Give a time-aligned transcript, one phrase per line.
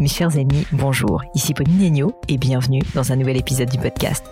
[0.00, 4.24] Mes chers amis, bonjour, ici Pauline Agneau et bienvenue dans un nouvel épisode du podcast.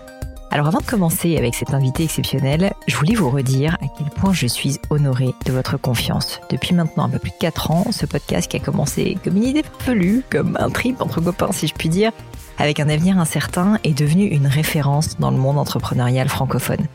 [0.52, 4.32] Alors avant de commencer avec cet invité exceptionnel, je voulais vous redire à quel point
[4.32, 6.40] je suis honorée de votre confiance.
[6.50, 9.42] Depuis maintenant un peu plus de 4 ans, ce podcast qui a commencé comme une
[9.42, 12.12] idée farfelue, comme un trip entre copains si je puis dire,
[12.58, 16.86] avec un avenir incertain, est devenu une référence dans le monde entrepreneurial francophone.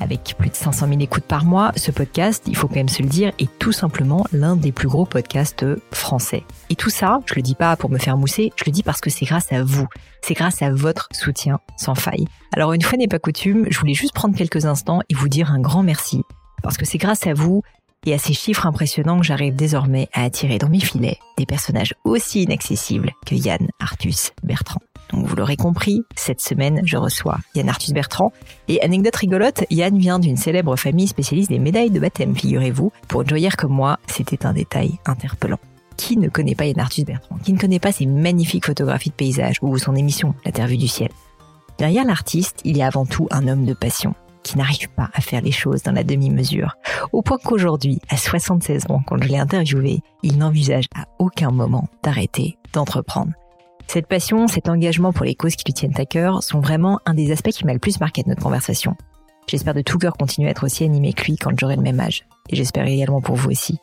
[0.00, 3.02] Avec plus de 500 000 écoutes par mois, ce podcast, il faut quand même se
[3.02, 6.44] le dire, est tout simplement l'un des plus gros podcasts français.
[6.70, 9.00] Et tout ça, je le dis pas pour me faire mousser, je le dis parce
[9.00, 9.88] que c'est grâce à vous.
[10.22, 12.26] C'est grâce à votre soutien sans faille.
[12.54, 15.52] Alors une fois n'est pas coutume, je voulais juste prendre quelques instants et vous dire
[15.52, 16.22] un grand merci.
[16.62, 17.62] Parce que c'est grâce à vous
[18.06, 21.94] et à ces chiffres impressionnants que j'arrive désormais à attirer dans mes filets des personnages
[22.04, 24.80] aussi inaccessibles que Yann Arthus Bertrand.
[25.12, 28.32] Donc vous l'aurez compris, cette semaine, je reçois Yann Arthus Bertrand.
[28.68, 32.92] Et anecdote rigolote, Yann vient d'une célèbre famille spécialiste des médailles de baptême, figurez-vous.
[33.08, 35.58] Pour une joyère comme moi, c'était un détail interpellant.
[35.96, 37.38] Qui ne connaît pas Yann Arthus Bertrand?
[37.42, 41.10] Qui ne connaît pas ses magnifiques photographies de paysages ou son émission, vue du ciel?
[41.78, 45.20] Derrière l'artiste, il y a avant tout un homme de passion qui n'arrive pas à
[45.20, 46.76] faire les choses dans la demi-mesure.
[47.12, 51.88] Au point qu'aujourd'hui, à 76 ans, quand je l'ai interviewé, il n'envisage à aucun moment
[52.02, 53.32] d'arrêter d'entreprendre.
[53.90, 57.14] Cette passion, cet engagement pour les causes qui lui tiennent à cœur sont vraiment un
[57.14, 58.94] des aspects qui m'a le plus marqué de notre conversation.
[59.46, 61.98] J'espère de tout cœur continuer à être aussi animé que lui quand j'aurai le même
[61.98, 62.26] âge.
[62.50, 63.78] Et j'espère également pour vous aussi.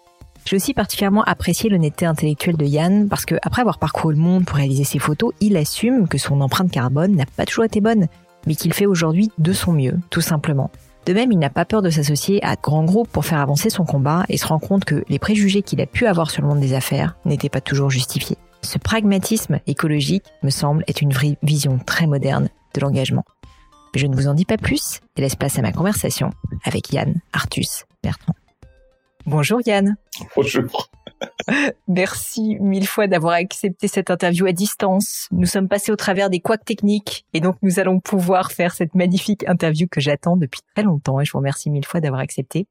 [0.45, 4.45] J'ai aussi particulièrement apprécié l'honnêteté intellectuelle de Yann parce que après avoir parcouru le monde
[4.45, 8.05] pour réaliser ses photos, il assume que son empreinte carbone n'a pas toujours été bonne,
[8.45, 10.69] mais qu'il fait aujourd'hui de son mieux, tout simplement.
[11.07, 13.85] De même, il n'a pas peur de s'associer à grands groupes pour faire avancer son
[13.85, 16.59] combat et se rend compte que les préjugés qu'il a pu avoir sur le monde
[16.59, 18.37] des affaires n'étaient pas toujours justifiés.
[18.65, 23.23] Ce pragmatisme écologique me semble être une vraie vision très moderne de l'engagement.
[23.93, 26.31] Je ne vous en dis pas plus et laisse place à ma conversation
[26.63, 28.33] avec Yann Arthus Bertrand.
[29.27, 29.97] Bonjour Yann.
[30.35, 30.89] Bonjour.
[31.87, 35.27] Merci mille fois d'avoir accepté cette interview à distance.
[35.31, 38.95] Nous sommes passés au travers des couacs techniques et donc nous allons pouvoir faire cette
[38.95, 42.65] magnifique interview que j'attends depuis très longtemps et je vous remercie mille fois d'avoir accepté.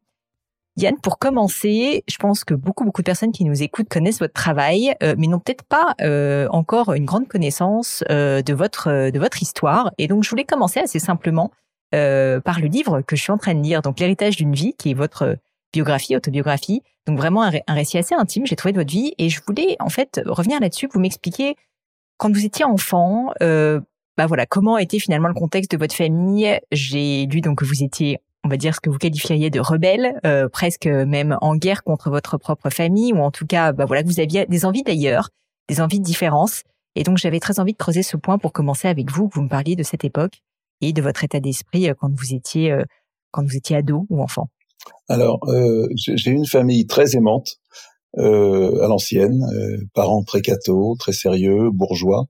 [0.77, 4.33] Yann, pour commencer, je pense que beaucoup beaucoup de personnes qui nous écoutent connaissent votre
[4.35, 9.19] travail, euh, mais n'ont peut-être pas euh, encore une grande connaissance euh, de votre de
[9.21, 9.93] votre histoire.
[9.99, 11.51] Et donc, je voulais commencer assez simplement
[11.93, 14.91] par le livre que je suis en train de lire, donc l'héritage d'une vie, qui
[14.91, 15.37] est votre
[15.73, 16.83] biographie, autobiographie.
[17.07, 19.15] Donc vraiment un, récit assez intime, j'ai trouvé de votre vie.
[19.19, 21.55] Et je voulais en fait revenir là-dessus, vous m'expliquer
[22.19, 23.33] quand vous étiez enfant.
[23.41, 26.59] bah voilà, comment était finalement le contexte de votre famille?
[26.73, 30.21] J'ai lu donc que vous étiez on va dire ce que vous qualifieriez de rebelle,
[30.27, 34.03] euh, presque même en guerre contre votre propre famille, ou en tout cas, bah voilà,
[34.03, 35.31] que vous aviez des envies d'ailleurs,
[35.69, 36.63] des envies de différence.
[36.95, 39.43] Et donc, j'avais très envie de creuser ce point pour commencer avec vous, que vous
[39.43, 40.43] me parliez de cette époque
[40.83, 42.85] et de votre état d'esprit euh, quand vous étiez euh,
[43.31, 44.49] quand vous étiez ado ou enfant.
[45.09, 45.41] Alors,
[45.97, 47.57] j'ai une famille très aimante
[48.17, 49.45] à l'ancienne,
[49.93, 52.27] parents très cathos, très sérieux, bourgeois,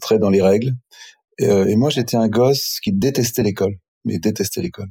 [0.00, 0.72] très dans les règles.
[1.38, 3.76] et moi, j'étais un gosse qui détestait l'école
[4.08, 4.88] mais détestait l'école.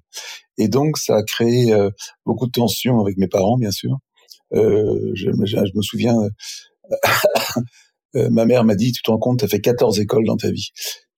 [0.57, 1.89] Et donc, ça a créé euh,
[2.25, 3.97] beaucoup de tensions avec mes parents, bien sûr.
[4.53, 6.15] Euh, je, me souviens,
[8.15, 10.37] euh, ma mère m'a dit, tu te rends compte, tu as fait 14 écoles dans
[10.37, 10.69] ta vie.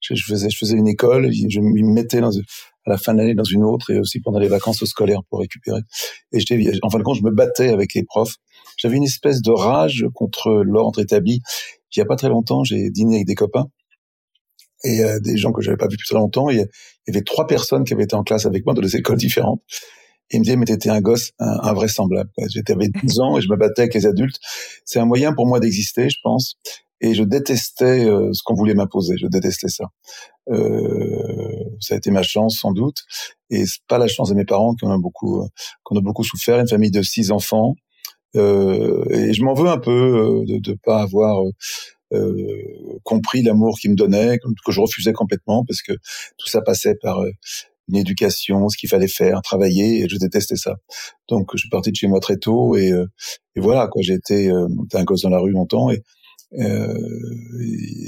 [0.02, 2.30] Je, faisais, je faisais une école, je me mettais à
[2.88, 5.82] la fin de l'année dans une autre et aussi pendant les vacances scolaires pour récupérer.
[6.32, 6.40] Et
[6.82, 8.36] en fin de compte, je me battais avec les profs.
[8.78, 11.42] J'avais une espèce de rage contre l'ordre établi.
[11.94, 13.68] Il y a pas très longtemps, j'ai dîné avec des copains
[14.84, 16.50] et euh, des gens que j'avais pas vu depuis très longtemps.
[16.50, 19.18] Il y avait trois personnes qui avaient été en classe avec moi dans des écoles
[19.18, 19.62] différentes.
[20.32, 22.30] Et ils me disaient, mais t'étais un gosse invraisemblable.
[22.38, 24.38] Avec 12 ans et je me battais avec les adultes.
[24.86, 26.56] C'est un moyen pour moi d'exister, je pense.
[27.02, 29.16] et je détestais ce qu'on voulait m'imposer.
[29.20, 29.86] Je détestais ça.
[31.80, 32.98] ça a été ma chance sans doute,
[33.50, 35.48] et c'est pas la chance de mes parents qui ont beaucoup,
[35.82, 36.60] qu'on a beaucoup souffert.
[36.60, 37.74] Une famille de six enfants,
[38.36, 41.52] et je m'en veux un peu de ne pas avoir euh,
[43.04, 45.94] compris l'amour qu'il me donnait, que je refusais complètement parce que
[46.38, 47.32] tout ça passait par euh,
[47.88, 50.76] une éducation, ce qu'il fallait faire, travailler, et je détestais ça.
[51.28, 53.06] Donc je suis parti de chez moi très tôt et, euh,
[53.56, 54.02] et voilà quoi.
[54.04, 56.02] J'ai été un gosse dans la rue longtemps et,
[56.60, 56.94] euh,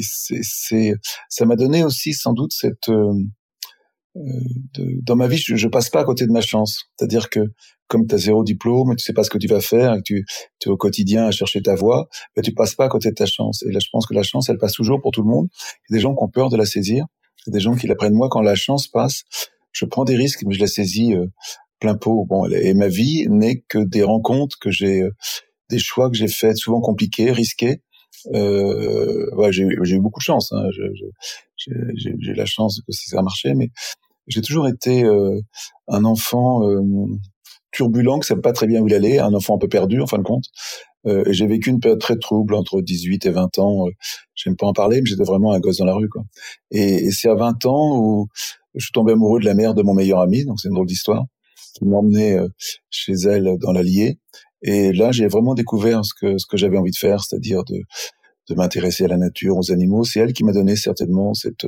[0.01, 0.93] c'est,
[1.29, 2.89] ça m'a donné aussi sans doute cette
[4.15, 6.85] de, dans ma vie, je, je passe pas à côté de ma chance.
[6.97, 7.51] C'est-à-dire que
[7.87, 10.25] comme tu as zéro diplôme, tu sais pas ce que tu vas faire, et tu,
[10.59, 13.15] tu es au quotidien à chercher ta voie, ben tu passes pas à côté de
[13.15, 13.63] ta chance.
[13.63, 15.49] Et là, je pense que la chance, elle passe toujours pour tout le monde.
[15.89, 17.05] Il y a des gens qui ont peur de la saisir.
[17.45, 19.23] Il y a des gens qui la prennent moi quand la chance passe.
[19.73, 21.27] Je prends des risques, mais je la saisis euh,
[21.79, 22.25] plein pot.
[22.29, 25.11] Bon, et ma vie n'est que des rencontres que j'ai, euh,
[25.69, 27.81] des choix que j'ai faits, souvent compliqués, risqués.
[28.33, 30.51] Euh, ouais, j'ai eu beaucoup de chance.
[30.51, 30.67] Hein.
[31.57, 33.69] J'ai la chance que ça a marché, mais
[34.27, 35.39] j'ai toujours été euh,
[35.87, 36.81] un enfant euh,
[37.71, 40.07] turbulent, que savait pas très bien où il allait, un enfant un peu perdu en
[40.07, 40.45] fin de compte.
[41.07, 43.87] Euh, j'ai vécu une période très trouble entre 18 et 20 ans.
[43.87, 43.91] Euh,
[44.35, 46.09] J'aime pas en parler, mais j'étais vraiment un gosse dans la rue.
[46.09, 46.23] Quoi.
[46.71, 48.27] Et, et c'est à 20 ans où
[48.75, 50.87] je suis tombé amoureux de la mère de mon meilleur ami, donc c'est une drôle
[50.87, 51.25] d'histoire,
[51.73, 52.47] qui m'emmenait euh,
[52.89, 54.19] chez elle dans l'Allier.
[54.63, 57.81] Et là, j'ai vraiment découvert ce que ce que j'avais envie de faire, c'est-à-dire de
[58.49, 60.03] de m'intéresser à la nature, aux animaux.
[60.03, 61.67] C'est elle qui m'a donné certainement cette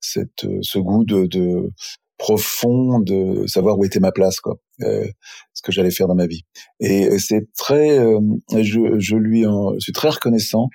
[0.00, 1.70] cette ce goût de, de
[2.18, 5.06] profond de savoir où était ma place, quoi, euh,
[5.52, 6.42] ce que j'allais faire dans ma vie.
[6.80, 10.68] Et c'est très, euh, je, je lui en, je suis très reconnaissant.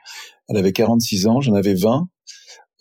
[0.48, 2.07] Elle avait 46 ans, j'en avais 20.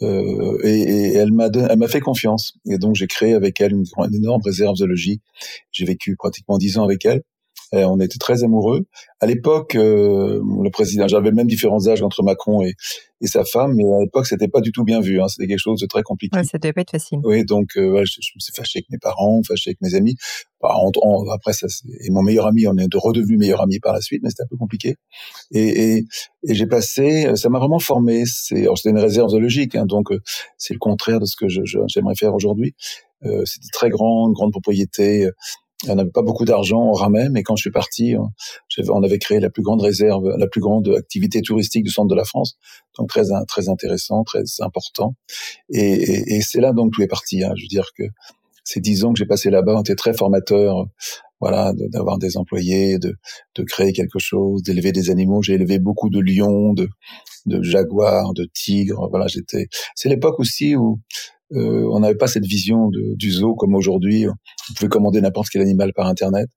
[0.02, 3.72] Euh, et, et, elle m'a elle m'a fait confiance et donc j'ai créé avec elle
[3.72, 5.22] une, une énorme réserve zoologique.
[5.72, 7.22] J'ai vécu pratiquement dix ans avec elle
[7.74, 8.86] euh, on était très amoureux.
[9.20, 12.74] À l'époque, euh, le président, j'avais même différents âges entre Macron et,
[13.20, 15.20] et sa femme, mais à l'époque, c'était pas du tout bien vu.
[15.20, 15.28] Hein.
[15.28, 16.36] C'était quelque chose de très compliqué.
[16.36, 17.18] Ouais, ça devait pas être facile.
[17.24, 20.16] Oui, donc euh, je, je, me suis fâché avec mes parents, fâché avec mes amis.
[20.62, 20.74] Bah,
[21.32, 21.66] après, ça,
[22.00, 24.48] et mon meilleur ami, on est redevenu meilleur ami par la suite, mais c'était un
[24.50, 24.96] peu compliqué.
[25.50, 26.04] Et, et,
[26.44, 28.24] et j'ai passé, ça m'a vraiment formé.
[28.24, 30.08] C'est, c'était une réserve zoologique, hein, donc
[30.56, 32.74] c'est le contraire de ce que je, j'aimerais faire aujourd'hui.
[33.24, 35.28] Euh, c'était très grande, grande propriété
[35.86, 38.16] on n'avait pas beaucoup d'argent, on ramait, mais quand je suis parti,
[38.88, 42.16] on avait créé la plus grande réserve, la plus grande activité touristique du centre de
[42.16, 42.56] la France,
[42.98, 45.14] donc très très intéressant, très important.
[45.70, 47.44] Et, et, c'est là donc tout est parti.
[47.44, 47.52] Hein.
[47.56, 48.04] Je veux dire que
[48.64, 50.86] ces dix ans que j'ai passé là-bas ont été très formateurs.
[51.40, 53.14] Voilà, d'avoir des employés, de,
[53.54, 55.40] de créer quelque chose, d'élever des animaux.
[55.40, 56.88] J'ai élevé beaucoup de lions, de,
[57.46, 59.08] de jaguars, de tigres.
[59.08, 59.68] Voilà, j'étais.
[59.94, 60.98] C'est l'époque aussi où
[61.52, 64.26] euh, on n'avait pas cette vision du zoo comme aujourd'hui.
[64.28, 66.48] On pouvait commander n'importe quel animal par Internet.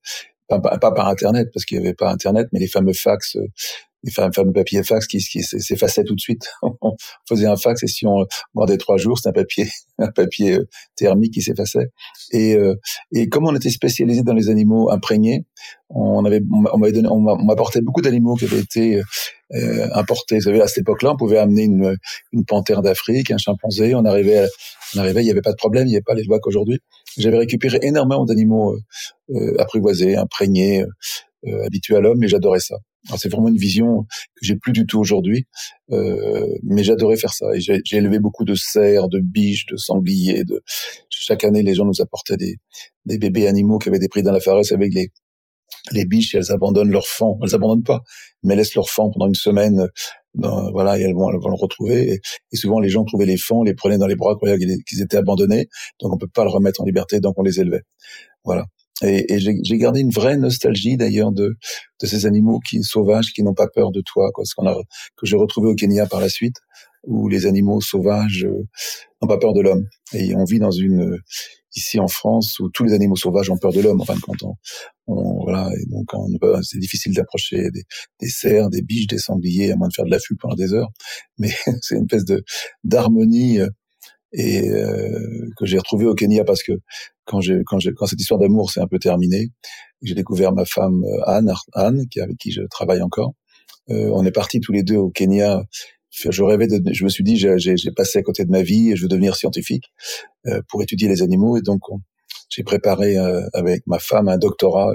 [0.47, 3.47] Pas, pas, par Internet, parce qu'il n'y avait pas Internet, mais les fameux fax, euh,
[4.03, 6.47] les fameux papiers fax qui, s'effaçaient tout de suite.
[6.61, 6.95] on
[7.27, 8.25] faisait un fax et si on
[8.55, 9.69] gardait trois jours, c'était un papier,
[9.99, 11.89] un papier euh, thermique qui s'effaçait.
[12.31, 12.55] Et,
[13.11, 15.45] et comme on était spécialisé dans les animaux imprégnés,
[15.89, 16.41] on avait,
[16.73, 19.01] on m'avait donné, on m'apportait beaucoup d'animaux qui avaient été
[19.53, 20.35] euh, importés.
[20.35, 21.97] Vous savez, à cette époque-là, on pouvait amener une,
[22.31, 23.93] une panthère d'Afrique, un chimpanzé.
[23.95, 24.47] On arrivait,
[24.95, 26.79] on arrivait, il n'y avait pas de problème, il n'y avait pas les lois qu'aujourd'hui.
[27.17, 30.85] J'avais récupéré énormément d'animaux euh, euh apprivoisés, imprégnés,
[31.47, 32.77] euh, habitués à l'homme, mais j'adorais ça.
[33.17, 35.47] C'est vraiment une vision que j'ai plus du tout aujourd'hui,
[35.91, 37.47] euh, mais j'adorais faire ça.
[37.55, 40.43] Et j'ai élevé beaucoup de cerfs, de biches, de sangliers.
[40.43, 40.61] De...
[41.09, 42.57] Chaque année, les gens nous apportaient des,
[43.05, 45.11] des bébés animaux qui avaient des prix dans la forêt avec les
[45.91, 47.39] les biches, elles abandonnent leur fond.
[47.43, 48.01] Elles abandonnent pas,
[48.43, 49.87] mais elles laissent leur fond pendant une semaine.
[50.33, 52.21] Dans, voilà, et elles vont, elles vont le retrouver.
[52.51, 55.17] Et, souvent, les gens trouvaient les fonds, les prenaient dans les bras, croyaient qu'ils étaient
[55.17, 55.67] abandonnés.
[55.99, 57.81] Donc, on peut pas le remettre en liberté, donc on les élevait.
[58.43, 58.65] Voilà.
[59.03, 61.55] Et, et j'ai gardé une vraie nostalgie d'ailleurs de,
[62.01, 64.45] de ces animaux qui sauvages, qui n'ont pas peur de toi, quoi.
[64.45, 64.75] Ce qu'on a
[65.17, 66.57] que j'ai retrouvé au Kenya par la suite,
[67.03, 68.67] où les animaux sauvages euh,
[69.21, 69.87] n'ont pas peur de l'homme.
[70.13, 71.17] Et on vit dans une
[71.75, 74.19] ici en France où tous les animaux sauvages ont peur de l'homme en fin de
[74.19, 74.43] compte.
[75.07, 76.09] On, voilà, et donc
[76.63, 77.83] c'est difficile d'approcher des,
[78.19, 80.89] des, cerfs, des biches, des sangliers à moins de faire de l'affût pendant des heures.
[81.37, 82.43] Mais c'est une espèce de
[82.83, 83.69] d'harmonie euh,
[84.33, 86.73] et euh, que j'ai retrouvé au Kenya parce que
[87.25, 89.49] quand j'ai quand j'ai quand cette histoire d'amour s'est un peu terminée,
[90.01, 93.33] j'ai découvert ma femme euh, Anne Anne qui avec qui je travaille encore.
[93.89, 95.63] Euh, on est partis tous les deux au Kenya
[96.11, 98.95] je rêvais de, je me suis dit, j'ai passé à côté de ma vie et
[98.95, 99.91] je veux devenir scientifique
[100.47, 101.57] euh, pour étudier les animaux.
[101.57, 101.81] Et donc,
[102.49, 104.93] j'ai préparé euh, avec ma femme un doctorat,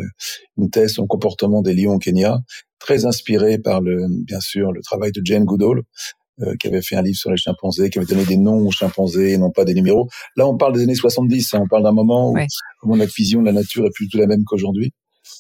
[0.59, 2.41] une thèse sur le comportement des lions au Kenya,
[2.79, 5.83] très inspiré par le, bien sûr, le travail de Jane Goodall, euh,
[6.61, 9.33] qui avait fait un livre sur les chimpanzés, qui avait donné des noms aux chimpanzés
[9.33, 10.09] et non pas des numéros.
[10.37, 12.39] Là, on parle des années 70, hein, on parle d'un moment où,
[12.85, 14.93] où notre vision de la nature est plus tout la même qu'aujourd'hui.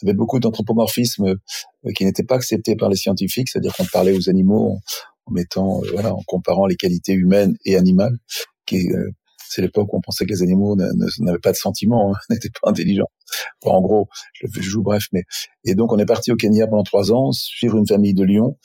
[0.02, 1.34] Il y avait beaucoup d'anthropomorphisme
[1.94, 4.78] qui n'était pas accepté par les scientifiques, c'est-à-dire qu'on parlait aux animaux,
[5.26, 8.16] en mettant, voilà, en comparant les qualités humaines et animales,
[8.66, 8.88] qui
[9.48, 12.70] c'est l'époque où on pensait que les animaux n'avaient pas de sentiments, hein, n'étaient pas
[12.70, 13.10] intelligents.
[13.64, 15.22] en gros, je, joue bref, mais
[15.64, 18.58] et donc on est parti au Kenya pendant trois ans, suivre une famille de lions,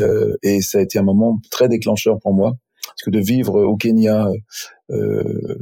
[0.00, 2.52] euh, et ça a été un moment très déclencheur pour moi,
[2.86, 4.28] parce que de vivre au Kenya
[4.90, 5.58] euh,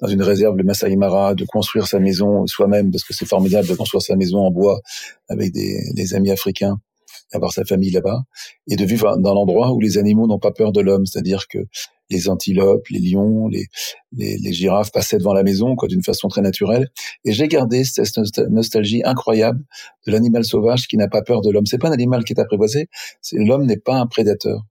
[0.00, 3.68] dans une réserve, le Masai Mara, de construire sa maison soi-même, parce que c'est formidable
[3.68, 4.80] de construire sa maison en bois
[5.28, 6.76] avec des amis africains,
[7.32, 8.22] avoir sa famille là-bas,
[8.68, 11.58] et de vivre dans l'endroit où les animaux n'ont pas peur de l'homme, c'est-à-dire que
[12.10, 13.66] les antilopes, les lions, les,
[14.12, 16.88] les, girafes passaient devant la maison, quoi, d'une façon très naturelle.
[17.24, 19.64] Et j'ai gardé cette nostalgie incroyable
[20.06, 21.66] de l'animal sauvage qui n'a pas peur de l'homme.
[21.66, 22.88] C'est pas un animal qui est apprivoisé.
[23.32, 24.62] L'homme n'est pas un prédateur.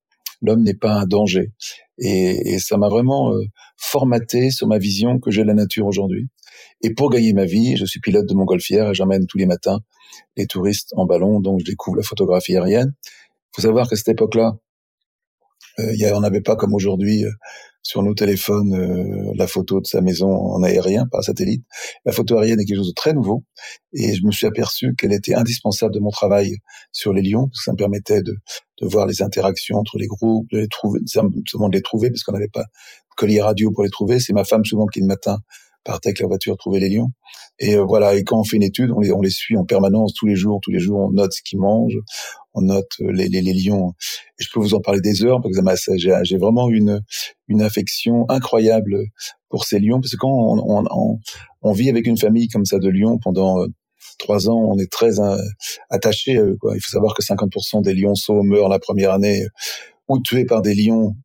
[0.42, 1.52] L'homme n'est pas un danger.
[1.98, 3.44] Et, ça m'a vraiment euh,
[3.78, 6.30] formaté sur ma vision que j'ai de la nature aujourd'hui.
[6.82, 9.80] Et pour gagner ma vie, je suis pilote de montgolfière et j'emmène tous les matins
[10.38, 12.94] les touristes en ballon, donc je découvre la photographie aérienne.
[13.04, 14.54] Il faut savoir qu'à cette époque-là,
[15.80, 17.32] euh, on n'avait pas comme aujourd'hui euh,
[17.82, 21.64] sur nos téléphones euh, la photo de sa maison en aérien par satellite.
[22.06, 23.44] La photo aérienne est quelque chose de très nouveau
[23.94, 26.58] et je me suis aperçu qu'elle était indispensable de mon travail
[26.92, 28.36] sur les lions parce que ça me permettait de,
[28.82, 32.24] de voir les interactions entre les groupes, de les trouver, seulement de les trouver parce
[32.24, 34.20] qu'on n'avait pas de collier radio pour les trouver.
[34.20, 35.38] C'est ma femme souvent qui le matin
[35.84, 37.10] partait avec la voiture trouver les lions.
[37.60, 38.16] Et euh, voilà.
[38.16, 40.36] Et quand on fait une étude, on les, on les suit en permanence tous les
[40.36, 40.60] jours.
[40.62, 42.00] Tous les jours, on note ce qu'ils mangent,
[42.54, 43.94] on note euh, les, les, les, lions.
[44.40, 47.02] Et je peux vous en parler des heures parce que j'ai, vraiment une
[47.48, 48.98] une affection incroyable
[49.50, 51.20] pour ces lions parce que quand on, on,
[51.62, 53.68] on, vit avec une famille comme ça de lions pendant euh,
[54.18, 55.20] trois ans, on est très
[55.90, 56.58] attaché à eux.
[56.60, 56.76] Quoi.
[56.76, 59.46] Il faut savoir que 50% des lionceaux meurent la première année
[60.08, 61.16] ou tués par des lions.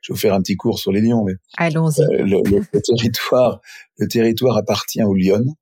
[0.00, 2.02] Je vais vous faire un petit cours sur les lions, mais allons-y.
[2.02, 3.60] Euh, le, territoire,
[3.98, 5.54] le territoire appartient aux lionnes.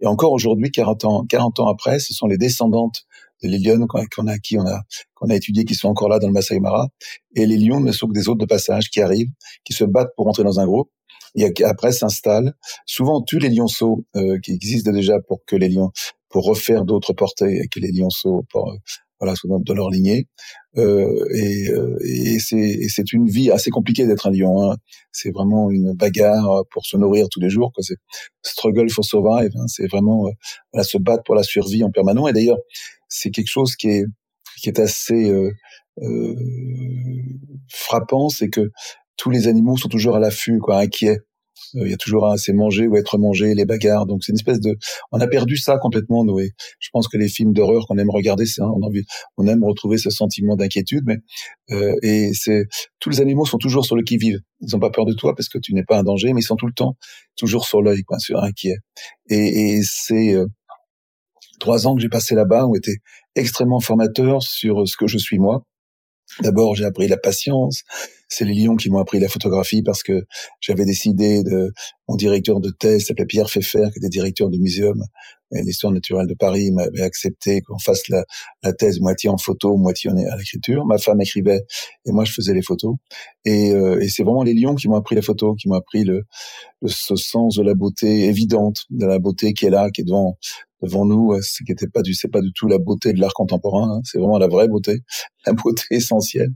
[0.00, 3.04] Et encore aujourd'hui, 40 ans, 40 ans après, ce sont les descendantes
[3.42, 4.82] de les lionnes qu'on a, qui on a,
[5.14, 6.88] qu'on a étudié, qui sont encore là dans le Masai Mara.
[7.36, 9.30] Et les lions ne sont que des hôtes de passage qui arrivent,
[9.64, 10.90] qui se battent pour entrer dans un groupe.
[11.36, 12.54] Et après s'installent.
[12.86, 15.90] Souvent, tous les lionceaux euh, qui existent déjà pour que les lions,
[16.28, 18.72] pour refaire d'autres portées et que les lionceaux pour,
[19.24, 20.26] voilà, de leur lignée.
[20.76, 24.70] Euh, et, euh, et c'est une vie assez compliquée d'être un lion.
[24.70, 24.76] Hein.
[25.12, 27.72] C'est vraiment une bagarre pour se nourrir tous les jours.
[27.80, 27.96] C'est
[28.42, 29.50] struggle for survive.
[29.56, 29.66] Hein.
[29.68, 30.32] C'est vraiment euh,
[30.72, 32.30] voilà, se battre pour la survie en permanence.
[32.30, 32.58] Et d'ailleurs,
[33.08, 34.04] c'est quelque chose qui est
[34.60, 35.52] qui est assez euh,
[36.02, 36.34] euh,
[37.68, 38.70] frappant, c'est que
[39.16, 41.18] tous les animaux sont toujours à l'affût, quoi, inquiets.
[41.76, 44.06] Euh, il y a toujours un c'est manger ou être mangé, les bagarres.
[44.06, 44.76] Donc c'est une espèce de,
[45.12, 46.52] on a perdu ça complètement, Noé.
[46.78, 49.02] Je pense que les films d'horreur qu'on aime regarder, c'est, on, envie,
[49.36, 51.18] on aime retrouver ce sentiment d'inquiétude, mais
[51.70, 52.66] euh, et c'est
[53.00, 54.38] tous les animaux sont toujours sur le qui vive.
[54.60, 56.44] Ils n'ont pas peur de toi parce que tu n'es pas un danger, mais ils
[56.44, 56.96] sont tout le temps
[57.36, 58.76] toujours sur l'œil, quoi, sur inquiet.
[59.28, 60.46] Et, et c'est euh,
[61.60, 62.98] trois ans que j'ai passé là-bas ont été
[63.34, 65.64] extrêmement formateurs sur ce que je suis moi.
[66.40, 67.82] D'abord, j'ai appris la patience,
[68.28, 70.24] c'est les lions qui m'ont appris la photographie parce que
[70.60, 71.72] j'avais décidé de
[72.08, 75.02] mon directeur de thèse s'appelait Pierre Pfeffer qui était directeur du muséum
[75.62, 78.24] l'histoire naturelle de Paris m'avait accepté qu'on fasse la,
[78.62, 80.84] la, thèse moitié en photo moitié à l'écriture.
[80.86, 81.60] Ma femme écrivait
[82.04, 82.96] et moi je faisais les photos.
[83.44, 86.04] Et, euh, et c'est vraiment les lions qui m'ont appris la photo qui m'ont appris
[86.04, 86.24] le,
[86.80, 90.04] le, ce sens de la beauté évidente de la beauté qui est là qui est
[90.04, 90.38] devant
[90.84, 93.20] devant nous, euh, ce qui n'était pas du, c'est pas du tout la beauté de
[93.20, 94.00] l'art contemporain, hein.
[94.04, 95.00] c'est vraiment la vraie beauté,
[95.46, 96.52] la beauté essentielle,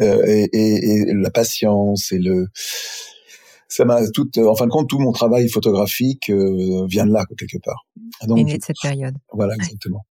[0.00, 2.48] euh, et, et, et, la patience et le,
[3.68, 7.24] ça m'a tout, en fin de compte, tout mon travail photographique euh, vient de là
[7.38, 7.86] quelque part.
[8.26, 9.16] Donc, de cette période.
[9.32, 10.04] Voilà, exactement.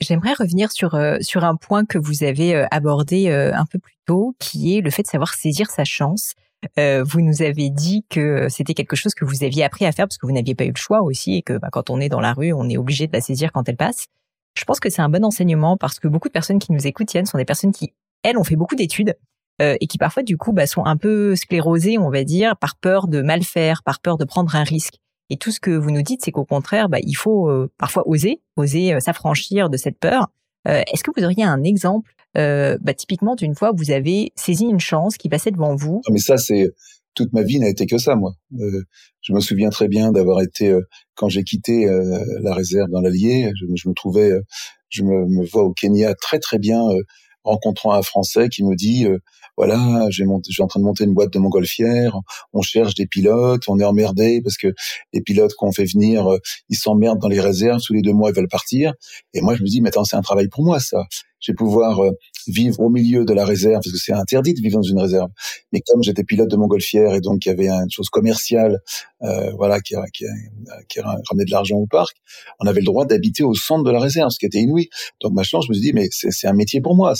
[0.00, 4.76] J'aimerais revenir sur sur un point que vous avez abordé un peu plus tôt, qui
[4.76, 6.34] est le fait de savoir saisir sa chance.
[6.78, 10.06] Euh, vous nous avez dit que c'était quelque chose que vous aviez appris à faire
[10.06, 12.08] parce que vous n'aviez pas eu le choix aussi et que bah, quand on est
[12.08, 14.06] dans la rue, on est obligé de la saisir quand elle passe.
[14.54, 17.12] Je pense que c'est un bon enseignement parce que beaucoup de personnes qui nous écoutent,
[17.14, 17.92] Yann, sont des personnes qui,
[18.24, 19.16] elles, ont fait beaucoup d'études
[19.62, 22.74] euh, et qui parfois, du coup, bah, sont un peu sclérosées, on va dire, par
[22.76, 24.94] peur de mal faire, par peur de prendre un risque.
[25.30, 28.08] Et tout ce que vous nous dites, c'est qu'au contraire, bah, il faut euh, parfois
[28.08, 30.28] oser, oser s'affranchir de cette peur.
[30.64, 34.80] Est-ce que vous auriez un exemple euh, bah, typiquement d'une fois vous avez saisi une
[34.80, 36.02] chance qui passait devant vous.
[36.10, 36.70] Mais ça, c'est
[37.14, 38.32] toute ma vie n'a été que ça, moi.
[38.60, 38.82] Euh,
[39.22, 40.80] je me souviens très bien d'avoir été euh,
[41.14, 44.40] quand j'ai quitté euh, la réserve dans l'Allier, je, me trouvais, euh,
[44.88, 46.80] je me, me, vois au Kenya très très bien,
[47.44, 49.06] rencontrant un Français qui me dit
[49.56, 52.16] voilà, j'ai je suis en train de monter une boîte de montgolfière,
[52.52, 54.68] on cherche des pilotes, on est emmerdé parce que
[55.12, 56.28] les pilotes qu'on fait venir,
[56.68, 58.92] ils s'emmerdent dans les réserves, tous les deux mois ils veulent partir.
[59.34, 61.04] Et moi je me dis, mais attends, c'est un travail pour moi ça.
[61.40, 62.10] Je vais pouvoir euh,
[62.46, 65.30] vivre au milieu de la réserve, parce que c'est interdit de vivre dans une réserve.
[65.72, 68.80] Mais comme j'étais pilote de montgolfière et donc il y avait une chose commerciale,
[69.22, 70.24] euh, voilà, qui, qui,
[70.88, 72.16] qui ramenait de l'argent au parc,
[72.60, 74.88] on avait le droit d'habiter au centre de la réserve, ce qui était inouï.
[75.20, 77.14] Donc maintenant, je me suis dit, mais c'est un métier pour moi.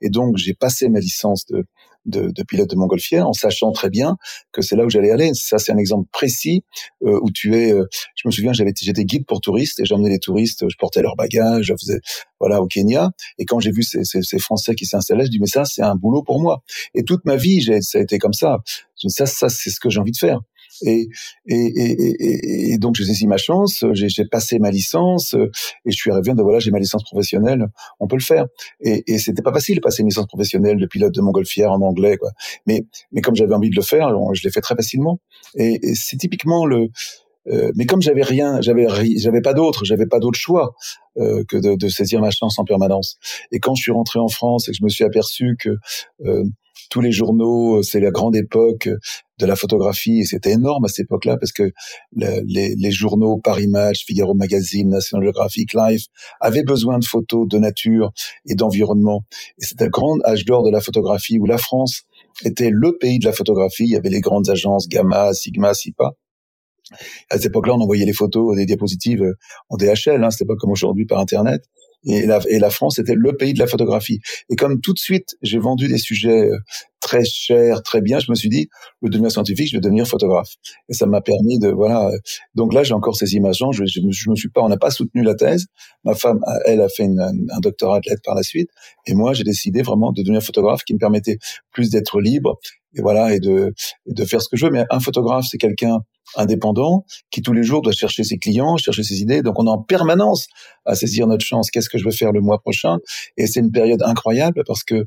[0.00, 1.64] Et donc j'ai passé ma licence de
[2.06, 4.16] de, de pilote de montgolfière en sachant très bien
[4.52, 5.32] que c'est là où j'allais aller.
[5.34, 6.64] Ça, c'est un exemple précis
[7.04, 7.72] euh, où tu es.
[7.72, 11.02] Euh, je me souviens, j'avais j'étais guide pour touristes et j'emmenais les touristes, je portais
[11.02, 12.00] leurs bagages, je faisais
[12.40, 13.10] voilà au Kenya.
[13.38, 15.82] Et quand j'ai vu ces, ces, ces Français qui s'installaient, je dis mais ça, c'est
[15.82, 16.62] un boulot pour moi.
[16.94, 18.58] Et toute ma vie, j'ai, ça a été comme ça.
[18.96, 20.40] Ça, ça, c'est ce que j'ai envie de faire.
[20.84, 21.08] Et,
[21.46, 26.10] et, et, et, donc j'ai saisi ma chance, j'ai passé ma licence et je suis
[26.10, 27.66] arrivé de voilà j'ai ma licence professionnelle,
[28.00, 28.46] on peut le faire.
[28.80, 31.80] Et, et c'était pas facile de passer une licence professionnelle de pilote de montgolfière en
[31.82, 32.30] anglais quoi.
[32.66, 35.20] Mais mais comme j'avais envie de le faire, je l'ai fait très facilement.
[35.56, 36.88] Et, c'est typiquement le
[37.48, 38.86] euh, mais comme j'avais rien, j'avais
[39.16, 40.74] j'avais pas d'autre, j'avais pas d'autre choix
[41.18, 43.18] euh, que de, de, saisir ma chance en permanence.
[43.50, 45.70] Et quand je suis rentré en France et que je me suis aperçu que
[46.24, 46.44] euh,
[46.92, 48.86] tous les journaux, euh, c'est la grande époque
[49.38, 51.72] de la photographie et c'était énorme à cette époque-là parce que
[52.12, 56.08] les, les, journaux Paris Match, Figaro Magazine, National Geographic, Life
[56.38, 58.12] avaient besoin de photos de nature
[58.44, 59.24] et d'environnement.
[59.58, 62.02] Et c'était le grand âge d'or de la photographie où la France
[62.44, 63.84] était le pays de la photographie.
[63.84, 66.10] Il y avait les grandes agences Gamma, Sigma, Sipa.
[67.30, 69.24] À cette époque-là, on envoyait les photos, des diapositives
[69.70, 70.22] en DHL.
[70.22, 71.64] Hein, c'était pas comme aujourd'hui par Internet.
[72.04, 74.20] Et la, et la France était le pays de la photographie.
[74.50, 76.58] Et comme tout de suite, j'ai vendu des sujets euh,
[77.00, 78.68] très chers, très bien, je me suis dit,
[79.02, 80.54] le devenir scientifique, je vais devenir photographe.
[80.88, 82.08] Et ça m'a permis de, voilà.
[82.08, 82.18] Euh,
[82.54, 83.62] donc là, j'ai encore ces images.
[83.72, 85.66] Je, je, je, me suis pas, on n'a pas soutenu la thèse.
[86.04, 88.70] Ma femme, elle, a fait une, un doctorat de lettres par la suite.
[89.06, 91.38] Et moi, j'ai décidé vraiment de devenir photographe qui me permettait
[91.72, 92.58] plus d'être libre
[92.94, 93.72] et voilà et de
[94.06, 96.00] et de faire ce que je veux mais un photographe c'est quelqu'un
[96.36, 99.42] indépendant qui tous les jours doit chercher ses clients, chercher ses idées.
[99.42, 100.46] Donc on est en permanence
[100.84, 101.70] à saisir notre chance.
[101.70, 102.98] Qu'est-ce que je veux faire le mois prochain?
[103.36, 105.06] Et c'est une période incroyable parce que euh,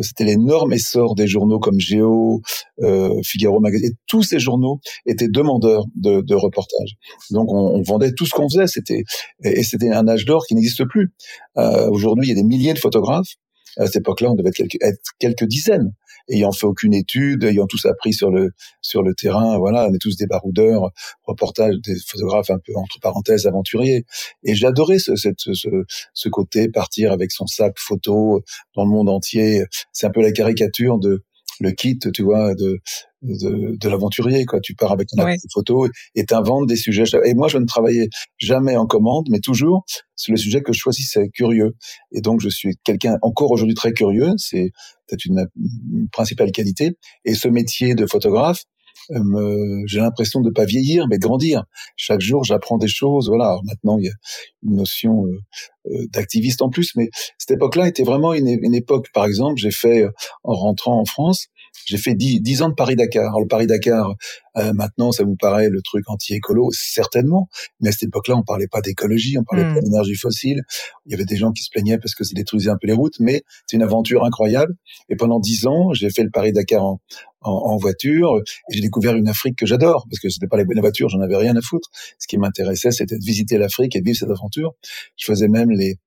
[0.00, 2.42] c'était l'énorme essor des journaux comme Géo,
[2.82, 3.90] euh, Figaro Magazine.
[3.90, 6.96] Et tous ces journaux étaient demandeurs de, de reportages.
[7.30, 8.66] Donc on, vendait tout ce qu'on faisait.
[8.66, 9.04] C'était
[9.44, 11.12] et c'était un âge d'or qui n'existe plus.
[11.56, 13.34] Euh, Aujourd'hui, il y a des milliers de photographes.
[13.78, 15.92] À cette époque-là, on devait être quelques dizaines
[16.28, 19.58] ayant fait aucune étude, ayant tous appris sur le sur le terrain.
[19.58, 20.90] Voilà, on est tous des baroudeurs,
[21.24, 24.04] reportages, des photographes un peu entre parenthèses aventuriers.
[24.42, 25.68] Et j'adorais ce, cette, ce,
[26.14, 28.42] ce côté partir avec son sac photo
[28.74, 29.64] dans le monde entier.
[29.92, 31.24] C'est un peu la caricature de
[31.60, 32.80] le kit, tu vois, de
[33.26, 34.44] de, de l'aventurier.
[34.44, 35.36] Quoi, tu pars avec une ouais.
[35.52, 37.04] photo et t'inventes des sujets.
[37.24, 38.08] Et moi, je ne travaillais
[38.38, 39.84] jamais en commande, mais toujours
[40.14, 41.76] sur le sujet que je choisissais, curieux.
[42.12, 44.32] Et donc, je suis quelqu'un encore aujourd'hui très curieux.
[44.38, 44.70] C'est
[45.06, 45.46] peut-être une,
[45.92, 46.96] une, principale qualité.
[47.24, 48.62] Et ce métier de photographe,
[49.10, 51.64] euh, j'ai l'impression de pas vieillir, mais de grandir.
[51.96, 53.28] Chaque jour, j'apprends des choses.
[53.28, 53.46] Voilà.
[53.46, 54.14] Alors maintenant, il y a
[54.62, 55.38] une notion euh,
[55.86, 59.08] euh d'activiste en plus, mais cette époque-là était vraiment une, une époque.
[59.12, 60.06] Par exemple, j'ai fait
[60.42, 61.46] en rentrant en France,
[61.84, 63.28] j'ai fait dix, ans de Paris-Dakar.
[63.28, 64.14] Alors le Paris-Dakar,
[64.56, 67.48] euh, maintenant, ça vous paraît le truc anti-écolo, certainement.
[67.80, 69.74] Mais à cette époque-là, on parlait pas d'écologie, on parlait mmh.
[69.74, 70.62] pas d'énergie fossile.
[71.06, 72.92] Il y avait des gens qui se plaignaient parce que ça détruisait un peu les
[72.92, 74.74] routes, mais c'est une aventure incroyable.
[75.08, 77.00] Et pendant dix ans, j'ai fait le Paris-Dakar en,
[77.42, 78.40] en, en, voiture.
[78.70, 81.20] Et j'ai découvert une Afrique que j'adore parce que c'était pas les bonnes voitures, j'en
[81.20, 81.88] avais rien à foutre.
[82.18, 84.72] Ce qui m'intéressait, c'était de visiter l'Afrique et de vivre cette aventure.
[85.16, 85.98] Je faisais même les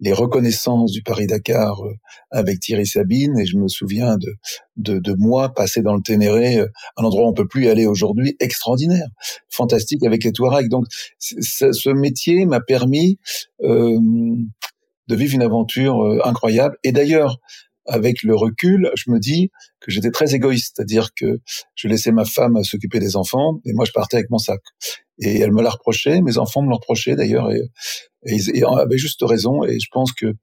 [0.00, 1.94] les reconnaissances du Paris-Dakar euh,
[2.30, 4.34] avec Thierry Sabine et je me souviens de,
[4.76, 6.66] de, de moi passer dans le Ténéré, euh,
[6.96, 9.08] un endroit où on peut plus aller aujourd'hui, extraordinaire,
[9.48, 10.68] fantastique avec les Touaregs.
[10.68, 10.86] Donc
[11.18, 13.18] ce métier m'a permis
[13.62, 13.98] euh,
[15.10, 16.76] de vivre une aventure euh, incroyable.
[16.84, 17.38] Et d'ailleurs,
[17.90, 19.50] avec le recul, je me dis
[19.80, 21.40] que j'étais très égoïste, c'est-à-dire que
[21.74, 24.60] je laissais ma femme s'occuper des enfants et moi je partais avec mon sac.
[25.18, 27.62] Et elle me l'a reproché, mes enfants me l'ont reproché d'ailleurs, et,
[28.24, 29.64] ils avaient juste raison.
[29.64, 30.34] Et je pense que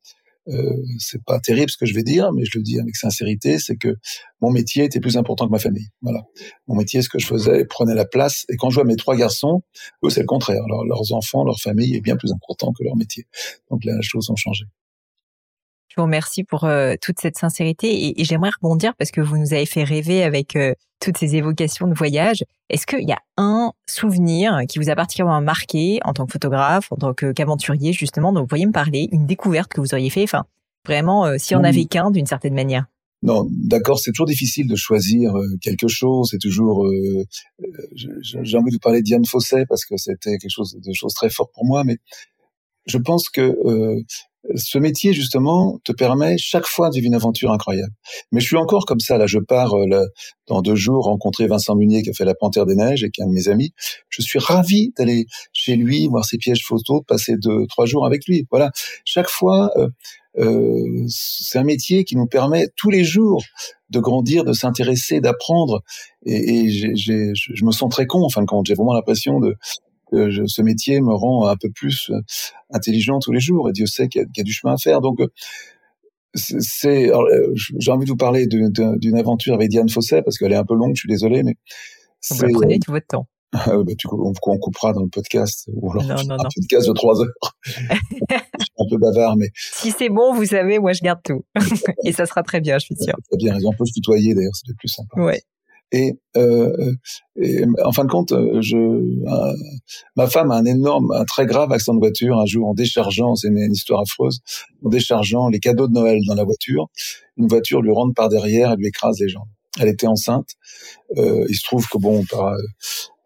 [0.50, 3.60] euh, c'est pas terrible ce que je vais dire, mais je le dis avec sincérité,
[3.60, 3.96] c'est que
[4.42, 5.88] mon métier était plus important que ma famille.
[6.02, 6.22] Voilà,
[6.68, 8.46] mon métier, ce que je faisais, prenait la place.
[8.50, 9.64] Et quand je vois mes trois garçons,
[10.04, 10.64] eux, c'est le contraire.
[10.66, 13.26] Alors, leurs enfants, leur famille est bien plus important que leur métier.
[13.72, 14.66] Donc là, les choses ont changé.
[15.98, 19.54] Vous remercie pour euh, toute cette sincérité et, et j'aimerais rebondir parce que vous nous
[19.54, 22.44] avez fait rêver avec euh, toutes ces évocations de voyage.
[22.70, 26.92] Est-ce qu'il y a un souvenir qui vous a particulièrement marqué en tant que photographe,
[26.92, 30.22] en tant qu'aventurier justement, dont vous pourriez me parler, une découverte que vous auriez fait,
[30.22, 30.46] enfin
[30.86, 32.86] vraiment, euh, si on avait qu'un d'une certaine manière
[33.24, 35.34] non, d'accord, c'est toujours difficile de choisir
[35.64, 36.28] quelque chose.
[36.30, 37.26] C'est toujours, euh,
[38.22, 41.32] j'ai envie de vous parler Diane Fosset parce que c'était quelque chose de chose très
[41.32, 41.84] fort pour moi.
[41.84, 41.98] Mais
[42.88, 44.02] je pense que euh,
[44.56, 47.94] ce métier justement te permet chaque fois de vivre une aventure incroyable.
[48.32, 49.18] Mais je suis encore comme ça.
[49.18, 50.06] Là, je pars euh,
[50.48, 53.22] dans deux jours rencontrer Vincent Munier qui a fait La Panthère des Neiges et qui
[53.22, 53.74] est un de mes amis.
[54.10, 58.06] Je suis ravi d'aller chez lui voir ses pièges photos, de passer deux trois jours
[58.06, 58.48] avec lui.
[58.50, 58.72] Voilà.
[59.06, 59.90] Chaque fois, euh,
[60.38, 63.44] euh, c'est un métier qui nous permet tous les jours
[63.90, 65.82] de grandir, de s'intéresser, d'apprendre.
[66.26, 68.68] Et, et je me sens très con en fin de compte.
[68.68, 69.56] J'ai vraiment l'impression de
[70.12, 72.20] que ce métier me rend un peu plus euh,
[72.72, 73.70] intelligent tous les jours.
[73.70, 75.02] Et Dieu sait qu'il y, a du chemin à faire.
[75.02, 75.28] Donc, euh,
[76.34, 80.58] c'est, euh, j'ai envie de vous parler d'une aventure avec Diane Fosset parce qu'elle est
[80.58, 80.96] un peu longue.
[80.96, 81.56] Je suis désolé, mais
[82.30, 83.28] vous prenez tout votre temps.
[83.54, 86.94] bah, tu, on, on, coupera dans le podcast ou alors non, non, un podcast de
[86.94, 87.56] trois heures.
[87.64, 91.46] je suis un peu bavard, mais si c'est bon, vous savez, moi je garde tout
[92.04, 93.14] et ça sera très bien, je suis sûr.
[93.30, 95.22] Très bien, on peut se tutoyer d'ailleurs, c'est le plus sympa.
[95.22, 95.42] Ouais.
[95.92, 96.94] Et, euh,
[97.38, 99.56] et, en fin de compte, je, euh,
[100.16, 103.36] ma femme a un énorme, un très grave accident de voiture un jour en déchargeant,
[103.36, 104.40] c'est une, histoire affreuse,
[104.84, 106.88] en déchargeant les cadeaux de Noël dans la voiture.
[107.38, 109.48] Une voiture lui rentre par derrière et lui écrase les jambes.
[109.80, 110.50] Elle était enceinte.
[111.18, 112.54] Euh, il se trouve que bon, par,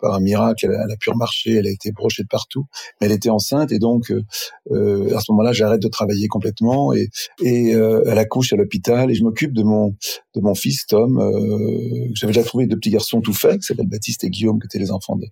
[0.01, 2.65] par un miracle, elle, a pu remarcher, elle a été brochée de partout,
[2.99, 4.23] mais elle était enceinte et donc euh,
[4.71, 7.09] euh, à ce moment-là, j'arrête de travailler complètement et,
[7.41, 9.95] et euh, elle accouche à l'hôpital et je m'occupe de mon
[10.35, 11.19] de mon fils Tom.
[11.19, 14.65] Euh, J'avais déjà trouvé deux petits garçons tout faits, qui s'appellent Baptiste et Guillaume, qui
[14.65, 15.27] étaient les enfants de,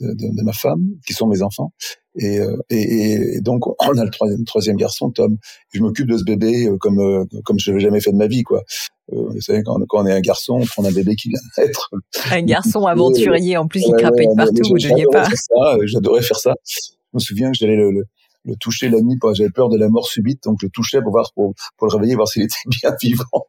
[0.00, 1.72] de, de, ma femme, qui sont mes enfants.
[2.16, 5.36] Et, euh, et, et, donc on a le troisième, troisième garçon, Tom.
[5.72, 8.42] je m'occupe de ce bébé euh, comme comme je l'avais jamais fait de ma vie,
[8.42, 8.62] quoi.
[9.12, 11.62] Vous savez, quand, quand, on est un garçon, on prend un bébé qui vient de
[11.62, 11.90] naître.
[12.30, 15.78] Un garçon aventurier, en plus, il ouais, de partout, vous ne pas.
[15.84, 16.54] J'adorais faire ça.
[16.64, 18.04] Je me souviens que j'allais le, le,
[18.44, 21.12] le, toucher la nuit, j'avais peur de la mort subite, donc je le touchais pour
[21.12, 23.46] voir pour, pour le réveiller, voir s'il était bien vivant.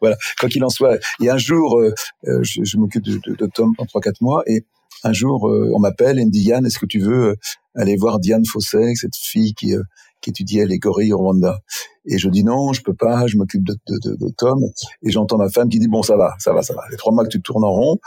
[0.00, 0.16] voilà.
[0.40, 1.82] Quoi qu'il en soit, et un jour,
[2.24, 4.64] je, je m'occupe de, de, de, Tom pendant trois quatre mois, et
[5.04, 7.36] un jour, on m'appelle et me dit Yann, est-ce que tu veux
[7.74, 9.82] aller voir Diane Fossé, cette fille qui, euh,
[10.22, 11.58] qui étudiait les gorilles au Rwanda.
[12.06, 14.58] Et je dis non, je peux pas, je m'occupe de, de, de, de, Tom.
[15.02, 16.82] Et j'entends ma femme qui dit bon ça va, ça va, ça va.
[16.90, 17.98] Les trois mois que tu tournes en rond,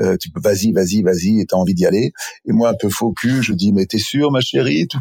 [0.00, 2.12] euh, tu peux vas-y, vas-y, vas-y, et t'as envie d'y aller.
[2.46, 4.98] Et moi un peu faux cul, je dis mais t'es sûr ma chérie, tout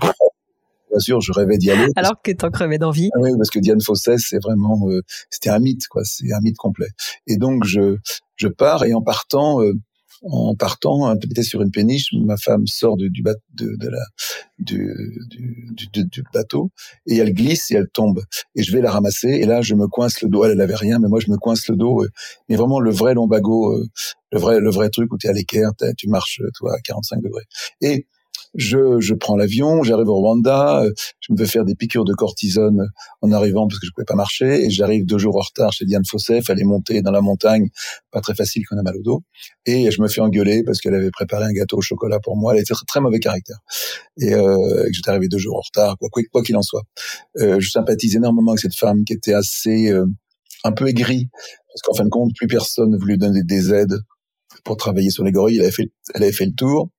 [0.94, 1.88] Bien sûr, je rêvais d'y aller.
[1.96, 3.10] Alors que t'en crevais d'envie.
[3.16, 6.04] Ah oui, parce que Diane Fossès, c'est vraiment, euh, c'était un mythe, quoi.
[6.06, 6.90] C'est un mythe complet.
[7.26, 7.98] Et donc je
[8.36, 9.74] je pars et en partant, euh,
[10.24, 14.06] en partant, un peu sur une péniche, ma femme sort du, du, de, la,
[14.60, 14.90] du,
[15.92, 16.72] du, bateau
[17.08, 18.24] et elle glisse et elle tombe.
[18.56, 20.46] Et je vais la ramasser et là, je me coince le dos.
[20.46, 22.04] Elle, elle avait rien, mais moi, je me coince le dos.
[22.04, 22.10] Euh,
[22.48, 23.86] mais vraiment le vrai lombago, euh,
[24.32, 27.22] le vrai, le vrai truc où tu es à l'équerre, tu marches, toi, à 45
[27.22, 27.46] degrés.
[27.82, 28.08] Et
[28.56, 32.14] je, je prends l'avion, j'arrive au Rwanda, euh, je me fais faire des piqûres de
[32.14, 32.88] cortisone
[33.22, 35.86] en arrivant parce que je pouvais pas marcher, et j'arrive deux jours en retard chez
[35.86, 37.70] Diane Fossé, fallait monter dans la montagne,
[38.12, 39.24] pas très facile quand on a mal au dos,
[39.66, 42.54] et je me fais engueuler parce qu'elle avait préparé un gâteau au chocolat pour moi,
[42.54, 43.58] elle était très, très mauvais caractère,
[44.20, 46.84] et, euh, j'étais arrivé deux jours en retard, quoi quoi qu'il en soit.
[47.40, 50.06] Euh, je sympathise énormément avec cette femme qui était assez euh,
[50.64, 53.98] un peu aigrie, parce qu'en fin de compte, plus personne ne voulait donner des aides
[54.64, 56.90] pour travailler sur les gorilles, elle avait fait, elle avait fait le tour,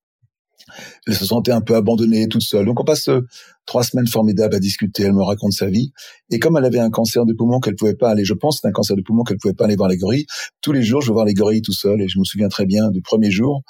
[1.07, 2.67] elle se sentait un peu abandonnée toute seule.
[2.67, 3.21] Donc on passe euh,
[3.67, 5.05] trois semaines formidables à discuter.
[5.05, 5.93] Elle me raconte sa vie.
[6.31, 8.69] Et comme elle avait un cancer de poumon qu'elle pouvait pas aller, je pense c'est
[8.69, 10.27] un cancer de poumon qu'elle pouvait pas aller voir les gorilles.
[10.61, 12.01] Tous les jours, je vais voir les gorilles tout seul.
[12.01, 13.63] Et je me souviens très bien du premier jour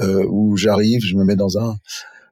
[0.00, 1.76] euh, où j'arrive, je me mets dans un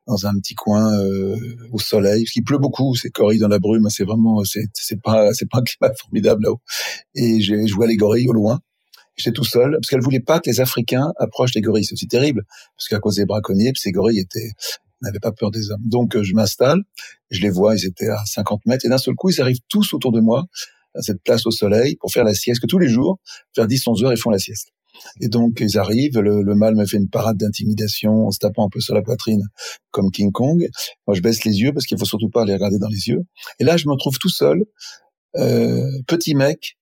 [0.06, 1.36] dans un petit coin euh,
[1.72, 4.68] au soleil, parce qu'il pleut beaucoup, c'est gorilles dans la brume, c'est vraiment, c'est
[5.02, 6.60] pas c'est pas un climat formidable là-haut.
[7.16, 8.60] Et je vois les gorilles au loin.
[9.16, 11.84] J'étais tout seul parce qu'elle voulait pas que les Africains approchent les gorilles.
[11.84, 12.44] C'est aussi terrible
[12.76, 14.50] parce qu'à cause des braconniers, ces gorilles étaient
[15.02, 15.82] n'avaient pas peur des hommes.
[15.84, 16.80] Donc euh, je m'installe,
[17.30, 19.92] je les vois, ils étaient à 50 mètres et d'un seul coup ils arrivent tous
[19.92, 20.44] autour de moi
[20.94, 22.60] à cette place au soleil pour faire la sieste.
[22.60, 23.18] Que tous les jours,
[23.56, 24.68] vers 10-11 heures, ils font la sieste.
[25.20, 28.64] Et donc ils arrivent, le, le mâle me fait une parade d'intimidation en se tapant
[28.64, 29.42] un peu sur la poitrine
[29.90, 30.66] comme King Kong.
[31.06, 33.20] Moi je baisse les yeux parce qu'il faut surtout pas les regarder dans les yeux.
[33.60, 34.64] Et là je me trouve tout seul,
[35.36, 36.78] euh, petit mec,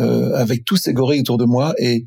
[0.00, 2.06] euh, avec tous ces gorilles autour de moi et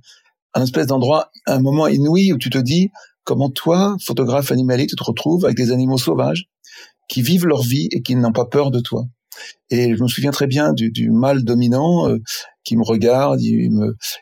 [0.54, 2.90] un espèce d'endroit, un moment inouï où tu te dis
[3.24, 6.46] comment toi, photographe animalier, tu te retrouves avec des animaux sauvages
[7.10, 9.06] qui vivent leur vie et qui n'ont pas peur de toi.
[9.70, 12.20] Et je me souviens très bien du, mâle dominant euh,
[12.64, 13.70] qui me regarde, il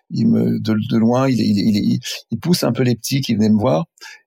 [0.09, 3.85] de, loin, il, il, pousse un peu les petits qui venaient me voir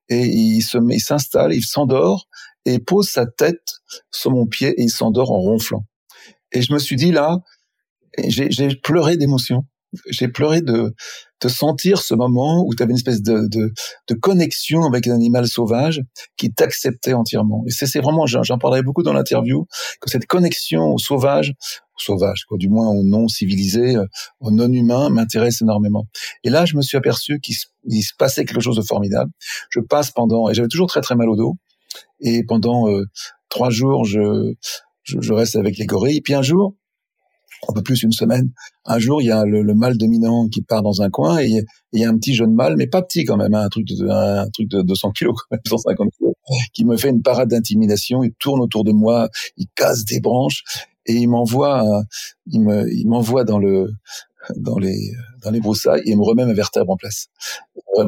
[0.08, 2.28] et il se il s'installe, il s'endort
[2.64, 5.84] et pose sa tête sur mon pied et il s'endort en ronflant.
[6.52, 7.40] Et je me suis dit là,
[8.28, 9.64] j'ai pleuré d'émotion.
[10.10, 10.94] J'ai pleuré de,
[11.40, 13.72] de sentir ce moment où tu avais une espèce de, de,
[14.08, 16.02] de, connexion avec un animal sauvage
[16.36, 17.62] qui t'acceptait entièrement.
[17.66, 19.66] Et c'est vraiment, j'en parlerai beaucoup dans l'interview,
[20.00, 21.54] que cette connexion au sauvage,
[21.96, 24.04] au sauvage, quoi, du moins au non civilisé, euh,
[24.40, 26.06] au non humain, m'intéresse énormément.
[26.42, 29.30] Et là, je me suis aperçu qu'il se, se, passait quelque chose de formidable.
[29.70, 31.54] Je passe pendant, et j'avais toujours très très mal au dos,
[32.20, 33.04] et pendant euh,
[33.48, 34.52] trois jours, je
[35.06, 36.18] je, reste avec les gorilles.
[36.18, 36.74] Et puis un jour,
[37.68, 38.50] un peu plus une semaine,
[38.84, 42.00] un jour, il y a le, mâle dominant qui part dans un coin et il
[42.00, 44.08] y a un petit jeune mâle, mais pas petit quand même, hein, un truc de
[44.08, 46.34] un truc de 200 kilos, quand même, 150 kilos,
[46.72, 48.22] qui me fait une parade d'intimidation.
[48.22, 50.62] Il tourne autour de moi, il casse des branches
[51.06, 52.02] et il m'envoie,
[52.52, 53.90] me, il m'envoie dans le
[54.56, 57.28] dans les dans les broussailles et me remet ma vertèbre en place.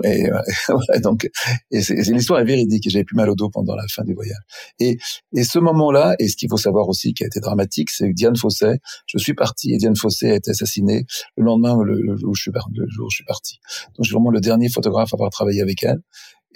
[0.05, 0.31] Et,
[0.69, 1.31] ouais, donc,
[1.71, 2.85] et l'histoire est véridique.
[2.89, 4.39] J'avais plus mal au dos pendant la fin du voyage.
[4.81, 4.99] Et,
[5.35, 8.15] et ce moment-là, et ce qu'il faut savoir aussi qui a été dramatique, c'est que
[8.15, 11.05] Diane Fossé, je suis parti et Diane Fossé a été assassinée
[11.37, 13.61] le lendemain, le, où je suis, le jour où je suis parti.
[13.97, 16.01] Donc, je suis vraiment le dernier photographe à avoir travaillé avec elle.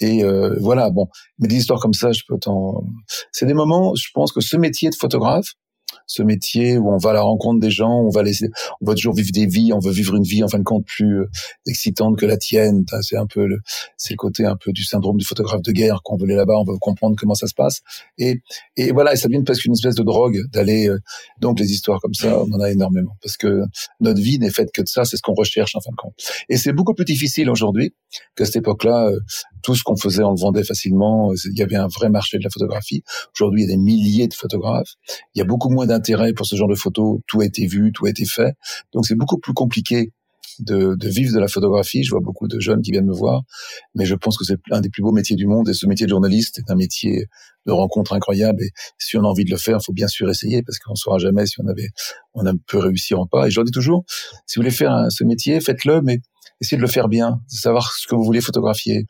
[0.01, 2.83] Et euh, voilà, bon, mais des histoires comme ça, je peux t'en.
[3.31, 3.95] C'est des moments.
[3.95, 5.53] Je pense que ce métier de photographe,
[6.07, 8.49] ce métier où on va à la rencontre des gens, on va laisser,
[8.81, 10.85] on va toujours vivre des vies, on veut vivre une vie en fin de compte
[10.85, 11.31] plus euh,
[11.67, 12.85] excitante que la tienne.
[13.03, 13.59] C'est un peu le,
[13.97, 16.55] c'est le côté un peu du syndrome du photographe de guerre qu'on veut aller là-bas,
[16.57, 17.81] on veut comprendre comment ça se passe.
[18.19, 18.41] Et,
[18.77, 20.89] et voilà, et ça devient presque une espèce de drogue d'aller.
[20.89, 20.99] Euh,
[21.41, 23.63] donc les histoires comme ça, on en a énormément parce que
[24.01, 26.15] notre vie n'est faite que de ça, c'est ce qu'on recherche en fin de compte.
[26.49, 27.95] Et c'est beaucoup plus difficile aujourd'hui
[28.37, 29.09] qu'à cette époque-là.
[29.09, 29.19] Euh,
[29.63, 31.33] tout ce qu'on faisait, on le vendait facilement.
[31.45, 33.03] Il y avait un vrai marché de la photographie.
[33.35, 34.95] Aujourd'hui, il y a des milliers de photographes.
[35.35, 37.21] Il y a beaucoup moins d'intérêt pour ce genre de photos.
[37.27, 38.55] Tout a été vu, tout a été fait.
[38.93, 40.13] Donc, c'est beaucoup plus compliqué
[40.59, 42.03] de, de, vivre de la photographie.
[42.03, 43.43] Je vois beaucoup de jeunes qui viennent me voir,
[43.95, 45.69] mais je pense que c'est un des plus beaux métiers du monde.
[45.69, 47.27] Et ce métier de journaliste est un métier
[47.67, 48.63] de rencontre incroyable.
[48.63, 50.93] Et si on a envie de le faire, il faut bien sûr essayer parce qu'on
[50.93, 51.89] ne saura jamais si on avait,
[52.35, 53.47] on a peut réussir ou pas.
[53.47, 54.05] Et je leur dis toujours,
[54.47, 56.21] si vous voulez faire ce métier, faites-le, mais
[56.61, 59.07] essayez de le faire bien, de savoir ce que vous voulez photographier,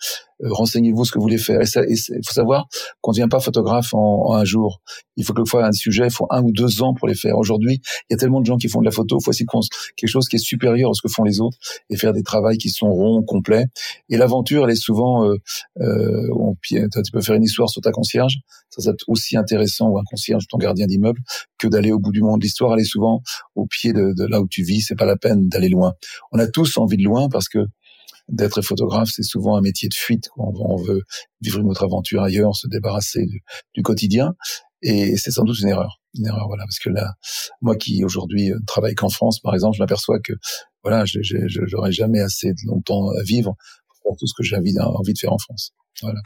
[0.51, 1.61] renseignez-vous ce que vous voulez faire.
[1.61, 2.67] Et il faut savoir
[3.01, 4.81] qu'on ne devient pas photographe en, un jour.
[5.17, 7.37] Il faut que fois un sujet, il faut un ou deux ans pour les faire.
[7.37, 9.45] Aujourd'hui, il y a tellement de gens qui font de la photo, il faut essayer
[9.45, 9.61] de
[9.97, 11.59] quelque chose qui est supérieur à ce que font les autres
[11.91, 13.67] et faire des travaux qui sont ronds, complets.
[14.09, 15.37] Et l'aventure, elle est souvent, euh,
[15.81, 18.39] euh, tu peux faire une histoire sur ta concierge,
[18.71, 21.21] ça c'est aussi intéressant ou un concierge, ton gardien d'immeuble,
[21.59, 22.43] que d'aller au bout du monde.
[22.43, 23.23] L'histoire, elle est souvent
[23.55, 24.81] au pied de, de là où tu vis.
[24.81, 25.95] C'est pas la peine d'aller loin.
[26.33, 27.67] On a tous envie de loin parce que
[28.29, 30.29] d'être photographe, c'est souvent un métier de fuite.
[30.37, 31.03] On, veut
[31.41, 33.27] vivre une autre aventure ailleurs, se débarrasser
[33.75, 34.35] du, quotidien.
[34.83, 37.13] Et c'est sans doute une erreur, une erreur, voilà, parce que là,
[37.61, 40.33] moi qui aujourd'hui ne travaille qu'en France, par exemple, je m'aperçois que
[40.83, 43.55] voilà, je n'aurai jamais assez longtemps à vivre
[44.03, 45.73] pour tout ce que j'ai envie, envie de faire en France.
[46.01, 46.21] Voilà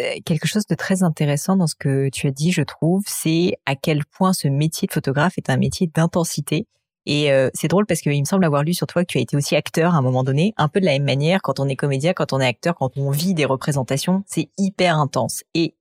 [0.00, 3.52] euh, quelque chose de très intéressant dans ce que tu as dit, je trouve, c'est
[3.66, 6.66] à quel point ce métier de photographe est un métier d'intensité
[7.06, 9.20] et euh, c'est drôle parce qu'il me semble avoir lu sur toi que tu as
[9.20, 11.68] été aussi acteur à un moment donné, un peu de la même manière quand on
[11.68, 15.42] est comédien, quand on est acteur, quand on vit des représentations, c'est hyper intense.
[15.54, 15.74] Et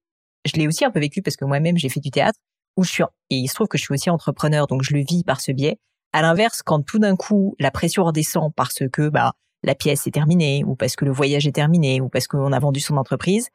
[0.46, 2.40] je l'ai aussi un peu vécu parce que moi-même j'ai fait du théâtre
[2.78, 5.02] où je suis et il se trouve que je suis aussi entrepreneur donc je le
[5.02, 5.78] vis par ce biais.
[6.14, 10.12] À l'inverse, quand tout d'un coup la pression redescend parce que bah la pièce est
[10.12, 13.50] terminée ou parce que le voyage est terminé ou parce qu'on a vendu son entreprise,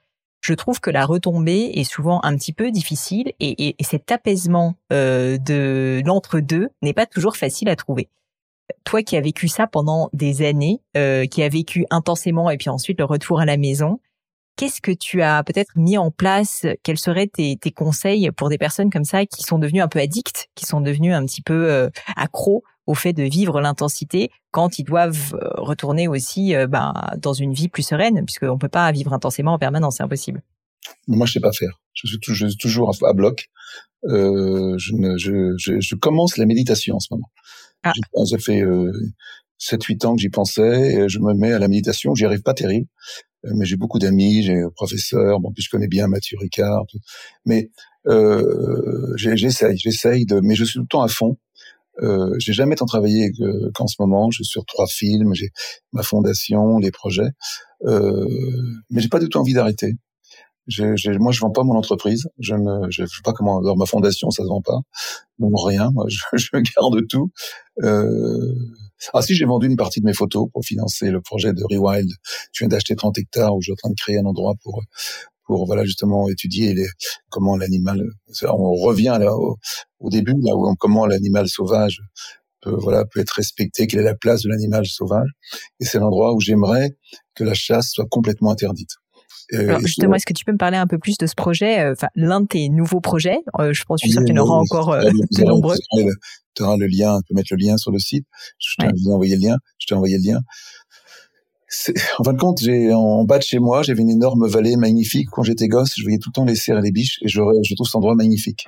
[0.46, 5.38] je trouve que la retombée est souvent un petit peu difficile et, cet apaisement euh,
[5.38, 8.09] de l'entre-deux n'est pas toujours facile à trouver.
[8.85, 12.70] Toi qui as vécu ça pendant des années, euh, qui as vécu intensément et puis
[12.70, 13.98] ensuite le retour à la maison,
[14.56, 16.66] qu'est-ce que tu as peut-être mis en place?
[16.82, 20.48] Quels seraient tes, conseils pour des personnes comme ça qui sont devenues un peu addictes,
[20.54, 24.84] qui sont devenues un petit peu euh, accros au fait de vivre l'intensité quand ils
[24.84, 28.90] doivent euh, retourner aussi euh, ben, dans une vie plus sereine, puisqu'on ne peut pas
[28.92, 30.42] vivre intensément en permanence, c'est impossible.
[31.08, 31.80] Moi, je sais pas faire.
[31.94, 33.48] Je suis, toujours à bloc.
[34.04, 37.30] Euh, je, commence la méditation en ce moment.
[37.82, 37.92] Ah.
[38.24, 38.92] Ça fait euh,
[39.60, 42.14] 7-8 ans que j'y pensais et je me mets à la méditation.
[42.14, 42.86] J'y arrive pas terrible,
[43.54, 46.87] mais j'ai beaucoup d'amis, j'ai un professeur, bon, puis je connais bien Mathieu Ricard.
[47.44, 47.70] Mais
[48.06, 51.37] euh, j'essaye, j'essaye de, mais je suis tout le temps à fond.
[52.02, 53.32] Euh, j'ai jamais tant travaillé
[53.74, 54.30] qu'en ce moment.
[54.30, 55.50] Je suis sur trois films, j'ai
[55.92, 57.30] ma fondation, les projets,
[57.85, 58.26] euh,
[58.90, 59.94] mais j'ai pas du tout envie d'arrêter.
[60.78, 62.28] moi, je vends pas mon entreprise.
[62.38, 63.61] Je ne, je, sais pas comment.
[63.61, 64.80] Alors, ma fondation, ça se vend pas.
[65.38, 65.90] Non, rien.
[65.92, 67.30] Moi, je, je garde tout.
[67.82, 68.54] Euh,
[69.12, 72.11] ah si, j'ai vendu une partie de mes photos pour financer le projet de Rewild.
[72.52, 74.82] Je viens d'acheter 30 hectares où je suis en train de créer un endroit pour
[75.46, 76.88] pour voilà justement étudier les,
[77.28, 78.02] comment l'animal.
[78.42, 79.59] On revient là au,
[80.11, 82.00] début là où comment l'animal sauvage
[82.61, 85.28] peut voilà peut être respecté, quelle est la place de l'animal sauvage.
[85.80, 86.96] Et c'est l'endroit où j'aimerais
[87.35, 88.96] que la chasse soit complètement interdite.
[89.52, 91.92] Alors, justement, est-ce que tu peux me parler un peu plus de ce projet, euh,
[91.92, 93.38] enfin l'un de tes nouveaux projets?
[93.59, 95.76] Euh, Je pense, je suis sûr qu'il y en aura encore euh, de nombreux.
[96.54, 98.26] Tu auras le lien, tu peux mettre le lien sur le site.
[98.59, 99.56] Je t'ai envoyé le lien.
[99.78, 100.40] Je t'ai envoyé le lien
[102.18, 105.28] en fin de compte, j'ai en bas de chez moi, j'avais une énorme vallée magnifique.
[105.32, 107.40] Quand j'étais gosse, je voyais tout le temps les cerfs et les biches, et je,
[107.40, 108.66] je trouve cet endroit magnifique.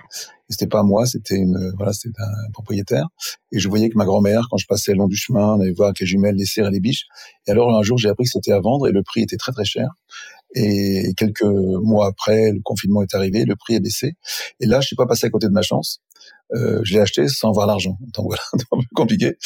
[0.50, 3.06] Et c'était pas moi, c'était une, voilà, c'était un propriétaire.
[3.52, 5.72] Et je voyais que ma grand-mère, quand je passais le long du chemin, on allait
[5.72, 7.06] voir avec les jumelles les cerfs et les biches.
[7.46, 9.52] Et alors un jour, j'ai appris que c'était à vendre et le prix était très
[9.52, 9.88] très cher.
[10.54, 14.14] Et quelques mois après, le confinement est arrivé, le prix est baissé.
[14.60, 16.00] Et là, je suis pas passé à côté de ma chance.
[16.54, 17.98] Euh, je l'ai acheté sans voir l'argent.
[18.14, 19.36] Donc voilà, un peu compliqué.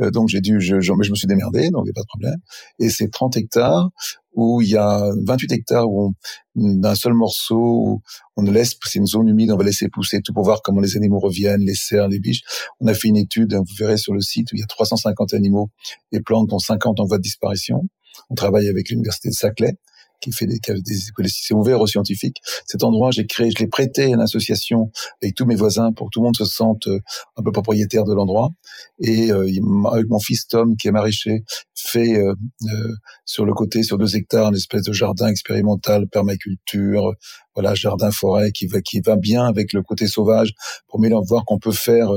[0.00, 2.06] Euh, donc j'ai dû, je, je, je, me suis démerdé, donc il a pas de
[2.06, 2.36] problème.
[2.78, 3.90] Et c'est 30 hectares
[4.34, 6.12] où il y a 28 hectares où
[6.54, 8.02] d'un seul morceau où
[8.36, 10.96] on laisse, c'est une zone humide, on va laisser pousser tout pour voir comment les
[10.96, 12.42] animaux reviennent, les cerfs, les biches.
[12.80, 15.34] On a fait une étude, vous verrez sur le site où il y a 350
[15.34, 15.70] animaux
[16.12, 17.82] et plantes dont 50 en voie de disparition.
[18.28, 19.76] On travaille avec l'université de Saclay
[20.20, 22.38] qui fait des, des c'est ouvert aux scientifiques.
[22.66, 24.90] Cet endroit, j'ai créé, je l'ai prêté à une association
[25.22, 27.00] avec tous mes voisins pour que tout le monde se sente euh,
[27.36, 28.50] un peu propriétaire de l'endroit.
[28.98, 29.48] Et euh,
[29.92, 34.16] avec mon fils Tom, qui est maraîcher, fait euh, euh, sur le côté, sur deux
[34.16, 37.14] hectares, une espèce de jardin expérimental, permaculture,
[37.54, 40.52] voilà, jardin forêt qui va qui va bien avec le côté sauvage
[40.88, 42.10] pour mieux voir qu'on peut faire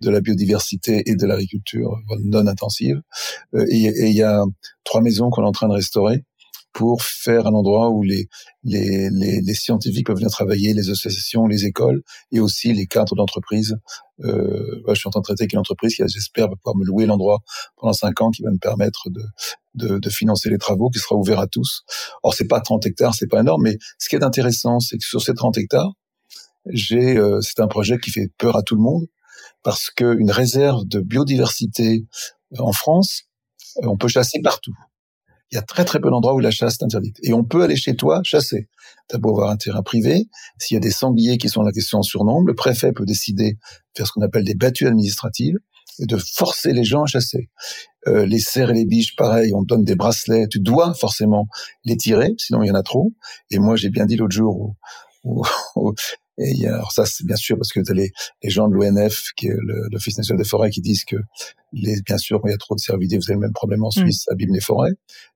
[0.00, 3.00] de la biodiversité et de l'agriculture non intensive.
[3.68, 4.44] Et il y a
[4.84, 6.22] trois maisons qu'on est en train de restaurer
[6.76, 8.28] pour faire un endroit où les,
[8.62, 13.16] les, les, les, scientifiques peuvent venir travailler, les associations, les écoles et aussi les cadres
[13.16, 13.78] d'entreprise.
[14.20, 16.84] Euh, je suis en train de traiter avec une entreprise qui, j'espère, va pouvoir me
[16.84, 17.38] louer l'endroit
[17.78, 19.22] pendant cinq ans, qui va me permettre de,
[19.72, 21.82] de, de, financer les travaux, qui sera ouvert à tous.
[22.22, 25.04] Or, c'est pas 30 hectares, c'est pas énorme, mais ce qui est intéressant, c'est que
[25.04, 25.94] sur ces 30 hectares,
[26.66, 29.06] j'ai, euh, c'est un projet qui fait peur à tout le monde
[29.62, 32.04] parce qu'une réserve de biodiversité
[32.58, 33.22] en France,
[33.78, 34.74] euh, on peut chasser partout
[35.50, 37.16] il y a très très peu d'endroits où la chasse est interdite.
[37.22, 38.68] Et on peut aller chez toi chasser.
[39.08, 40.28] T'as beau avoir un terrain privé,
[40.58, 43.52] s'il y a des sangliers qui sont la question en surnombre, le préfet peut décider
[43.52, 43.58] de
[43.96, 45.56] faire ce qu'on appelle des battues administratives
[45.98, 47.48] et de forcer les gens à chasser.
[48.06, 51.46] Euh, les cerfs et les biches, pareil, on donne des bracelets, tu dois forcément
[51.84, 53.12] les tirer, sinon il y en a trop.
[53.50, 54.74] Et moi j'ai bien dit l'autre jour
[56.38, 58.10] et il y a, alors ça, c'est bien sûr parce que tu as les,
[58.42, 59.56] les, gens de l'ONF, qui est
[59.90, 61.16] l'Office national des forêts, qui disent que
[61.76, 63.88] les, bien sûr, il y a trop de cervidés, vous avez le même problème en
[63.88, 64.00] mm.
[64.00, 64.92] Suisse, ça abîme les forêts.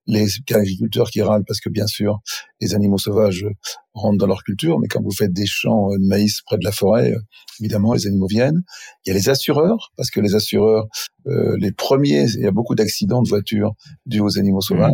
[0.07, 2.19] Les agriculteurs qui râlent parce que bien sûr,
[2.59, 3.45] les animaux sauvages
[3.93, 6.71] rentrent dans leur culture, mais quand vous faites des champs de maïs près de la
[6.71, 7.13] forêt,
[7.59, 8.63] évidemment, les animaux viennent.
[9.05, 10.87] Il y a les assureurs, parce que les assureurs,
[11.27, 13.73] euh, les premiers, il y a beaucoup d'accidents de voitures
[14.07, 14.93] dus aux animaux sauvages.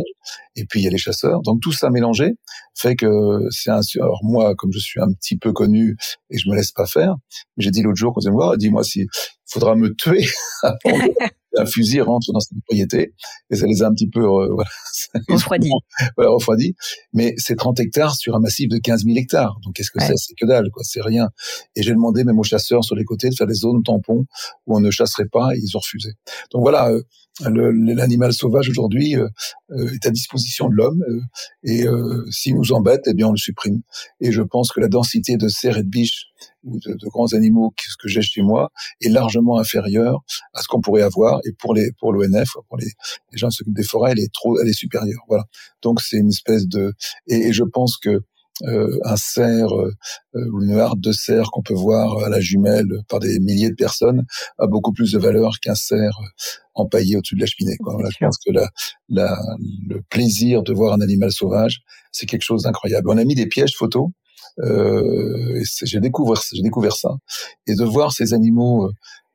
[0.56, 1.40] Et puis il y a les chasseurs.
[1.42, 2.34] Donc tout ça mélangé
[2.74, 3.06] fait que
[3.50, 3.80] c'est un.
[4.00, 5.96] Alors moi, comme je suis un petit peu connu
[6.30, 7.16] et je me laisse pas faire,
[7.56, 9.06] j'ai dit l'autre jour allez me voir, dis-moi si
[9.48, 10.26] faudra me tuer
[11.56, 13.14] un fusil rentre dans cette propriété
[13.50, 14.54] et ça les a un petit peu euh,
[16.16, 16.74] voilà, refroidi.
[17.12, 19.58] Mais c'est 30 hectares sur un massif de 15 000 hectares.
[19.64, 20.16] Donc qu'est-ce que c'est?
[20.16, 20.82] C'est que dalle, quoi.
[20.84, 21.28] C'est rien.
[21.74, 24.24] Et j'ai demandé même aux chasseurs sur les côtés de faire des zones tampons
[24.66, 26.10] où on ne chasserait pas et ils ont refusé.
[26.52, 27.02] Donc voilà, euh,
[27.40, 29.28] l'animal sauvage aujourd'hui euh,
[29.70, 31.20] euh, est à disposition de l'homme euh,
[31.62, 31.86] et
[32.30, 33.82] s'il nous embête, eh bien on le supprime.
[34.20, 36.26] Et je pense que la densité de cerfs et de biches
[36.64, 38.70] ou de, grands animaux que, que j'ai chez moi
[39.00, 40.22] est largement inférieure
[40.54, 41.40] à ce qu'on pourrait avoir.
[41.44, 42.88] Et pour les pour l'ONF, pour les,
[43.32, 45.22] gens qui s'occupent des forêts, elle est trop, elle est supérieure.
[45.28, 45.44] Voilà.
[45.82, 46.92] Donc c'est une espèce de
[47.26, 48.24] et, je pense que euh,
[48.64, 49.92] un cerf euh,
[50.34, 53.74] ou une harde de cerf qu'on peut voir à la jumelle par des milliers de
[53.74, 54.24] personnes
[54.58, 56.18] a beaucoup plus de valeur qu'un cerf
[56.74, 57.76] empaillé au-dessus de la cheminée.
[57.78, 57.96] Quoi.
[58.10, 58.68] je pense que la,
[59.08, 59.38] la,
[59.88, 61.80] le plaisir de voir un animal sauvage,
[62.12, 63.08] c'est quelque chose d'incroyable.
[63.10, 64.08] On a mis des pièges photos.
[64.60, 67.10] Euh, j'ai découvert, j'ai découvert ça
[67.66, 68.90] et de voir ces animaux.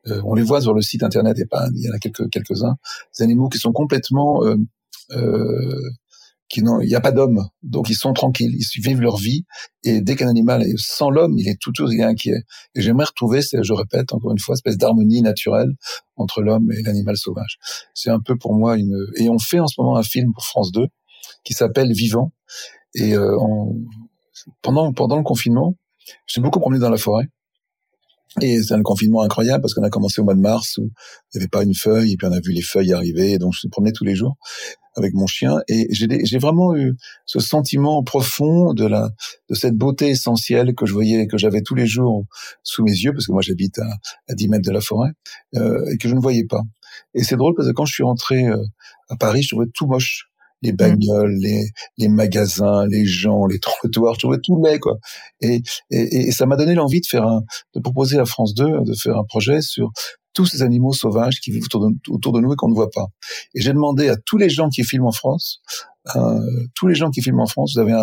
[0.07, 2.29] Euh, on les voit sur le site internet et pas, il y en a quelques
[2.29, 2.75] quelques uns.
[3.12, 4.57] Ces animaux qui sont complètement euh,
[5.12, 5.81] euh,
[6.58, 9.46] il n'y a pas d'homme, donc ils sont tranquilles, ils vivent leur vie,
[9.84, 12.44] et dès qu'un animal est sans l'homme, il est tout aussi inquiet.
[12.76, 15.72] Et j'aimerais retrouver, je répète encore une fois, espèce d'harmonie naturelle
[16.16, 17.58] entre l'homme et l'animal sauvage.
[17.94, 18.96] C'est un peu pour moi une...
[19.18, 20.88] Et on fait en ce moment un film pour France 2
[21.44, 22.32] qui s'appelle Vivant,
[22.96, 23.38] et euh,
[24.62, 25.76] pendant, pendant le confinement,
[26.28, 27.28] suis beaucoup promené dans la forêt,
[28.41, 31.38] et c'est un confinement incroyable parce qu'on a commencé au mois de mars où il
[31.38, 33.38] n'y avait pas une feuille et puis on a vu les feuilles arriver.
[33.38, 34.38] Donc je me promenais tous les jours
[34.96, 39.10] avec mon chien et j'ai vraiment eu ce sentiment profond de la
[39.50, 42.26] de cette beauté essentielle que je voyais que j'avais tous les jours
[42.63, 43.88] sous mes yeux parce que moi j'habite à,
[44.30, 45.12] à 10 mètres de la forêt
[45.56, 46.62] euh, et que je ne voyais pas.
[47.13, 48.63] Et c'est drôle parce que quand je suis rentré euh,
[49.10, 50.28] à Paris, je trouvais tout moche
[50.63, 50.76] les mmh.
[50.76, 51.65] bagnoles, les,
[51.97, 54.97] les magasins, les gens, les trottoirs, je trouvais tout laid, quoi.
[55.41, 57.43] Et, et, et ça m'a donné l'envie de faire un,
[57.76, 59.91] de proposer à France 2 de faire un projet sur
[60.34, 62.89] tous ces animaux sauvages qui vivent autour de, autour de nous et qu'on ne voit
[62.89, 63.06] pas.
[63.54, 65.62] Et j'ai demandé à tous les gens qui filment en France
[66.16, 67.94] euh, tous les gens qui filment en France, vous avez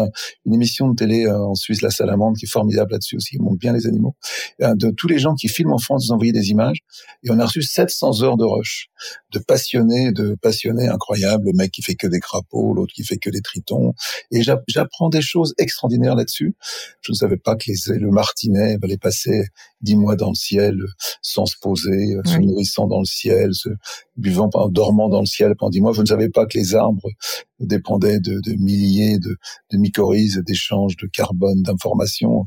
[0.47, 3.43] une émission de télé euh, en Suisse, La Salamande, qui est formidable là-dessus aussi, qui
[3.43, 4.17] montre bien les animaux.
[4.63, 6.79] Euh, de tous les gens qui filment en France, vous envoyez des images,
[7.23, 8.89] et on a reçu 700 heures de rush,
[9.33, 13.19] de passionnés, de passionnés incroyables, le mec qui fait que des crapauds, l'autre qui fait
[13.19, 13.93] que des tritons,
[14.31, 16.55] et j'apprends des choses extraordinaires là-dessus.
[17.03, 19.45] Je ne savais pas que les, le martinet allait passer
[19.83, 20.77] dix mois dans le ciel
[21.23, 23.71] sans se poser, se nourrissant dans le ciel, se
[24.21, 25.93] buvant, dormant dans le ciel pendant dix mois.
[25.93, 27.09] Vous ne savez pas que les arbres
[27.59, 29.37] dépendaient de, de milliers de,
[29.73, 32.47] de mycorhizes, d'échanges de carbone, d'informations.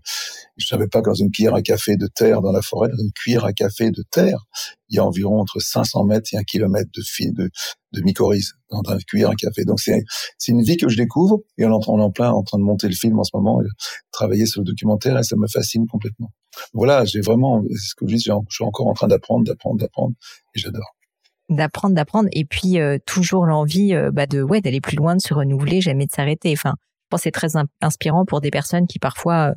[0.57, 3.03] Je savais pas que dans une cuillère à café de terre dans la forêt, dans
[3.03, 4.45] une cuillère à café de terre,
[4.89, 7.49] il y a environ entre 500 mètres et un kilomètre de fil de,
[7.93, 9.65] de mycorhizes dans une cuillère à café.
[9.65, 10.03] Donc c'est
[10.37, 12.87] c'est une vie que je découvre et on est en plein en train de monter
[12.87, 13.65] le film en ce moment, et
[14.11, 16.31] travailler sur le documentaire et ça me fascine complètement.
[16.73, 20.13] Voilà, j'ai vraiment, ce que je dis, je suis encore en train d'apprendre, d'apprendre, d'apprendre
[20.55, 20.95] et j'adore
[21.49, 25.21] d'apprendre, d'apprendre, et puis euh, toujours l'envie euh, bah, de ouais d'aller plus loin, de
[25.21, 26.51] se renouveler, jamais de s'arrêter.
[26.53, 27.49] Enfin, je pense que c'est très
[27.81, 29.53] inspirant pour des personnes qui parfois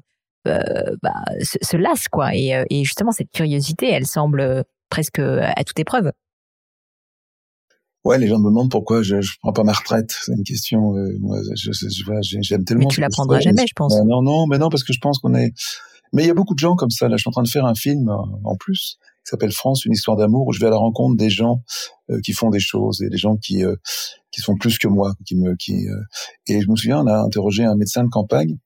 [0.47, 0.61] euh,
[1.03, 2.35] bah, se, se, lassent quoi.
[2.35, 6.13] Et, et, justement cette curiosité, elle semble presque à toute épreuve.
[8.05, 10.15] Ouais, les gens me demandent pourquoi je, je prends pas ma retraite.
[10.23, 10.95] C'est une question.
[11.21, 11.39] moi,
[12.23, 12.85] j'aime tellement.
[12.85, 13.97] Mais tu la prendras jamais, je pense.
[14.05, 15.53] non, non, mais non, parce que je pense qu'on est.
[16.13, 17.09] Mais il y a beaucoup de gens comme ça.
[17.09, 19.93] Là, je suis en train de faire un film en plus qui s'appelle France, une
[19.93, 21.63] histoire d'amour, où je vais à la rencontre des gens
[22.11, 23.75] euh, qui font des choses et des gens qui euh,
[24.31, 26.01] qui sont plus que moi, qui me qui euh,
[26.47, 28.57] et je me souviens, on a interrogé un médecin de campagne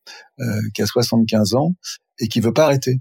[0.75, 1.75] qui a 75 ans
[2.19, 3.01] et qui veut pas arrêter.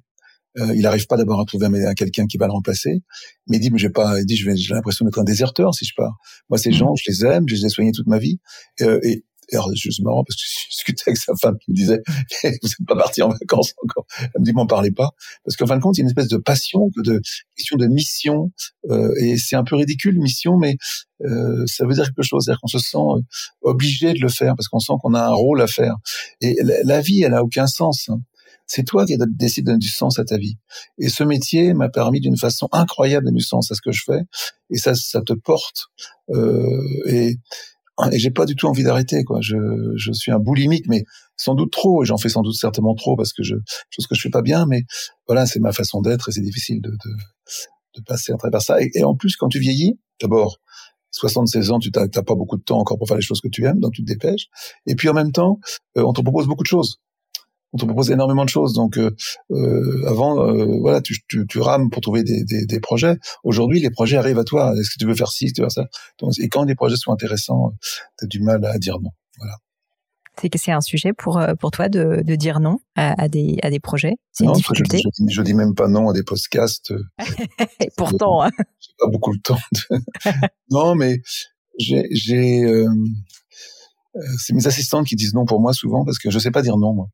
[0.58, 3.02] il n'arrive pas d'abord à trouver un, quelqu'un qui va le remplacer,
[3.48, 5.94] mais il dit mais j'ai pas, il dit j'ai l'impression d'être un déserteur si je
[5.96, 6.18] pars.
[6.50, 6.74] Moi ces mmh.
[6.74, 8.40] gens, je les aime, je les ai soignés toute ma vie
[8.80, 9.24] et,
[9.54, 12.02] alors, c'est marrant parce que je discutais avec sa femme qui me disait,
[12.44, 14.06] vous n'êtes pas parti en vacances encore.
[14.20, 15.12] Elle me dit, m'en parlez pas.
[15.44, 17.22] Parce qu'en fin de compte, il y a une espèce de passion, de
[17.56, 18.52] question de mission.
[18.90, 20.78] Euh, et c'est un peu ridicule, mission, mais
[21.26, 22.46] euh, ça veut dire quelque chose.
[22.46, 23.22] C'est-à-dire qu'on se sent euh,
[23.62, 25.96] obligé de le faire parce qu'on sent qu'on a un rôle à faire.
[26.42, 28.10] Et la, vie, elle a aucun sens.
[28.10, 28.22] Hein.
[28.72, 30.58] C'est toi qui décides de donner du sens à ta vie.
[31.00, 33.92] Et ce métier m'a permis d'une façon incroyable de donner du sens à ce que
[33.92, 34.22] je fais.
[34.70, 35.88] Et ça, ça te porte.
[36.30, 37.38] Euh, et
[38.12, 39.40] et j'ai pas du tout envie d'arrêter quoi.
[39.42, 39.58] Je,
[39.96, 41.04] je suis un boulimique, mais
[41.38, 42.04] sans doute trop.
[42.04, 43.56] Et j'en fais sans doute certainement trop parce que je
[43.90, 44.66] chose que je fais pas bien.
[44.68, 44.84] Mais
[45.28, 47.12] voilà, c'est ma façon d'être et c'est difficile de, de,
[47.98, 48.78] de, passer à travers ça.
[48.80, 50.58] Et, en plus, quand tu vieillis, d'abord,
[51.12, 53.66] 76 ans, tu n'as pas beaucoup de temps encore pour faire les choses que tu
[53.66, 54.48] aimes, donc tu te dépêches.
[54.86, 55.60] Et puis en même temps,
[55.98, 57.00] euh, on te propose beaucoup de choses
[57.74, 58.74] on te propose énormément de choses.
[58.74, 59.16] Donc euh,
[59.52, 63.18] euh avant, euh, voilà, tu, tu, tu, rames pour trouver des, des, des projets.
[63.44, 64.74] Aujourd'hui, les projets arrivent à toi.
[64.80, 65.86] Est-ce que tu veux faire ci, tu veux faire ça?
[66.20, 67.74] Donc, Et quand les projets sont intéressants,
[68.18, 69.12] tu as du mal à dire non.
[69.38, 69.56] Voilà.
[70.56, 73.82] C'est un sujet pour pour toi de, de dire non à, à, des à des
[73.82, 74.14] projets.
[74.32, 75.02] C'est une difficulté.
[75.04, 76.94] Je, je, dis même pas non à des podcasts.
[77.82, 78.50] Et pourtant, hein.
[78.80, 79.58] j'ai pas beaucoup le temps.
[79.74, 80.00] De...
[80.72, 81.18] non, mais
[81.78, 82.88] j'ai j'ai euh,
[84.38, 86.78] c'est mes assistantes qui disent non pour moi souvent parce que je sais pas dire
[86.78, 87.08] non moi.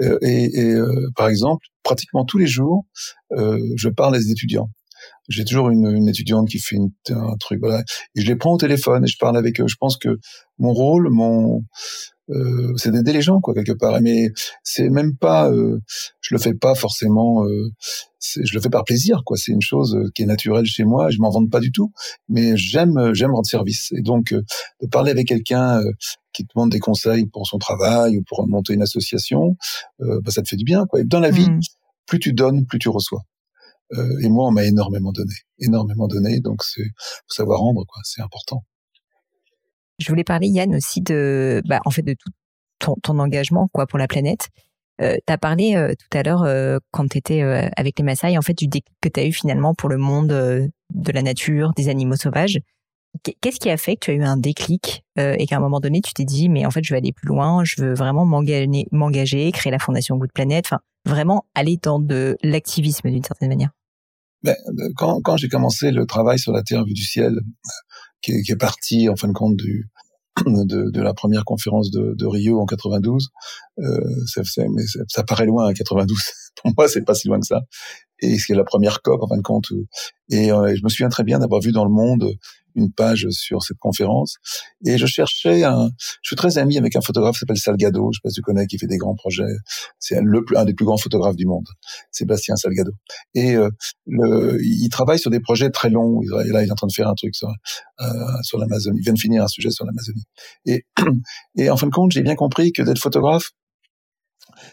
[0.00, 2.84] Euh, et, et euh, par exemple, pratiquement tous les jours,
[3.32, 4.70] euh, je parle à des étudiants.
[5.28, 6.76] J'ai toujours une, une, étudiante qui fait
[7.10, 7.82] un truc, voilà,
[8.14, 9.66] et je les prends au téléphone et je parle avec eux.
[9.66, 10.18] Je pense que
[10.58, 11.62] mon rôle, mon,
[12.30, 14.30] euh, c'est d'aider les gens quoi quelque part mais
[14.62, 15.80] c'est même pas euh,
[16.20, 17.70] je le fais pas forcément euh,
[18.20, 21.18] je le fais par plaisir quoi c'est une chose qui est naturelle chez moi je
[21.18, 21.92] m'en vante pas du tout
[22.28, 25.80] mais j'aime j'aime rendre service et donc de parler avec quelqu'un
[26.32, 29.56] qui te demande des conseils pour son travail ou pour monter une association,
[30.00, 30.86] euh, bah, ça te fait du bien.
[30.86, 31.00] Quoi.
[31.00, 31.60] Et dans la vie, mmh.
[32.06, 33.22] plus tu donnes, plus tu reçois.
[33.92, 38.00] Euh, et moi, on m'a énormément donné, énormément donné, donc c'est faut savoir rendre, quoi.
[38.04, 38.64] C'est important.
[39.98, 42.30] Je voulais parler, Yann, aussi de, bah, en fait, de tout
[42.80, 44.48] ton, ton engagement, quoi, pour la planète.
[45.00, 48.04] Euh, tu as parlé euh, tout à l'heure, euh, quand tu étais euh, avec les
[48.04, 51.22] Maasai, en fait, du déclic que tu as eu finalement pour le monde de la
[51.22, 52.58] nature, des animaux sauvages.
[53.40, 55.80] Qu'est-ce qui a fait que tu as eu un déclic euh, et qu'à un moment
[55.80, 58.24] donné, tu t'es dit, mais en fait, je vais aller plus loin, je veux vraiment
[58.24, 63.70] m'engager, créer la fondation Good Planet, enfin, vraiment aller dans de l'activisme d'une certaine manière?
[64.42, 64.56] Ben,
[64.96, 67.40] quand, quand j'ai commencé le travail sur la Terre vue du ciel,
[68.22, 69.90] qui, qui est parti en fin de compte du,
[70.46, 73.28] de, de, la première conférence de, de Rio en 92.
[73.80, 76.16] Euh, ça, mais ça, ça, paraît loin à 92.
[76.62, 77.60] Pour moi, c'est pas si loin que ça.
[78.20, 79.66] Et c'est la première COP en fin de compte.
[80.28, 82.34] Et euh, je me souviens très bien d'avoir vu dans le Monde
[82.76, 84.36] une page sur cette conférence.
[84.86, 88.18] Et je cherchais un, je suis très ami avec un photographe qui s'appelle Salgado, je
[88.18, 89.42] sais pas si tu connais, qui fait des grands projets.
[89.98, 91.66] C'est le un des plus grands photographes du monde,
[92.10, 92.92] Sébastien Salgado.
[93.34, 93.68] Et euh,
[94.06, 96.20] le, il travaille sur des projets très longs.
[96.22, 98.04] Et là, il est en train de faire un truc sur, euh,
[98.42, 98.98] sur l'Amazonie.
[99.00, 100.24] Il vient de finir un sujet sur l'Amazonie.
[100.66, 100.84] Et,
[101.56, 103.50] et en fin de compte, j'ai bien compris que d'être photographe,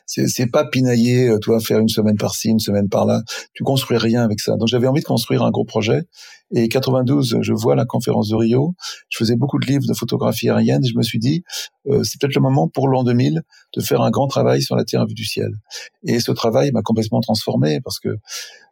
[0.06, 3.22] c'est pas pinailler, euh, toi, faire une semaine par-ci, une semaine par-là.
[3.54, 4.56] Tu construis rien avec ça.
[4.58, 6.04] Donc j'avais envie de construire un gros projet.
[6.52, 8.76] Et 92, je vois la conférence de Rio.
[9.10, 11.44] Je faisais beaucoup de livres de photographie aérienne et je me suis dit,
[11.88, 13.42] euh, c'est peut-être le moment pour l'an 2000
[13.76, 15.52] de faire un grand travail sur la Terre vue du ciel.
[16.04, 18.18] Et ce travail m'a complètement transformé parce que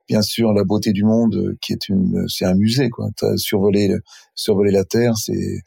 [0.07, 3.37] bien sûr la beauté du monde euh, qui est une c'est un musée quoi as
[3.37, 3.91] survolé
[4.35, 5.61] survoler la terre c'est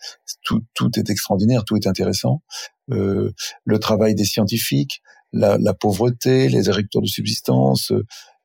[0.44, 2.42] tout tout est extraordinaire tout est intéressant
[2.90, 3.32] euh,
[3.64, 5.02] le travail des scientifiques
[5.32, 7.92] la, la, pauvreté, les agriculteurs de subsistance,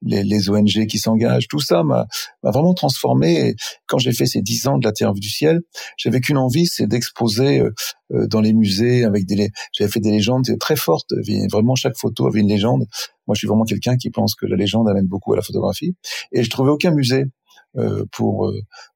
[0.05, 2.05] les, les ONG qui s'engagent, tout ça m'a
[2.43, 3.47] vraiment transformé.
[3.47, 3.55] Et
[3.87, 5.61] quand j'ai fait ces dix ans de la Terre du ciel,
[5.97, 7.71] j'avais qu'une envie, c'est d'exposer euh,
[8.13, 9.49] euh, dans les musées avec des.
[9.71, 11.13] J'avais fait des légendes très fortes.
[11.51, 12.85] Vraiment, chaque photo avait une légende.
[13.27, 15.95] Moi, je suis vraiment quelqu'un qui pense que la légende amène beaucoup à la photographie.
[16.31, 17.25] Et je trouvais aucun musée euh,
[18.11, 18.51] pour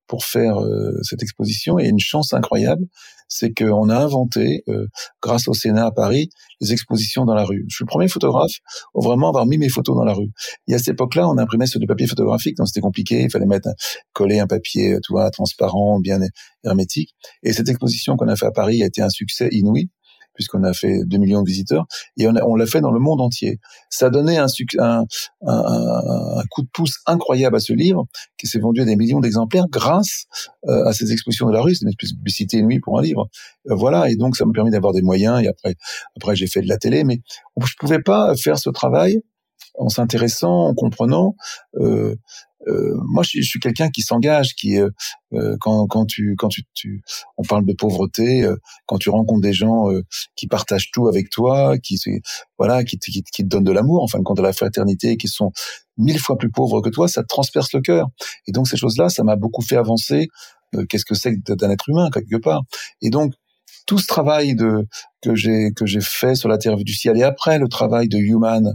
[0.07, 0.57] pour faire
[1.01, 1.79] cette exposition.
[1.79, 2.85] Et une chance incroyable,
[3.27, 4.87] c'est qu'on a inventé, euh,
[5.21, 6.29] grâce au Sénat à Paris,
[6.61, 7.65] les expositions dans la rue.
[7.69, 8.55] Je suis le premier photographe
[8.95, 10.31] à vraiment avoir mis mes photos dans la rue.
[10.67, 13.23] Et à cette époque-là, on imprimait sur du papier photographique, donc c'était compliqué.
[13.23, 13.69] Il fallait mettre,
[14.13, 16.19] coller un papier, euh, tu vois, transparent, bien
[16.63, 17.15] hermétique.
[17.43, 19.89] Et cette exposition qu'on a fait à Paris a été un succès inouï
[20.37, 23.59] puisqu'on a fait 2 millions de visiteurs, et on, l'a fait dans le monde entier.
[23.89, 24.45] Ça a donné un,
[26.51, 28.05] coup de pouce incroyable à ce livre,
[28.37, 30.25] qui s'est vendu à des millions d'exemplaires grâce
[30.67, 31.73] euh, à ces expositions de la rue.
[31.81, 33.27] Une publicité nuit pour un livre.
[33.69, 35.75] Euh, voilà, et donc ça m'a permis d'avoir des moyens, et après,
[36.15, 37.21] après j'ai fait de la télé, mais
[37.59, 39.21] je pouvais pas faire ce travail
[39.77, 41.35] en s'intéressant, en comprenant
[41.75, 42.15] euh,
[42.67, 44.89] euh, moi, je, suis quelqu'un qui s'engage, qui euh,
[45.33, 47.01] euh, quand, quand tu quand tu, tu,
[47.37, 48.47] on parle de pauvreté,
[48.85, 49.87] quand tu rencontres des gens
[50.35, 51.99] qui partagent tout avec toi, qui
[52.57, 55.17] voilà, qui, qui, qui te donnent de l'amour, en fin de compte, de la fraternité,
[55.17, 55.51] qui sont
[55.97, 58.07] mille fois plus pauvres que toi, ça transperce le cœur.
[58.47, 60.27] Et donc ces choses-là, ça m'a beaucoup fait avancer.
[60.89, 62.63] Qu'est-ce que c'est d'un être humain quelque part
[63.01, 63.33] Et donc
[63.87, 64.85] tout ce travail de
[65.23, 68.17] que j'ai que j'ai fait sur la Terre du ciel et après le travail de
[68.17, 68.71] Human euh,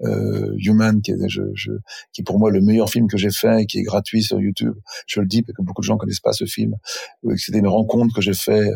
[0.00, 1.16] Human qui est
[2.12, 4.74] qui pour moi le meilleur film que j'ai fait et qui est gratuit sur YouTube.
[5.06, 6.74] Je le dis parce que beaucoup de gens connaissent pas ce film.
[7.24, 8.68] Euh, c'était une rencontre que j'ai fait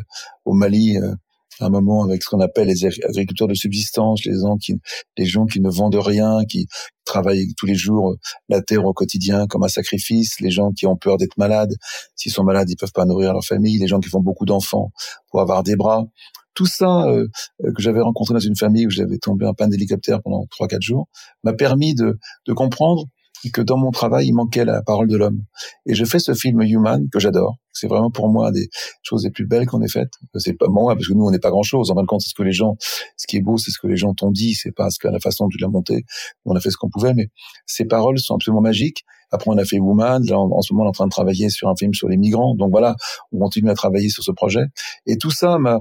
[0.45, 1.15] au Mali euh,
[1.61, 4.81] un moment avec ce qu'on appelle les agriculteurs de subsistance, les gens qui,
[5.19, 6.67] les gens qui ne vendent rien, qui
[7.05, 8.17] travaillent tous les jours
[8.49, 11.75] la terre au quotidien comme un sacrifice, les gens qui ont peur d'être malades,
[12.15, 14.91] s'ils sont malades, ils peuvent pas nourrir leur famille, les gens qui font beaucoup d'enfants
[15.31, 16.07] pour avoir des bras.
[16.55, 17.27] Tout ça euh,
[17.59, 20.83] que j'avais rencontré dans une famille où j'avais tombé un panne d'hélicoptère pendant trois quatre
[20.83, 21.09] jours
[21.45, 23.07] m'a permis de, de comprendre
[23.49, 25.43] que dans mon travail, il manquait la parole de l'homme.
[25.87, 27.57] Et je fais ce film Human que j'adore.
[27.73, 28.69] C'est vraiment pour moi des
[29.03, 30.13] choses les plus belles qu'on ait faites.
[30.37, 31.91] C'est pas moi parce que nous on n'est pas grand chose.
[31.91, 32.77] En fin de compte, c'est ce que les gens,
[33.17, 34.55] ce qui est beau, c'est ce que les gens t'ont dit.
[34.55, 36.05] C'est pas ce que la façon dont tu l'as monté.
[36.45, 37.29] On a fait ce qu'on pouvait, mais
[37.65, 39.05] ces paroles sont absolument magiques.
[39.31, 40.23] Après, on a fait Woman.
[40.27, 42.17] Là, en, ce moment, on est en train de travailler sur un film sur les
[42.17, 42.55] migrants.
[42.57, 42.97] Donc voilà,
[43.33, 44.65] on continue à travailler sur ce projet.
[45.07, 45.79] Et tout ça m'a euh,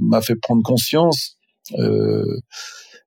[0.00, 1.36] m'a fait prendre conscience.
[1.78, 2.40] Euh,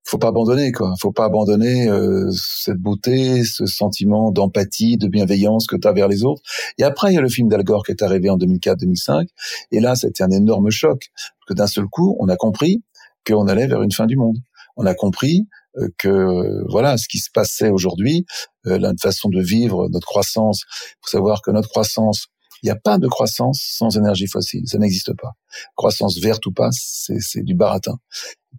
[0.03, 0.93] faut pas abandonner quoi.
[0.99, 6.07] Faut pas abandonner euh, cette beauté, ce sentiment d'empathie, de bienveillance que tu as vers
[6.07, 6.41] les autres.
[6.77, 9.27] Et après il y a le film d'Al Gore qui est arrivé en 2004-2005
[9.71, 11.07] et là c'était un énorme choc
[11.47, 12.83] que d'un seul coup on a compris
[13.25, 14.37] qu'on allait vers une fin du monde.
[14.77, 18.25] On a compris euh, que voilà ce qui se passait aujourd'hui,
[18.67, 20.65] euh, la façon de vivre, notre croissance.
[21.01, 22.27] Faut savoir que notre croissance
[22.65, 25.33] il n'y a pas de croissance sans énergie fossile, ça n'existe pas.
[25.75, 27.99] Croissance verte ou pas, c'est du baratin.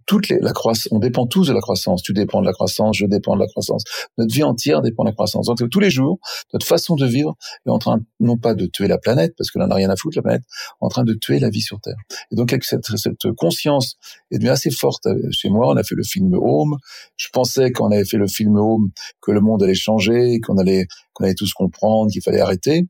[0.05, 2.01] Toutes la croissance, on dépend tous de la croissance.
[2.03, 3.83] Tu dépends de la croissance, je dépends de la croissance.
[4.17, 5.47] Notre vie entière dépend de la croissance.
[5.47, 6.19] Donc tous les jours,
[6.53, 7.35] notre façon de vivre
[7.65, 9.97] est en train non pas de tuer la planète, parce que là n'a rien à
[9.97, 10.43] foutre la planète,
[10.79, 11.97] en train de tuer la vie sur Terre.
[12.31, 13.97] Et donc avec cette, cette conscience
[14.31, 15.67] est devenue assez forte euh, chez moi.
[15.67, 16.77] On a fait le film Home.
[17.17, 18.91] Je pensais quand on avait fait le film Home
[19.21, 22.87] que le monde allait changer, qu'on allait qu'on allait tous comprendre, qu'il fallait arrêter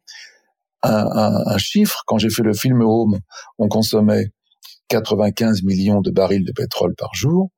[0.83, 2.03] un, un, chiffre.
[2.05, 3.19] Quand j'ai fait le film Home,
[3.57, 4.27] on consommait
[4.89, 7.49] 95 millions de barils de pétrole par jour.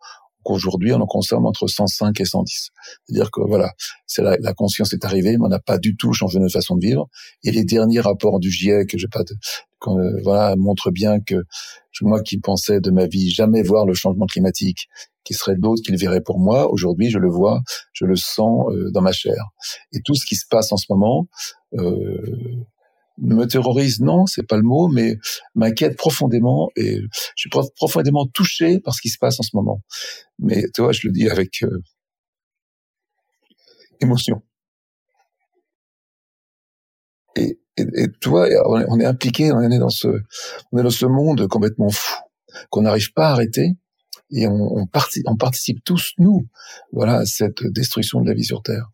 [0.45, 2.69] Aujourd'hui, on en consomme entre 105 et 110.
[3.05, 3.73] C'est-à-dire que voilà,
[4.07, 6.75] c'est la, la, conscience est arrivée, mais on n'a pas du tout changé notre façon
[6.75, 7.07] de vivre.
[7.43, 9.35] Et les derniers rapports du GIEC, je pas de,
[9.87, 11.35] euh, voilà, montrent bien que
[12.01, 14.87] moi qui pensais de ma vie jamais voir le changement climatique,
[15.25, 17.61] qui serait d'autres qui le verraient pour moi, aujourd'hui je le vois,
[17.91, 19.49] je le sens euh, dans ma chair.
[19.91, 21.27] Et tout ce qui se passe en ce moment,
[21.73, 22.65] euh,
[23.21, 25.17] me terrorise, non, c'est pas le mot, mais
[25.55, 29.81] m'inquiète profondément et je suis profondément touché par ce qui se passe en ce moment.
[30.39, 31.81] Mais tu vois, je le dis avec euh,
[34.01, 34.41] émotion.
[37.35, 37.57] Et,
[38.19, 40.07] tu vois, on est impliqué, on est dans ce,
[40.73, 42.13] on monde complètement fou
[42.69, 43.77] qu'on n'arrive pas à arrêter
[44.31, 44.87] et on, on,
[45.25, 46.47] on, participe tous nous,
[46.91, 48.89] voilà, à cette destruction de la vie sur Terre.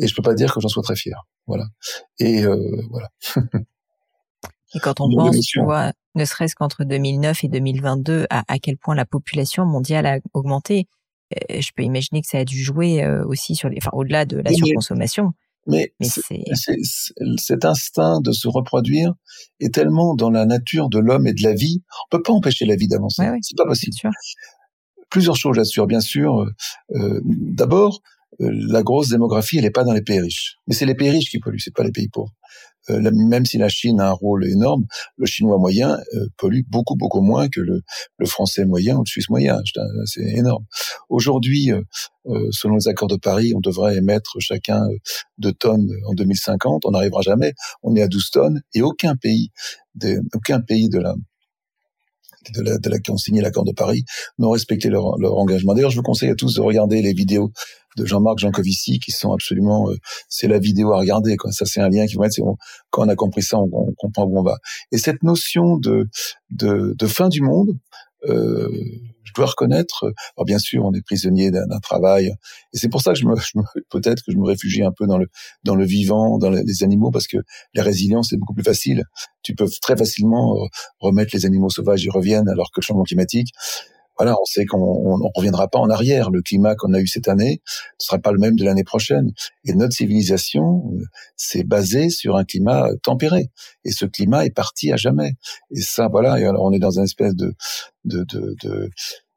[0.00, 1.26] Et je peux pas dire que j'en sois très fier.
[1.48, 1.64] Voilà.
[2.20, 2.56] Et euh,
[2.90, 3.08] voilà.
[4.74, 8.76] et quand on pense, tu vois, ne serait-ce qu'entre 2009 et 2022, à, à, quel
[8.76, 10.86] point la population mondiale a augmenté,
[11.34, 14.24] euh, je peux imaginer que ça a dû jouer euh, aussi sur les, enfin, au-delà
[14.24, 15.32] de la surconsommation.
[15.66, 16.44] Mais, mais c'est
[17.36, 19.12] cet instinct de se reproduire
[19.60, 21.82] est tellement dans la nature de l'homme et de la vie.
[22.06, 23.22] On peut pas empêcher la vie d'avancer.
[23.28, 23.94] Ouais, c'est pas possible.
[25.10, 25.84] Plusieurs choses là-dessus.
[25.86, 26.46] Bien sûr,
[26.94, 28.00] euh, d'abord,
[28.40, 30.56] la grosse démographie, elle n'est pas dans les pays riches.
[30.66, 32.32] Mais c'est les pays riches qui polluent, c'est pas les pays pauvres.
[32.90, 34.86] euh, même si la Chine a un rôle énorme,
[35.18, 37.82] le chinois moyen euh, pollue beaucoup beaucoup moins que le,
[38.18, 39.58] le français moyen ou le suisse moyen.
[40.06, 40.64] C'est énorme.
[41.08, 41.70] Aujourd'hui,
[42.52, 44.82] selon les accords de Paris, on devrait émettre chacun
[45.38, 46.84] deux tonnes en 2050.
[46.86, 47.52] On n'arrivera jamais.
[47.82, 49.50] On est à 12 tonnes et aucun pays,
[49.94, 51.14] de, aucun pays de la
[52.54, 54.04] de la, de la, qui ont signé l'accord de Paris
[54.38, 55.74] n'ont respecté leur, engagement.
[55.74, 57.52] D'ailleurs, je vous conseille à tous de regarder les vidéos
[57.96, 59.96] de Jean-Marc Jancovici qui sont absolument, euh,
[60.28, 61.36] c'est la vidéo à regarder.
[61.36, 61.50] Quoi.
[61.52, 62.36] Ça, c'est un lien qui va mettre.
[62.90, 64.58] quand on a compris ça, on, on, comprend où on va.
[64.92, 66.08] Et cette notion de
[66.50, 67.76] de, de fin du monde,
[68.28, 68.68] euh,
[69.24, 70.04] je dois reconnaître,
[70.36, 72.32] alors bien sûr, on est prisonnier d'un travail,
[72.72, 75.06] et c'est pour ça que je me, me peut-être que je me réfugie un peu
[75.06, 75.26] dans le
[75.64, 77.36] dans le vivant, dans les animaux, parce que
[77.74, 79.04] la résilience c'est beaucoup plus facile.
[79.42, 80.66] Tu peux très facilement euh,
[80.98, 83.48] remettre les animaux sauvages, ils reviennent, alors que le changement climatique,
[84.18, 86.30] voilà, on sait qu'on ne reviendra pas en arrière.
[86.30, 89.32] Le climat qu'on a eu cette année ne sera pas le même de l'année prochaine.
[89.64, 91.04] Et notre civilisation, euh,
[91.36, 93.50] c'est basé sur un climat tempéré.
[93.84, 95.32] Et ce climat est parti à jamais.
[95.70, 96.32] Et ça, voilà.
[96.34, 97.54] Alors, on est dans une espèce de
[98.04, 98.90] de de, de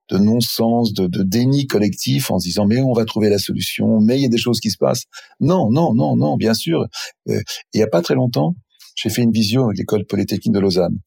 [0.10, 4.02] de non-sens, de, de, déni collectif en se disant mais on va trouver la solution,
[4.02, 5.06] mais il y a des choses qui se passent.
[5.40, 6.86] Non, non, non, non, bien sûr.
[7.30, 7.42] Euh,
[7.74, 8.56] il n'y a pas très longtemps,
[8.96, 10.98] j'ai fait une vision avec l'école polytechnique de Lausanne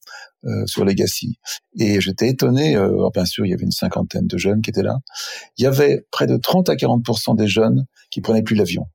[0.45, 1.37] euh, sur Legacy.
[1.79, 4.83] Et j'étais étonné, euh, bien sûr, il y avait une cinquantaine de jeunes qui étaient
[4.83, 4.97] là.
[5.57, 8.85] Il y avait près de 30 à 40% des jeunes qui prenaient plus l'avion.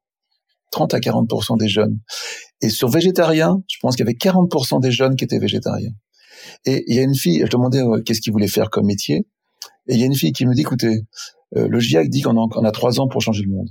[0.70, 1.98] 30 à 40% des jeunes.
[2.62, 5.92] Et sur végétarien, je pense qu'il y avait 40% des jeunes qui étaient végétariens.
[6.64, 9.26] Et il y a une fille, je demandais euh, qu'est-ce qu'il voulait faire comme métier.
[9.88, 11.00] Et il y a une fille qui me dit, écoutez,
[11.56, 13.68] euh, le GIEC dit qu'on a, a trois ans pour changer le monde.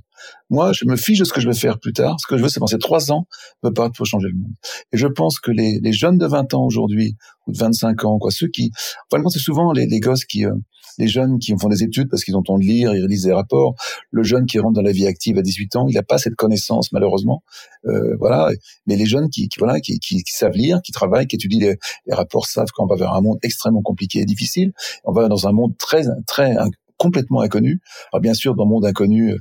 [0.50, 2.18] Moi, je me fiche de ce que je vais faire plus tard.
[2.20, 3.26] Ce que je veux, c'est penser trois ans
[3.64, 4.52] me battre pour changer le monde.
[4.92, 7.16] Et je pense que les, les jeunes de 20 ans aujourd'hui,
[7.48, 8.72] ou de 25 ans, quoi, ceux qui,
[9.12, 10.54] enfin, c'est souvent les, les gosses qui, euh,
[10.98, 13.34] les jeunes qui font des études parce qu'ils ont envie de lire, ils lisent des
[13.34, 13.76] rapports.
[14.12, 16.36] Le jeune qui rentre dans la vie active à 18 ans, il n'a pas cette
[16.36, 17.42] connaissance malheureusement.
[17.86, 18.50] Euh, voilà.
[18.86, 21.60] Mais les jeunes qui, qui voilà, qui, qui, qui, savent lire, qui travaillent, qui étudient
[21.60, 24.74] les, les rapports, savent qu'on va vers un monde extrêmement compliqué et difficile.
[25.06, 26.56] On va dans un monde très très
[27.00, 27.82] complètement inconnu.
[28.14, 29.34] Alors bien sûr, dans le monde inconnu,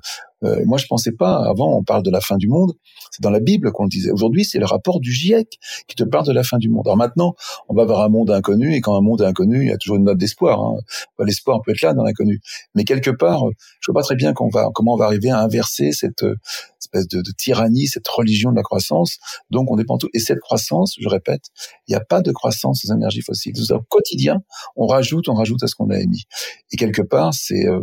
[0.44, 1.44] euh, moi je pensais pas.
[1.44, 2.72] Avant, on parle de la fin du monde.
[3.11, 4.11] C'est dans la Bible qu'on le disait.
[4.11, 6.86] Aujourd'hui, c'est le rapport du GIEC qui te parle de la fin du monde.
[6.86, 7.34] Alors maintenant,
[7.68, 9.76] on va vers un monde inconnu, et quand un monde est inconnu, il y a
[9.76, 10.61] toujours une note d'espoir.
[10.61, 10.76] Hein.
[11.24, 12.40] L'espoir peut être là dans l'inconnu,
[12.74, 13.42] mais quelque part,
[13.80, 16.36] je vois pas très bien qu'on va, comment on va arriver à inverser cette euh,
[16.81, 19.18] espèce de, de, tyrannie, cette religion de la croissance.
[19.51, 20.09] Donc on dépend tout.
[20.14, 21.45] Et cette croissance, je répète,
[21.87, 23.55] il n'y a pas de croissance des énergies fossiles.
[23.70, 24.43] Au quotidien,
[24.76, 26.24] on rajoute, on rajoute à ce qu'on a émis.
[26.72, 27.81] Et quelque part, c'est, euh,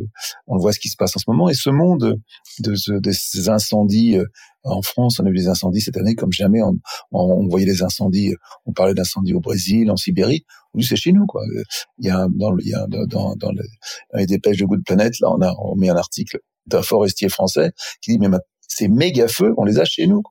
[0.48, 1.50] on voit ce qui se passe en ce moment.
[1.50, 2.20] Et ce monde
[2.60, 4.26] de, de ces incendies euh,
[4.66, 6.62] en France, on a eu des incendies cette année comme jamais.
[6.62, 6.78] On,
[7.12, 8.34] on, voyait des incendies.
[8.66, 10.46] On parlait d'incendies au Brésil, en Sibérie.
[10.74, 11.44] Aujourd'hui, c'est chez nous, quoi.
[12.00, 13.52] Il y a dans, il y a dans, dans,
[14.14, 17.72] les dépêches de Good Planet, là, on a on met un article d'un forestier français
[18.02, 18.28] qui dit mais
[18.68, 20.22] ces méga feux, on les a chez nous.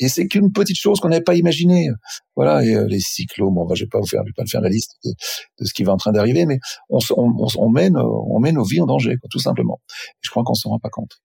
[0.00, 1.88] Et c'est qu'une petite chose qu'on n'avait pas imaginée.
[2.36, 4.22] Voilà, et euh, les cyclones, bon, je vais pas vous faire,
[4.60, 5.12] la liste de,
[5.64, 6.58] ce qui va en train d'arriver, mais
[6.90, 9.80] on, on, met nos, on met nos vies en danger, tout simplement.
[10.20, 11.20] je crois qu'on s'en rend pas compte.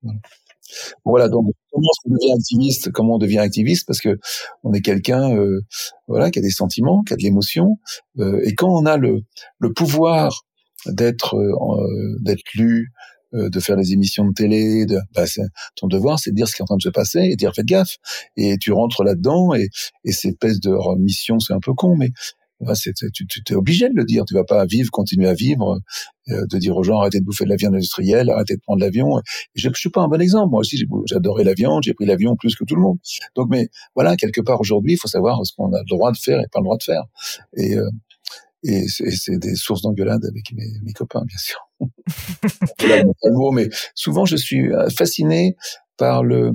[1.06, 1.30] Voilà.
[1.30, 3.86] donc comment on devient activiste Comment on devient activiste?
[3.88, 4.18] Parce que
[4.64, 5.62] on est quelqu'un, euh,
[6.08, 7.78] voilà, qui a des sentiments, qui a de l'émotion,
[8.20, 9.24] euh, et quand on a le,
[9.76, 10.46] pouvoir
[10.88, 12.90] d'être euh, d'être lu,
[13.34, 15.26] euh, de faire des émissions de télé, de, bah,
[15.76, 17.54] ton devoir, c'est de dire ce qui est en train de se passer et dire
[17.56, 17.98] faites gaffe.
[18.38, 19.68] Et tu rentres là-dedans et,
[20.04, 22.10] et cette espèce de mission, c'est un peu con, mais
[22.64, 24.24] bah, c'est, tu, tu es obligé de le dire.
[24.26, 25.80] Tu vas pas vivre, continuer à vivre,
[26.30, 28.80] euh, de dire aux gens arrêtez de bouffer de la viande industrielle, arrêtez de prendre
[28.80, 29.20] l'avion.
[29.56, 30.50] Je, je suis pas un bon exemple.
[30.52, 32.98] Moi aussi, j'adorais la viande, j'ai pris l'avion plus que tout le monde.
[33.36, 36.18] Donc, mais voilà, quelque part aujourd'hui, il faut savoir ce qu'on a le droit de
[36.18, 37.04] faire et pas le droit de faire.
[37.58, 37.90] Et euh,
[38.64, 41.60] et c'est des sources d'engueulade avec mes, mes, copains, bien sûr.
[43.54, 45.56] mais souvent, je suis euh, fasciné
[45.98, 46.52] par le,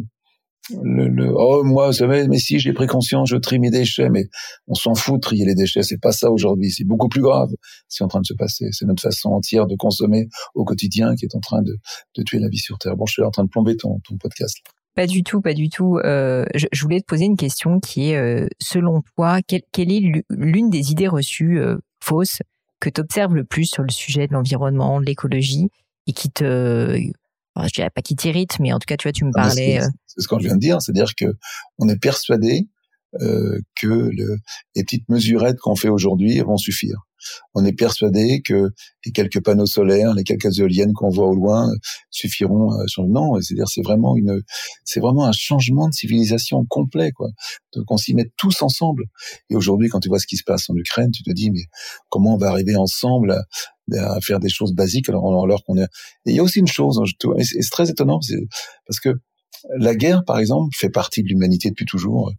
[0.83, 4.09] le, le oh moi, vous savez, mais si j'ai pris conscience, je trie mes déchets,
[4.11, 4.25] mais
[4.67, 5.83] on s'en fout de trier les déchets.
[5.83, 6.71] C'est pas ça aujourd'hui.
[6.71, 7.51] C'est beaucoup plus grave.
[7.89, 8.67] C'est en train de se passer.
[8.73, 11.77] C'est notre façon entière de consommer au quotidien qui est en train de,
[12.17, 12.97] de tuer la vie sur Terre.
[12.97, 14.57] Bon, je suis en train de plomber ton, ton podcast.
[14.95, 15.99] Pas du tout, pas du tout.
[15.99, 19.93] Euh, je, je, voulais te poser une question qui est, euh, selon toi, quelle, quelle
[19.93, 21.77] est l'une des idées reçues euh,
[22.09, 22.43] fausses
[22.81, 25.69] que tu observes le plus sur le sujet de l'environnement, de l'écologie,
[26.07, 29.25] et qui te, je dirais pas qui t'irrite, mais en tout cas, tu vois, tu
[29.25, 29.81] me ah, parlais.
[30.07, 31.27] C'est ce que je viens de dire, c'est-à-dire que
[31.79, 32.69] on est persuadé
[33.21, 34.39] euh, que le,
[34.75, 37.08] les petites mesurettes qu'on fait aujourd'hui vont suffire.
[37.55, 38.71] On est persuadé que
[39.05, 41.71] les quelques panneaux solaires, les quelques éoliennes qu'on voit au loin
[42.11, 42.73] suffiront.
[42.73, 44.43] À non, c'est-à-dire c'est vraiment une,
[44.85, 47.29] c'est vraiment un changement de civilisation complet, quoi.
[47.75, 49.05] Donc on s'y met tous ensemble.
[49.51, 51.65] Et aujourd'hui, quand tu vois ce qui se passe en Ukraine, tu te dis mais
[52.09, 55.85] comment on va arriver ensemble à, faire des choses basiques alors, alors qu'on est.
[56.27, 57.01] Et il y a aussi une chose,
[57.41, 58.21] c'est très étonnant,
[58.87, 59.19] parce que
[59.77, 62.33] la guerre, par exemple, fait partie de l'humanité depuis toujours.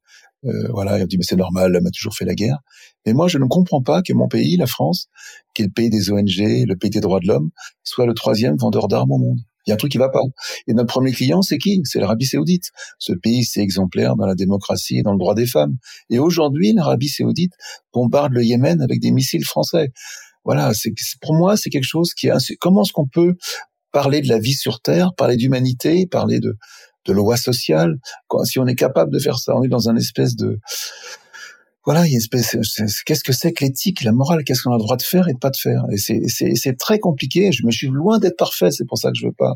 [0.46, 2.60] Euh, voilà, on dit mais c'est normal, l'homme a toujours fait la guerre.
[3.06, 5.08] Mais moi, je ne comprends pas que mon pays, la France,
[5.54, 7.50] qui est le pays des ONG, le pays des droits de l'homme,
[7.84, 9.40] soit le troisième vendeur d'armes au monde.
[9.66, 10.22] Il y a un truc qui va pas.
[10.68, 11.82] Et notre premier client, c'est qui?
[11.84, 12.72] C'est l'Arabie Saoudite.
[12.98, 15.78] Ce pays, c'est exemplaire dans la démocratie et dans le droit des femmes.
[16.10, 17.54] Et aujourd'hui, l'Arabie Saoudite
[17.94, 19.92] bombarde le Yémen avec des missiles français.
[20.46, 22.56] Voilà, c'est pour moi, c'est quelque chose qui est.
[22.60, 23.36] Comment est-ce qu'on peut
[23.92, 26.56] parler de la vie sur Terre, parler d'humanité, parler de
[27.06, 27.96] de loi sociale.
[28.44, 30.60] Si on est capable de faire ça, on est dans un espèce de
[31.86, 32.56] voilà, il y a une espèce.
[33.06, 35.34] Qu'est-ce que c'est que l'éthique, la morale Qu'est-ce qu'on a le droit de faire et
[35.34, 35.86] de pas de faire?
[35.92, 37.52] Et c'est très compliqué.
[37.52, 38.70] Je me suis loin d'être parfait.
[38.70, 39.56] C'est pour ça que je veux pas.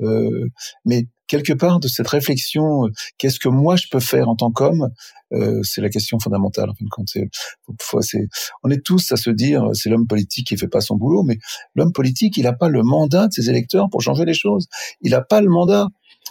[0.00, 0.46] Euh,
[0.84, 4.50] mais quelque part de cette réflexion, euh, qu'est-ce que moi je peux faire en tant
[4.50, 4.90] qu'homme
[5.32, 6.70] euh, C'est la question fondamentale.
[6.70, 8.28] En fin de compte, c'est,
[8.62, 11.38] on est tous à se dire, c'est l'homme politique qui fait pas son boulot, mais
[11.74, 14.68] l'homme politique, il n'a pas le mandat de ses électeurs pour changer les choses.
[15.00, 15.88] Il n'a pas le mandat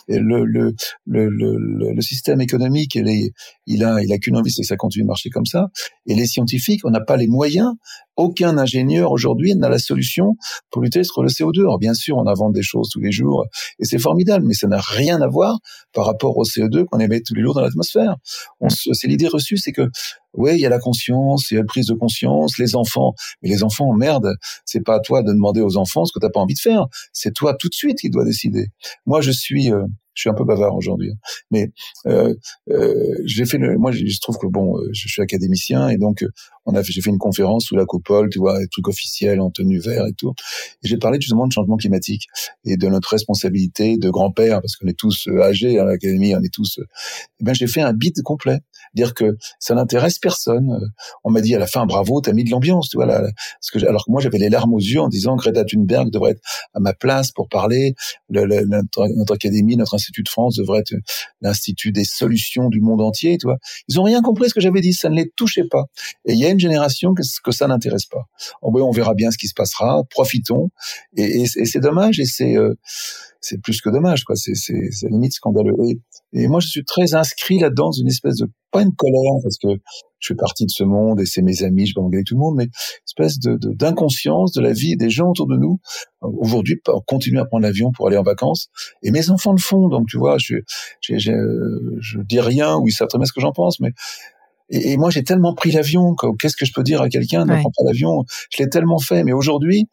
[0.07, 0.73] le, le,
[1.05, 3.31] le, le, système économique, il, est,
[3.67, 5.67] il a, il a qu'une envie, c'est que ça continue de marcher comme ça.
[6.05, 7.71] Et les scientifiques, on n'a pas les moyens.
[8.17, 10.35] Aucun ingénieur aujourd'hui n'a la solution
[10.69, 11.61] pour lutter contre le CO2.
[11.61, 13.45] Alors bien sûr, on invente des choses tous les jours
[13.79, 15.59] et c'est formidable, mais ça n'a rien à voir
[15.93, 18.15] par rapport au CO2 qu'on émet tous les jours dans l'atmosphère.
[18.69, 19.89] C'est l'idée reçue, c'est que
[20.33, 23.13] oui, il y a la conscience, il y a la prise de conscience, les enfants.
[23.41, 24.33] Mais les enfants, merde,
[24.65, 26.85] c'est pas à toi de demander aux enfants ce que t'as pas envie de faire.
[27.13, 28.67] C'est toi tout de suite qui dois décider.
[29.05, 31.17] Moi, je suis, euh, je suis un peu bavard aujourd'hui, hein.
[31.51, 31.71] mais
[32.05, 32.33] euh,
[32.69, 33.57] euh, j'ai fait.
[33.57, 36.29] Le, moi, je trouve que bon, euh, je suis académicien et donc euh,
[36.65, 39.49] on a j'ai fait une conférence sous la coupole, tu vois, des trucs officiels en
[39.49, 40.33] tenue vert et tout.
[40.83, 42.27] Et j'ai parlé justement de changement climatique
[42.65, 46.41] et de notre responsabilité de grand-père, parce qu'on est tous euh, âgés à l'académie, on
[46.41, 46.79] est tous.
[47.39, 48.59] eh ben, j'ai fait un beat complet,
[48.93, 50.79] dire que ça n'intéresse personne.
[51.23, 53.05] On m'a dit à la fin, bravo, t'as mis de l'ambiance, tu vois.
[53.05, 53.23] Là,
[53.87, 56.41] alors que moi, j'avais les larmes aux yeux en disant Greta Thunberg devrait être
[56.73, 57.95] à ma place pour parler.
[58.29, 60.93] Le, notre, académie, notre Institut de France devrait être
[61.41, 63.57] l'institut des solutions du monde entier, tu vois.
[63.87, 65.85] Ils ont rien compris ce que j'avais dit, ça ne les touchait pas.
[66.25, 68.25] Et il y a une génération que, que ça n'intéresse pas.
[68.61, 70.69] Oh, on verra bien ce qui se passera, profitons.
[71.15, 72.75] Et, et, c'est dommage, et c'est euh,
[73.41, 74.35] c'est plus que dommage, quoi.
[74.35, 75.75] C'est c'est limite scandaleux.
[75.85, 75.99] Et,
[76.33, 79.67] et, moi, je suis très inscrit là-dedans, une espèce de pas une colère parce que
[80.19, 82.39] je fais partie de ce monde et c'est mes amis, je vais engueuler tout le
[82.39, 82.71] monde, mais une
[83.05, 85.79] espèce de d'inconscience de, la vie des gens autour de nous.
[86.21, 88.69] Aujourd'hui, continuer à prendre l'avion pour aller en vacances,
[89.01, 90.57] et mes enfants le font, donc tu vois, je
[91.01, 91.31] je, je,
[91.99, 93.91] je dis rien ou ils savent très bien ce que j'en pense, mais
[94.71, 96.15] et, moi, j'ai tellement pris l'avion.
[96.39, 98.23] Qu'est-ce que je peux dire à quelqu'un ne prend pas l'avion?
[98.49, 99.23] Je l'ai tellement fait.
[99.23, 99.89] Mais aujourd'hui,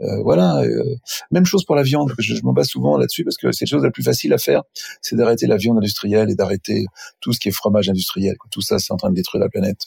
[0.00, 0.96] euh, voilà, euh,
[1.30, 2.14] même chose pour la viande.
[2.18, 4.38] Je, je m'en bats souvent là-dessus parce que c'est la chose la plus facile à
[4.38, 4.62] faire,
[5.02, 6.84] c'est d'arrêter la viande industrielle et d'arrêter
[7.20, 8.36] tout ce qui est fromage industriel.
[8.50, 9.86] Tout ça, c'est en train de détruire la planète.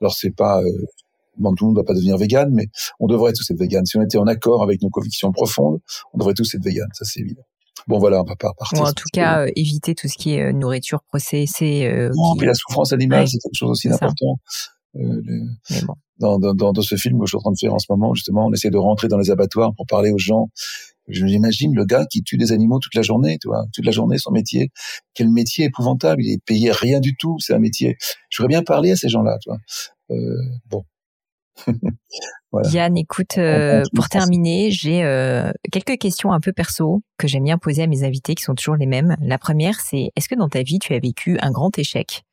[0.00, 0.86] Alors, c'est pas euh,
[1.36, 2.66] Bon, tout le monde ne doit pas devenir vegan, mais
[2.98, 3.86] on devrait tous être vegan.
[3.86, 5.80] Si on était en accord avec nos convictions profondes,
[6.12, 7.44] on devrait tous être vegan, ça c'est évident.
[7.86, 8.82] Bon voilà, on va pas partir.
[8.82, 11.86] en tout cas, euh, éviter tout ce qui est euh, nourriture processée.
[11.86, 14.38] Euh, non, puis la souffrance animale, c'est quelque chose aussi d'important.
[14.96, 15.22] Euh,
[15.86, 15.94] bon.
[16.18, 18.12] dans, dans, dans, ce film que je suis en train de faire en ce moment,
[18.14, 20.48] justement, on essaie de rentrer dans les abattoirs pour parler aux gens.
[21.08, 23.92] Je m'imagine le gars qui tue des animaux toute la journée, tu vois, toute la
[23.92, 24.70] journée, son métier.
[25.14, 27.96] Quel métier épouvantable, il est payé rien du tout, c'est un métier.
[28.30, 29.58] Je voudrais bien parler à ces gens-là, tu vois.
[30.10, 30.36] Euh,
[32.72, 37.58] Yann, écoute, euh, pour terminer, j'ai euh, quelques questions un peu perso que j'aime bien
[37.58, 39.16] poser à mes invités qui sont toujours les mêmes.
[39.20, 42.24] La première, c'est est-ce que dans ta vie, tu as vécu un grand échec?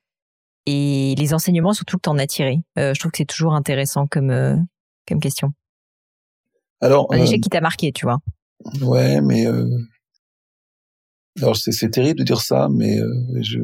[0.65, 2.59] Et les enseignements surtout que tu en as tiré.
[2.78, 4.68] Euh, je trouve que c'est toujours intéressant comme,
[5.07, 5.53] comme question.
[6.82, 8.20] Alors, un échec qui t'a marqué, tu vois.
[8.82, 9.45] Ouais, mais...
[11.39, 12.97] Alors, c'est terrible de dire ça, mais
[13.41, 13.59] je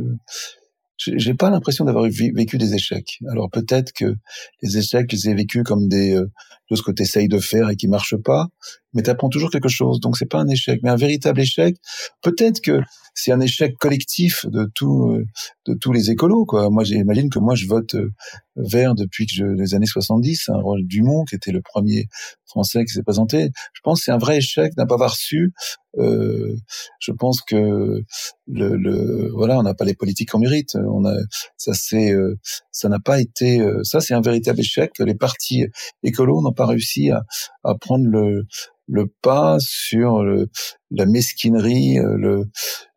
[0.98, 3.20] j'ai pas l'impression d'avoir vécu des échecs.
[3.30, 4.16] Alors peut-être que
[4.62, 6.32] les échecs, je les ai vécus comme des euh,
[6.70, 8.48] choses que tu essayes de faire et qui marchent pas,
[8.94, 10.00] mais tu apprends toujours quelque chose.
[10.00, 11.76] Donc c'est pas un échec, mais un véritable échec.
[12.22, 12.80] Peut-être que
[13.14, 15.26] c'est un échec collectif de tout, euh,
[15.66, 16.45] de tous les écolos.
[16.45, 16.70] Quoi.
[16.70, 18.11] Moi, j'imagine que moi, je vote euh,
[18.55, 20.49] vert depuis que je, les années 70.
[20.49, 22.07] Un rôle Dumont, qui était le premier
[22.45, 23.49] français qui s'est présenté.
[23.74, 25.53] Je pense que c'est un vrai échec n'a pas avoir su.
[25.99, 26.55] Euh,
[26.99, 28.01] je pense que
[28.47, 30.76] le, le voilà, on n'a pas les politiques qu'on mérite.
[30.76, 31.16] On a,
[31.57, 32.36] ça c'est, euh,
[32.72, 33.64] ça n'a pas été.
[33.84, 34.91] ça, c'est un véritable échec.
[34.99, 35.66] Les partis
[36.03, 37.24] écolos n'ont pas réussi à,
[37.64, 38.45] à prendre le
[38.88, 40.49] le pas sur le,
[40.91, 42.49] la mesquinerie, euh, le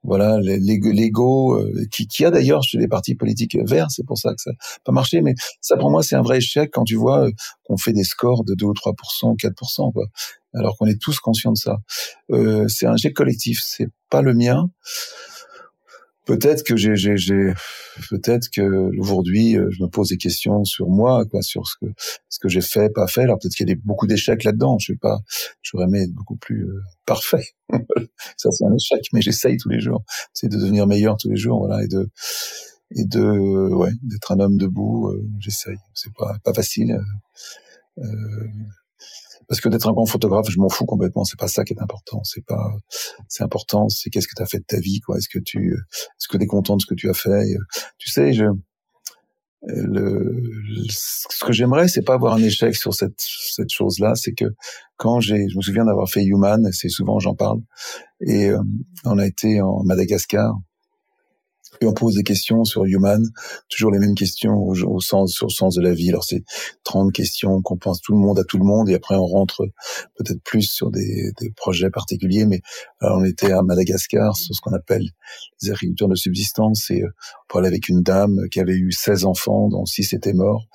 [0.03, 4.30] voilà l'ego euh, qui, qui a d'ailleurs chez les partis politiques verts, c'est pour ça
[4.30, 5.20] que ça n'a pas marché.
[5.20, 7.30] Mais ça pour moi c'est un vrai échec quand tu vois euh,
[7.64, 10.07] qu'on fait des scores de 2 ou 3% 4% quoi,
[10.55, 11.78] alors qu'on est tous conscients de ça.
[12.30, 14.70] Euh, c'est un échec collectif, c'est pas le mien.
[16.27, 17.55] Peut-être que j'ai, j'ai, j'ai
[18.11, 21.87] peut-être que aujourd'hui, euh, je me pose des questions sur moi, quoi, sur ce que
[22.29, 23.22] ce que j'ai fait, pas fait.
[23.22, 24.77] Alors peut-être qu'il y a beaucoup d'échecs là-dedans.
[24.79, 25.20] Je sais pas.
[25.62, 27.47] J'aurais aimé être beaucoup plus euh, parfait.
[28.37, 30.05] Ça c'est un échec, mais j'essaye tous les jours.
[30.35, 32.11] C'est de devenir meilleur tous les jours, voilà, et de
[32.95, 33.20] et de
[33.74, 35.09] ouais, d'être un homme debout.
[35.09, 35.79] Euh, j'essaye.
[35.95, 37.01] C'est pas pas facile.
[37.99, 38.49] Euh,
[39.49, 41.25] parce que d'être un bon photographe, je m'en fous complètement.
[41.25, 42.23] C'est pas ça qui est important.
[42.25, 42.73] C'est pas,
[43.29, 43.89] c'est important.
[43.89, 45.19] C'est qu'est-ce que tu as fait de ta vie, quoi.
[45.19, 47.57] Est-ce que tu, est-ce que tu es content de ce que tu as fait?
[47.99, 48.45] Tu sais, je,
[49.63, 50.43] le,
[50.91, 54.15] ce que j'aimerais, c'est pas avoir un échec sur cette cette chose-là.
[54.15, 54.47] C'est que
[54.97, 57.61] quand j'ai, je me souviens d'avoir fait Human, c'est souvent j'en parle,
[58.21, 58.61] et euh,
[59.05, 60.55] on a été en Madagascar
[61.81, 63.23] et on pose des questions sur Human,
[63.69, 66.09] toujours les mêmes questions au, sens, sur le sens de la vie.
[66.09, 66.45] Alors c'est
[66.85, 69.67] 30 questions qu'on pense tout le monde à tout le monde, et après on rentre
[70.17, 72.47] peut-être plus sur des, des, projets particuliers.
[72.47, 72.61] Mais
[73.01, 75.05] alors on était à Madagascar sur ce qu'on appelle
[75.62, 77.09] les agriculteurs de subsistance, et euh,
[77.49, 80.67] on parlait avec une dame qui avait eu 16 enfants, dont 6 étaient morts.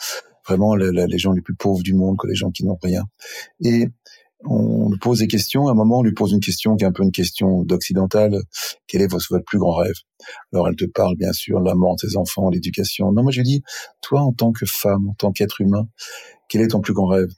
[0.47, 3.03] Vraiment les gens les plus pauvres du monde, que les gens qui n'ont rien.
[3.63, 3.87] Et
[4.45, 5.67] on lui pose des questions.
[5.67, 8.35] À un moment, on lui pose une question qui est un peu une question d'occidental.
[8.87, 9.95] Quel est votre, plus grand rêve?
[10.53, 13.11] Alors, elle te parle, bien sûr, de la mort de ses enfants, l'éducation.
[13.11, 13.63] Non, moi, je lui dis,
[14.01, 15.87] toi, en tant que femme, en tant qu'être humain,
[16.49, 17.29] quel est ton plus grand rêve?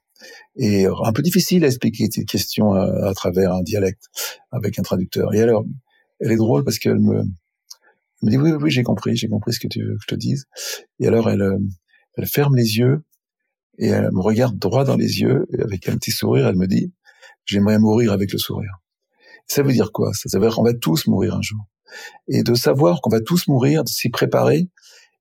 [0.55, 4.03] Et un peu difficile à expliquer cette question à, travers un dialecte,
[4.51, 5.33] avec un traducteur.
[5.33, 5.65] Et alors,
[6.19, 7.23] elle est drôle parce qu'elle me,
[8.21, 10.15] me dit, oui, oui, j'ai compris, j'ai compris ce que tu veux que je te
[10.15, 10.45] dise.
[10.99, 11.57] Et alors, elle, euh,
[12.15, 13.03] elle ferme les yeux
[13.77, 16.67] et elle me regarde droit dans les yeux, et avec un petit sourire, elle me
[16.67, 16.91] dit,
[17.45, 18.79] j'aimerais mourir avec le sourire.
[19.47, 20.39] Ça veut dire quoi Ça?
[20.39, 21.59] Veut dire qu'on va tous mourir un jour.
[22.27, 24.69] Et de savoir qu'on va tous mourir, de s'y préparer.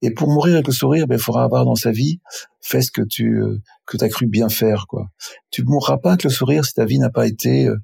[0.05, 2.21] Et pour mourir avec le sourire, ben, il faudra avoir dans sa vie
[2.61, 4.87] fait ce que tu euh, que as cru bien faire.
[4.89, 5.09] quoi.
[5.51, 7.77] Tu ne mourras pas avec le sourire si ta vie n'a pas été euh,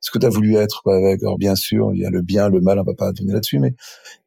[0.00, 0.82] ce que tu as voulu être.
[0.82, 0.96] Quoi.
[0.96, 3.58] Alors bien sûr, il y a le bien, le mal, on va pas donner là-dessus,
[3.58, 3.74] mais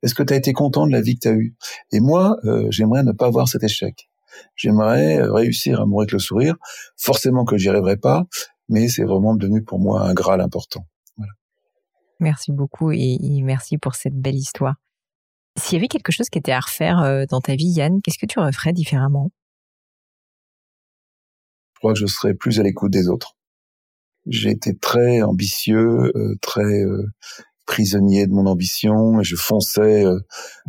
[0.02, 1.56] est-ce que tu as été content de la vie que tu as eue?
[1.92, 4.10] Et moi, euh, j'aimerais ne pas avoir cet échec.
[4.56, 6.56] J'aimerais réussir à mourir avec le sourire.
[6.98, 8.26] Forcément que j'y arriverai pas,
[8.70, 10.86] mais c'est vraiment devenu pour moi un graal important.
[12.20, 14.76] Merci beaucoup et, merci pour cette belle histoire.
[15.58, 18.18] S'il y avait quelque chose qui était à refaire euh, dans ta vie, Yann, qu'est-ce
[18.18, 19.32] que tu referais différemment?
[21.74, 23.38] Je crois que je serais plus à l'écoute des autres.
[24.26, 27.06] J'ai été très ambitieux, euh, très euh,
[27.66, 30.20] prisonnier de mon ambition et je fonçais euh,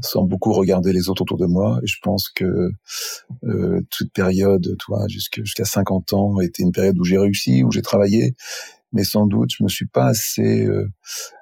[0.02, 1.78] sans beaucoup regarder les autres autour de moi.
[1.82, 2.70] Et je pense que
[3.44, 7.82] euh, toute période, toi, jusqu'à 50 ans, était une période où j'ai réussi, où j'ai
[7.82, 8.34] travaillé,
[8.92, 10.88] mais sans doute je me suis pas assez euh,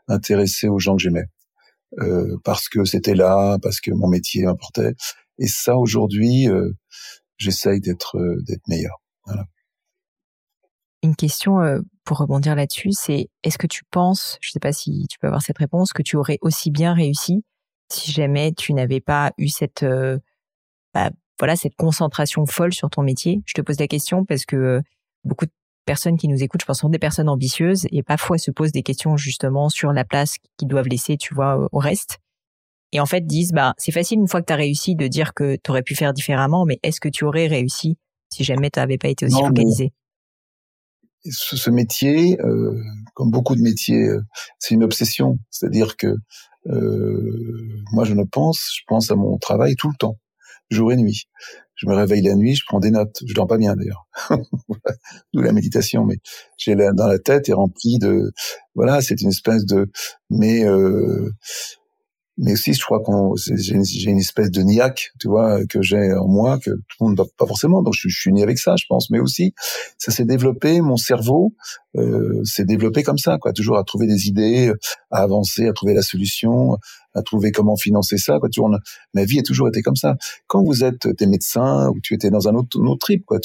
[0.09, 1.27] intéressé aux gens que j'aimais
[2.01, 4.95] euh, parce que c'était là, parce que mon métier m'importait.
[5.39, 6.47] Et ça, aujourd'hui,
[7.39, 9.03] j'essaye d'être d'être meilleur.
[9.27, 9.47] Voilà.
[11.05, 11.61] Une question
[12.05, 15.27] pour rebondir là-dessus, c'est est-ce que tu penses, je ne sais pas si tu peux
[15.27, 17.45] avoir cette réponse, que tu aurais aussi bien réussi
[17.93, 20.19] si jamais tu n'avais pas eu cette euh,
[20.95, 23.43] bah, voilà cette concentration folle sur ton métier?
[23.45, 24.81] Je te pose la question parce que euh,
[25.25, 25.51] beaucoup de
[25.85, 28.83] personnes qui nous écoutent, je pense, sont des personnes ambitieuses et parfois se posent des
[28.83, 32.19] questions justement sur la place qu'ils doivent laisser, tu vois, au reste.
[32.93, 35.35] Et en fait disent, bah c'est facile une fois que tu as réussi de dire
[35.35, 37.99] que tu aurais pu faire différemment, mais est-ce que tu aurais réussi
[38.33, 39.93] si jamais tu n'avais pas été aussi organisé
[41.31, 42.79] ce, ce métier, euh,
[43.14, 44.22] comme beaucoup de métiers, euh,
[44.59, 45.39] c'est une obsession.
[45.51, 46.14] C'est-à-dire que
[46.66, 50.18] euh, moi, je ne pense, je pense à mon travail tout le temps,
[50.70, 51.29] jour et nuit.
[51.75, 53.22] Je me réveille la nuit, je prends des notes.
[53.27, 54.07] Je dors pas bien d'ailleurs,
[55.33, 56.05] d'où la méditation.
[56.05, 56.16] Mais
[56.57, 58.33] j'ai dans la tête est remplie de,
[58.75, 59.91] voilà, c'est une espèce de,
[60.31, 61.31] mais euh,
[62.37, 66.26] mais aussi je crois qu'on j'ai une, espèce de niaque tu vois que j'ai en
[66.26, 67.82] moi que tout le monde n'a pas forcément.
[67.82, 69.11] Donc je, je, suis né avec ça je pense.
[69.11, 69.55] Mais aussi
[69.99, 71.55] ça s'est développé mon cerveau
[71.97, 73.53] euh, s'est développé comme ça quoi.
[73.53, 74.72] Toujours à trouver des idées
[75.11, 76.76] à avancer à trouver la solution
[77.14, 78.49] à trouver comment financer ça quoi.
[78.49, 78.70] Toujours
[79.14, 80.16] ma vie a toujours été comme ça.
[80.49, 83.39] Quand vous êtes des médecins ou tu étais dans un autre, autre trip quoi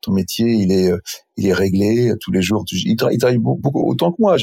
[0.00, 0.92] ton métier il est
[1.36, 4.36] il est réglé tous les jours il, travaille beaucoup autant que moi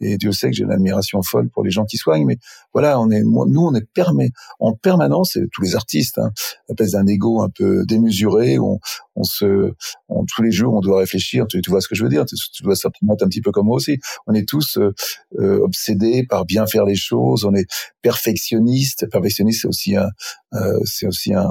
[0.00, 2.38] et Dieu sait que j'ai une admiration folle pour les gens qui soignent, mais
[2.72, 4.30] voilà, on est, nous, on est permis
[4.60, 6.30] en permanence, et tous les artistes, hein,
[6.68, 8.78] espèce d'un ego un peu démesuré, on,
[9.18, 9.72] on se,
[10.08, 11.46] on, tous les jours, on doit réfléchir.
[11.48, 13.66] Tu, vois ce que je veux dire Tu, tu dois simplement un petit peu comme
[13.66, 13.98] moi aussi.
[14.26, 14.94] On est tous euh,
[15.38, 17.44] euh, obsédés par bien faire les choses.
[17.44, 17.66] On est
[18.02, 19.06] perfectionniste.
[19.10, 20.08] Perfectionniste, c'est aussi un,
[20.54, 21.50] euh, c'est aussi un,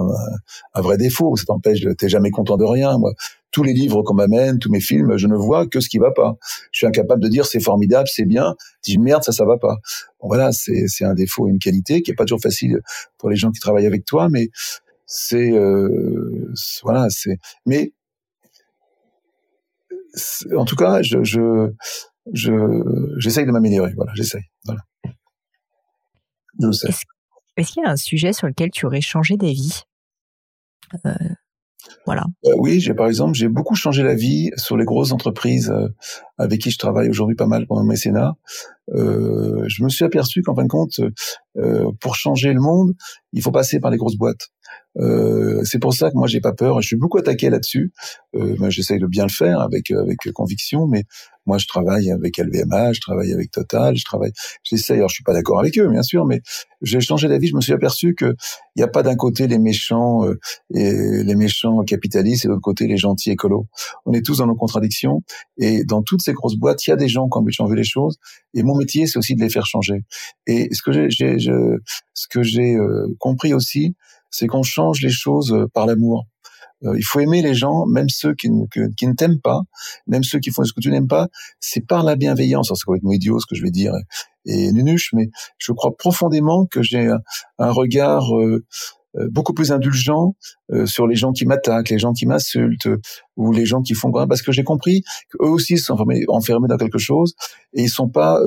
[0.73, 1.35] un, vrai défaut.
[1.35, 2.97] Ça t'empêche, t'es jamais content de rien.
[2.97, 3.13] Moi,
[3.51, 6.11] tous les livres qu'on m'amène, tous mes films, je ne vois que ce qui va
[6.11, 6.37] pas.
[6.71, 8.55] Je suis incapable de dire c'est formidable, c'est bien.
[8.85, 9.77] Je dis merde, ça, ça va pas.
[10.21, 12.79] Voilà, c'est, un défaut, une qualité qui est pas toujours facile
[13.17, 14.49] pour les gens qui travaillent avec toi, mais
[15.05, 16.51] c'est, euh,
[16.83, 17.37] voilà, c'est.
[17.65, 17.93] Mais
[20.55, 21.71] en tout cas, je, je,
[22.33, 22.51] je
[23.17, 23.93] j'essaye de m'améliorer.
[23.95, 24.43] Voilà, j'essaye.
[27.57, 29.83] Est-ce qu'il y a un sujet sur lequel tu aurais changé d'avis?
[31.05, 31.11] Euh,
[32.07, 32.23] voilà.
[32.45, 35.89] Euh, oui, j'ai par exemple, j'ai beaucoup changé la vie sur les grosses entreprises euh,
[36.37, 38.35] avec qui je travaille aujourd'hui pas mal pour mon mécénat.
[38.95, 41.01] Euh, je me suis aperçu qu'en fin de compte,
[41.57, 42.93] euh, pour changer le monde,
[43.33, 44.47] il faut passer par les grosses boîtes.
[44.99, 46.81] Euh, c'est pour ça que moi j'ai pas peur.
[46.81, 47.91] Je suis beaucoup attaqué là-dessus.
[48.35, 51.03] Euh, J'essaye de bien le faire avec avec conviction, mais
[51.45, 54.31] moi je travaille avec LVMH, je travaille avec Total, je travaille.
[54.63, 54.97] J'essaye.
[54.97, 56.41] Alors je suis pas d'accord avec eux, bien sûr, mais
[56.81, 57.47] j'ai changé d'avis.
[57.47, 58.35] Je me suis aperçu que
[58.75, 60.39] il n'y a pas d'un côté les méchants euh,
[60.73, 63.67] et les méchants capitalistes et de l'autre côté les gentils écolos.
[64.05, 65.21] On est tous dans nos contradictions
[65.57, 67.53] et dans toutes ces grosses boîtes, il y a des gens qui ont envie de
[67.53, 68.17] changer les choses.
[68.53, 70.03] Et mon métier, c'est aussi de les faire changer.
[70.47, 73.95] Et ce que j'ai, ce que j'ai euh, compris aussi,
[74.37, 76.27] c'est qu'on change les choses euh, par l'amour.
[76.83, 78.65] Euh, il faut aimer les gens, même ceux qui ne,
[78.95, 79.61] qui ne t'aiment pas,
[80.05, 81.27] même ceux qui font ce que tu n'aimes pas.
[81.59, 82.71] C'est par la bienveillance.
[82.73, 83.93] C'est complètement idiot ce que je vais dire
[84.45, 87.09] et nunuche, mais je crois profondément que j'ai
[87.57, 88.63] un, regard euh,
[89.29, 90.35] beaucoup plus indulgent
[90.85, 92.89] sur les gens qui m'attaquent, les gens qui m'insultent
[93.35, 96.67] ou les gens qui font quoi, parce que j'ai compris qu'eux aussi sont enfermés, enfermés,
[96.67, 97.33] dans quelque chose
[97.73, 98.39] et ils sont pas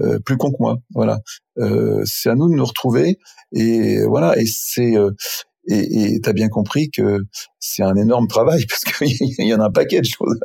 [0.00, 0.76] euh, plus con que moi.
[0.94, 1.20] Voilà.
[1.58, 3.18] Euh, c'est à nous de nous retrouver
[3.52, 4.38] et voilà.
[4.38, 5.10] Et c'est euh,
[5.70, 7.18] et tu as bien compris que
[7.60, 10.38] c'est un énorme travail parce qu'il y en a un paquet de choses.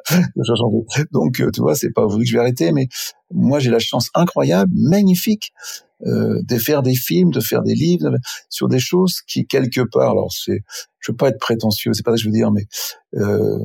[1.11, 2.87] Donc, tu vois, c'est pas aujourd'hui que je vais arrêter, mais
[3.31, 5.53] moi, j'ai la chance incroyable, magnifique,
[6.05, 8.17] euh, de faire des films, de faire des livres
[8.49, 10.59] sur des choses qui, quelque part, alors c'est,
[10.99, 12.65] je veux pas être prétentieux, c'est pas ça que je veux dire, mais
[13.15, 13.59] euh,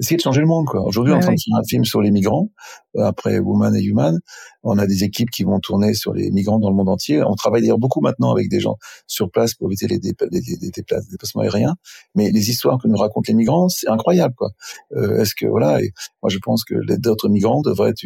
[0.00, 0.66] essayer de changer le monde.
[0.66, 0.82] Quoi.
[0.82, 2.48] Aujourd'hui, on est en train de faire un film sur les migrants.
[2.96, 4.18] Euh, après Woman et Human,
[4.62, 7.22] on a des équipes qui vont tourner sur les migrants dans le monde entier.
[7.22, 8.76] On travaille d'ailleurs beaucoup maintenant avec des gens
[9.06, 11.76] sur place pour éviter les, déplacements aériens.
[12.14, 14.34] Mais les histoires que nous racontent les migrants, c'est incroyable.
[14.36, 14.50] Quoi.
[14.96, 15.92] Euh, Est-ce que voilà et
[16.22, 18.04] Moi, je pense que l'aide d'autres migrants devrait être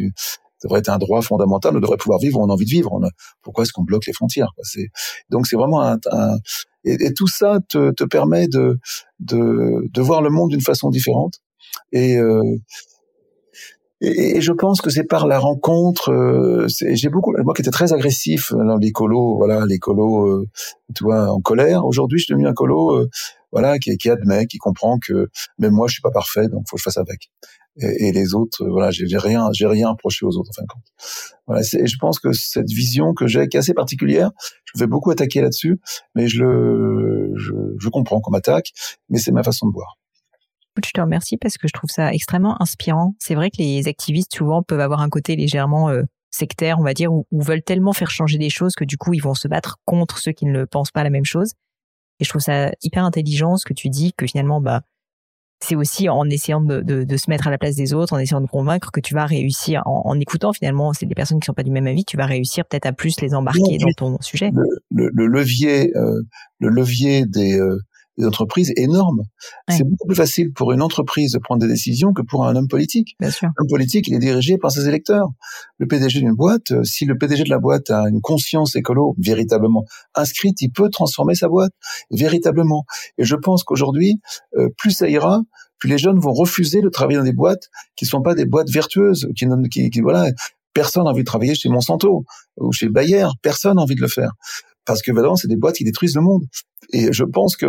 [0.63, 1.75] devrait être un droit fondamental.
[1.75, 2.99] On devrait pouvoir vivre où on a envie de vivre.
[3.41, 4.63] pourquoi est-ce qu'on bloque les frontières quoi?
[5.29, 6.37] Donc c'est vraiment un, un
[6.85, 8.77] et, et, tout ça te, te permet de,
[9.19, 11.41] de, de voir le monde d'une façon différente
[11.95, 12.41] euh,
[14.01, 16.11] et, et, je pense que c'est par la rencontre.
[16.11, 20.45] Euh, j'ai beaucoup, moi qui étais très agressif dans l'écolo, voilà, euh,
[20.95, 21.85] tu vois, en colère.
[21.85, 23.07] Aujourd'hui, je suis devenu un colo,
[23.51, 26.75] voilà, qui, qui admet, qui comprend que même moi, je suis pas parfait, donc faut
[26.75, 27.29] que je fasse avec.
[27.77, 31.73] Et, les autres, voilà, j'ai rien, j'ai rien approché aux autres en fin de compte.
[31.81, 34.31] Et je pense que cette vision que j'ai, qui est assez particulière,
[34.73, 35.79] je vais beaucoup attaquer là-dessus,
[36.15, 38.71] mais je le, je comprends qu'on m'attaque,
[39.09, 39.97] mais c'est ma façon de voir.
[40.83, 43.15] Je te remercie parce que je trouve ça extrêmement inspirant.
[43.19, 46.93] C'est vrai que les activistes souvent peuvent avoir un côté légèrement euh, sectaire, on va
[46.93, 49.77] dire, ou, veulent tellement faire changer des choses que du coup ils vont se battre
[49.85, 51.53] contre ceux qui ne pensent pas la même chose.
[52.19, 54.81] Et je trouve ça hyper intelligent ce que tu dis que finalement bah
[55.61, 58.41] c'est aussi en essayant de, de, se mettre à la place des autres, en essayant
[58.41, 61.63] de convaincre que tu vas réussir, en, écoutant finalement, c'est des personnes qui sont pas
[61.63, 64.51] du même avis, tu vas réussir peut-être à plus les embarquer dans ton sujet.
[64.91, 66.21] Le, levier, euh,
[66.59, 67.79] le levier des, euh,
[68.17, 69.23] des entreprises énormes.
[69.69, 72.67] C'est beaucoup plus facile pour une entreprise de prendre des décisions que pour un homme
[72.67, 73.15] politique.
[73.19, 73.49] Bien sûr.
[73.57, 75.27] L'homme politique, il est dirigé par ses électeurs.
[75.77, 79.15] Le PDG d'une boîte, euh, si le PDG de la boîte a une conscience écolo
[79.17, 81.73] véritablement inscrite, il peut transformer sa boîte
[82.11, 82.85] véritablement.
[83.17, 84.19] Et je pense qu'aujourd'hui,
[84.57, 85.41] euh, plus ça ira,
[85.77, 88.45] plus les jeunes vont refuser de travailler dans des boîtes qui ne sont pas des
[88.45, 90.31] boîtes vertueuses, qui, qui, qui voilà,
[90.73, 92.23] personne n'a envie de travailler chez Monsanto
[92.57, 94.31] ou chez Bayer, personne n'a envie de le faire
[94.85, 96.43] parce que vraiment c'est des boîtes qui détruisent le monde.
[96.93, 97.65] Et je pense que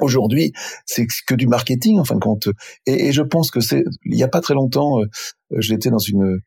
[0.00, 0.52] Aujourd'hui,
[0.86, 2.48] c'est que du marketing en fin de compte.
[2.86, 5.06] Et, et je pense que c'est, il y a pas très longtemps, euh,
[5.58, 6.38] j'étais dans une,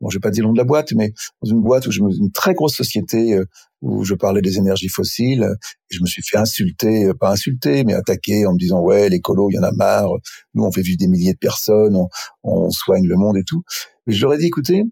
[0.00, 1.90] bon, je vais pas dire le nom de la boîte, mais dans une boîte où
[1.90, 3.44] je me, une très grosse société euh,
[3.80, 5.48] où je parlais des énergies fossiles.
[5.88, 9.48] Je me suis fait insulter, euh, pas insulter, mais attaquer en me disant ouais, l'écolo,
[9.50, 10.10] il y en a marre.
[10.54, 12.08] Nous, on fait vivre des milliers de personnes, on,
[12.42, 13.62] on soigne le monde et tout.
[14.06, 14.84] Mais je leur ai dit écoutez,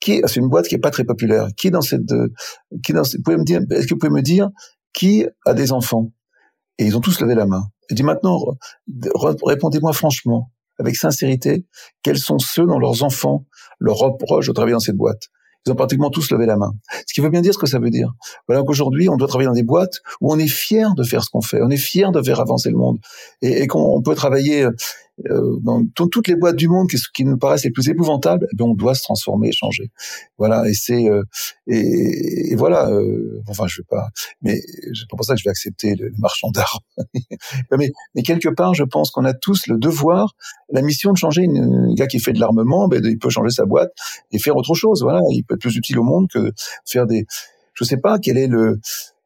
[0.00, 1.48] qui, c'est une boîte qui est pas très populaire.
[1.56, 2.12] Qui dans cette,
[2.82, 4.48] qui dans, vous pouvez me dire, est-ce que vous pouvez me dire
[4.94, 6.12] qui a des enfants?
[6.78, 7.68] Et ils ont tous levé la main.
[7.90, 8.38] Et dit maintenant,
[9.44, 11.66] répondez-moi franchement, avec sincérité,
[12.02, 13.44] quels sont ceux dont leurs enfants
[13.78, 15.28] leur reprochent de travailler dans cette boîte?
[15.66, 16.72] Ils ont pratiquement tous levé la main.
[17.06, 18.12] Ce qui veut bien dire ce que ça veut dire.
[18.48, 21.30] Voilà qu'aujourd'hui, on doit travailler dans des boîtes où on est fier de faire ce
[21.30, 22.98] qu'on fait, on est fier de faire avancer le monde,
[23.40, 24.66] et, et qu'on peut travailler
[25.30, 28.56] euh, dans toutes les boîtes du monde qui, qui nous paraissent les plus épouvantables, eh
[28.56, 29.90] bien, on doit se transformer, changer.
[30.38, 31.22] Voilà, et c'est euh,
[31.68, 32.90] et, voilà.
[32.90, 34.08] Euh, enfin, je vais pas,
[34.42, 36.80] mais c'est pas pour ça que je vais accepter le, marchand d'art.
[37.78, 40.34] mais, mais quelque part, je pense qu'on a tous le devoir,
[40.70, 41.46] la mission de changer.
[41.46, 43.92] Un gars qui fait de l'armement, ben, il peut changer sa boîte
[44.32, 45.02] et faire autre chose.
[45.02, 46.52] Voilà, il peut être plus utile au monde que
[46.84, 47.26] faire des
[47.74, 48.78] je sais pas quel est le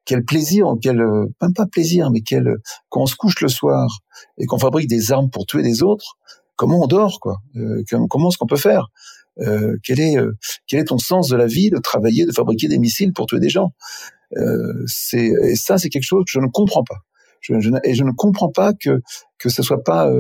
[0.09, 2.57] quel plaisir, quel euh, même pas plaisir, mais quel
[2.89, 4.01] quand on se couche le soir
[4.39, 6.17] et qu'on fabrique des armes pour tuer des autres,
[6.57, 8.89] comment on dort quoi euh, Comment est-ce qu'on peut faire
[9.41, 13.27] euh, quel est ton sens de la vie de travailler, de fabriquer des missiles pour
[13.27, 13.71] tuer des gens
[14.87, 16.97] C'est ça, c'est quelque chose que je ne comprends pas.
[17.41, 19.01] Je, et je ne comprends pas que
[19.39, 20.11] que ce soit pas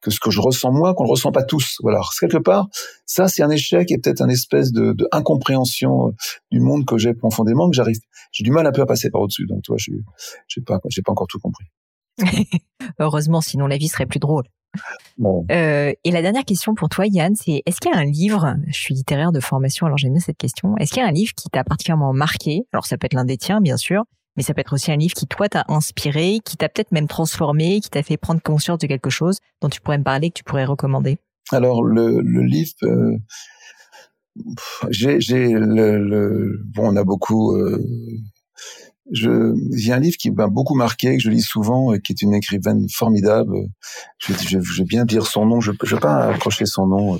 [0.00, 1.76] que ce que je ressens moi, qu'on le ressent pas tous.
[1.82, 2.00] Voilà.
[2.20, 2.68] Quelque part,
[3.06, 6.12] ça c'est un échec et peut-être un espèce de, de incompréhension
[6.50, 7.98] du monde que j'ai profondément que j'arrive.
[8.32, 9.46] J'ai du mal un peu à passer par au-dessus.
[9.46, 9.92] Donc toi, je
[10.46, 11.66] j'ai pas j'ai pas encore tout compris.
[12.98, 14.44] Heureusement, sinon la vie serait plus drôle.
[15.50, 18.54] Euh, et la dernière question pour toi, Yann, c'est est-ce qu'il y a un livre,
[18.68, 21.12] je suis littéraire de formation, alors j'aime bien cette question, est-ce qu'il y a un
[21.12, 22.62] livre qui t'a particulièrement marqué?
[22.72, 24.04] Alors ça peut être l'un des tiens, bien sûr,
[24.38, 27.08] mais ça peut être aussi un livre qui, toi, t'a inspiré, qui t'a peut-être même
[27.08, 30.34] transformé, qui t'a fait prendre conscience de quelque chose dont tu pourrais me parler, que
[30.34, 31.18] tu pourrais recommander
[31.50, 32.70] Alors, le, livre...
[32.84, 33.16] Euh,
[34.90, 35.18] j'ai,
[35.56, 37.84] bon, on a beaucoup euh,
[39.24, 42.88] a un livre qui m'a beaucoup marqué, que je lis souvent, qui est une écrivaine
[42.88, 43.56] formidable.
[44.20, 47.18] Je, vais bien dire son nom, je ne vais pas accrocher son nom euh,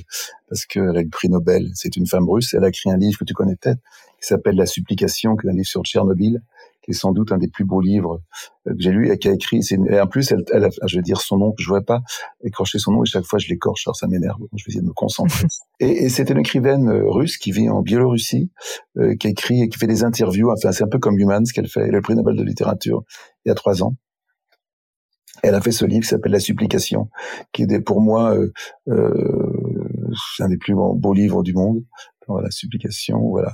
[0.48, 1.68] parce qu'elle a le prix Nobel.
[1.74, 2.54] C'est une femme russe.
[2.54, 3.80] Elle a écrit un livre que tu connais peut-être,
[4.20, 6.40] qui s'appelle La Supplication, qui est un livre sur Tchernobyl
[6.89, 8.22] qui est sans doute un des plus beaux livres
[8.66, 9.61] euh, que j'ai lu et qui a écrit.
[9.91, 12.01] Et en plus, elle, elle je vais dire son nom, que je ne pas
[12.43, 14.41] écorcher son nom et chaque fois je l'écorche, alors ça m'énerve.
[14.57, 15.47] Je vais essayer de me concentrer.
[15.80, 18.51] et, et c'était une écrivaine euh, russe qui vit en Biélorussie,
[18.97, 20.51] euh, qui écrit et qui fait des interviews.
[20.51, 21.82] Enfin, c'est un peu comme Human, ce qu'elle fait.
[21.82, 23.03] Elle a le prix Nobel de littérature
[23.45, 23.95] il y a trois ans.
[25.43, 27.11] Elle a fait ce livre qui s'appelle La Supplication,
[27.53, 28.53] qui est pour moi euh,
[28.89, 29.89] euh,
[30.41, 31.84] un des plus beaux livres du monde.
[32.28, 33.53] La Supplication, voilà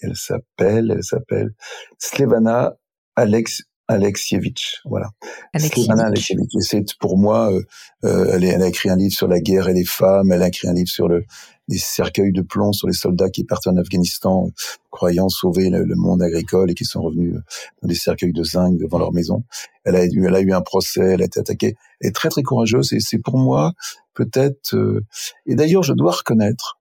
[0.00, 1.50] elle s'appelle, elle s'appelle
[1.98, 2.74] Slevana
[3.16, 5.10] Alex Alexievich, voilà.
[5.58, 6.50] Slevana Alexievich.
[6.60, 7.62] C'est pour moi, euh,
[8.04, 10.32] euh, elle, elle, a écrit un livre sur la guerre et les femmes.
[10.32, 11.26] Elle a écrit un livre sur le,
[11.68, 14.48] les cercueils de plomb sur les soldats qui partent en Afghanistan,
[14.90, 17.34] croyant sauver le, monde agricole et qui sont revenus
[17.82, 19.44] dans des cercueils de zinc devant leur maison.
[19.84, 21.76] Elle a eu, elle a eu un procès, elle a été attaquée.
[22.00, 23.72] Elle est très très courageuse et c'est pour moi
[24.14, 24.74] peut-être.
[24.74, 25.04] Euh,
[25.46, 26.78] et d'ailleurs, je dois reconnaître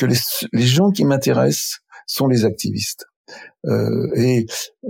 [0.00, 0.16] que les,
[0.52, 3.04] les gens qui m'intéressent sont les activistes.
[3.66, 4.46] Euh, et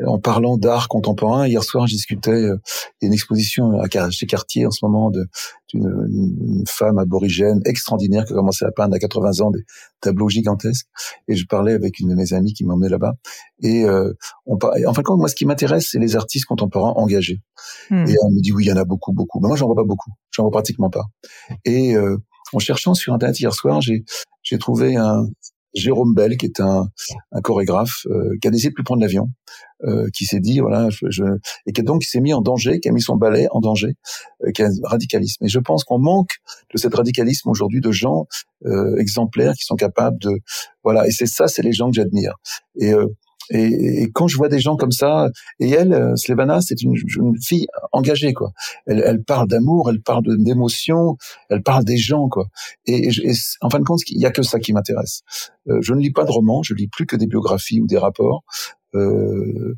[0.06, 2.56] en parlant d'art contemporain, hier soir, je discutais, euh,
[3.00, 5.26] il y a une exposition à, chez Cartier en ce moment d'une
[5.74, 9.64] une, femme aborigène extraordinaire qui a commencé à peindre à 80 ans des
[10.00, 10.86] tableaux gigantesques.
[11.28, 13.14] Et je parlais avec une de mes amies qui m'emmenait là-bas.
[13.61, 14.12] Et euh,
[14.46, 17.42] on en fin de compte, moi, ce qui m'intéresse, c'est les artistes contemporains engagés.
[17.90, 18.06] Hmm.
[18.06, 19.40] Et on me dit, oui, il y en a beaucoup, beaucoup.
[19.40, 20.12] Mais moi, j'en vois pas beaucoup.
[20.30, 21.04] J'en vois pratiquement pas.
[21.64, 22.18] Et euh,
[22.52, 24.04] en cherchant sur Internet hier soir, j'ai
[24.43, 25.26] j'ai trouvé un,
[25.74, 26.88] Jérôme Bell, qui est un,
[27.32, 29.28] un chorégraphe, euh, qui a décidé de plus prendre l'avion,
[29.84, 31.24] euh, qui s'est dit voilà, je, je,
[31.66, 33.95] et qui donc s'est mis en danger, qui a mis son ballet en danger,
[34.45, 35.45] euh, qui a un radicalisme.
[35.45, 36.38] Et je pense qu'on manque
[36.72, 38.26] de cet radicalisme aujourd'hui de gens
[38.66, 40.41] euh, exemplaires qui sont capables de
[40.82, 41.07] voilà.
[41.07, 42.34] Et c'est ça, c'est les gens que j'admire.
[42.76, 42.93] Et
[43.51, 45.28] et, et, quand je vois des gens comme ça,
[45.59, 48.53] et elle, euh, Slevana, c'est une, une, fille engagée, quoi.
[48.86, 51.16] Elle, elle parle d'amour, elle parle d'émotion,
[51.48, 52.46] elle parle des gens, quoi.
[52.86, 55.22] Et, et, en fin de compte, il y a que ça qui m'intéresse.
[55.68, 57.98] Euh, je ne lis pas de romans, je lis plus que des biographies ou des
[57.98, 58.44] rapports.
[58.94, 59.76] Euh,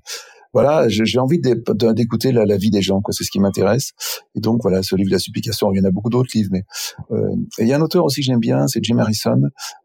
[0.53, 3.13] voilà, j'ai envie d'écouter la, la, vie des gens, quoi.
[3.13, 3.93] C'est ce qui m'intéresse.
[4.35, 5.73] Et donc voilà, ce livre de la supplication.
[5.73, 6.65] Il y en a beaucoup d'autres livres, mais
[7.11, 9.41] euh, il y a un auteur aussi que j'aime bien, c'est Jim Harrison,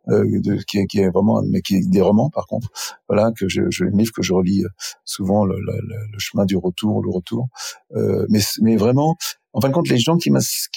[0.09, 2.69] euh, de, qui, qui, est vraiment, mais qui est des romans par contre.
[3.07, 4.69] Voilà, que je, je un livre que je relis euh,
[5.05, 7.47] souvent, le, le, le chemin du retour, le retour.
[7.95, 9.15] Euh, mais mais vraiment,
[9.53, 10.29] en fin de compte, les gens qui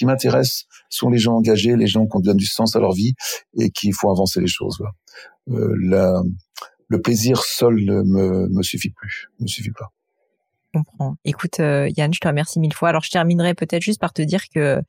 [0.05, 3.13] m'intéressent sont les gens engagés, les gens qui donnent du sens à leur vie
[3.57, 4.77] et qui font avancer les choses.
[4.79, 4.93] Voilà.
[5.49, 6.21] Euh, la,
[6.91, 9.93] le plaisir seul ne me, me suffit plus, me suffit pas.
[10.73, 11.15] Je comprends.
[11.23, 12.89] Écoute, euh, Yann, je te remercie mille fois.
[12.89, 14.81] Alors, je terminerai peut-être juste par te dire que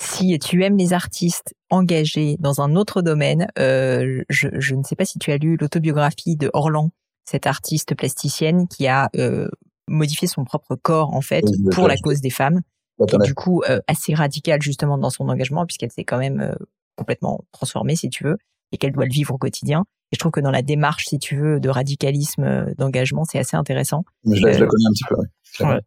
[0.00, 4.94] si tu aimes les artistes engagés dans un autre domaine, euh, je, je, ne sais
[4.94, 6.90] pas si tu as lu l'autobiographie de Orlan,
[7.24, 9.48] cette artiste plasticienne qui a euh,
[9.88, 12.60] modifié son propre corps en fait pour la cause des femmes,
[13.00, 16.54] et du coup euh, assez radicale justement dans son engagement puisqu'elle s'est quand même
[16.96, 18.38] complètement transformée si tu veux
[18.72, 19.84] et qu'elle doit le vivre au quotidien.
[20.10, 23.38] Et je trouve que dans la démarche, si tu veux, de radicalisme, euh, d'engagement, c'est
[23.38, 24.04] assez intéressant.
[24.24, 25.64] Mais je, la, je la connais un petit peu.
[25.64, 25.80] Ouais.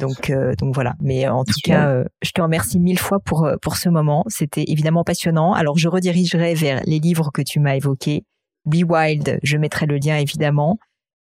[0.00, 0.94] Donc, euh, donc voilà.
[1.00, 4.24] Mais en tout cas, euh, je te remercie mille fois pour pour ce moment.
[4.28, 5.52] C'était évidemment passionnant.
[5.52, 8.24] Alors, je redirigerai vers les livres que tu m'as évoqués.
[8.66, 10.78] Be Wild, je mettrai le lien évidemment.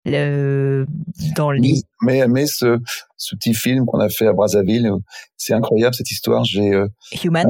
[0.05, 0.87] Le,
[1.35, 1.83] dans les...
[2.03, 2.79] Mais, mais ce,
[3.17, 4.91] ce petit film qu'on a fait à Brazzaville,
[5.37, 6.45] c'est incroyable cette histoire.
[6.45, 6.73] J'ai
[7.25, 7.47] Human.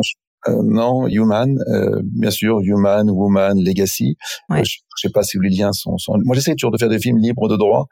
[0.47, 4.17] Euh, non, Human, euh, bien sûr, Human, Woman, Legacy.
[4.53, 5.99] Euh, je, sais pas si les liens sont.
[5.99, 6.15] sont...
[6.25, 7.89] Moi, j'essaie toujours de faire des films libres de droit,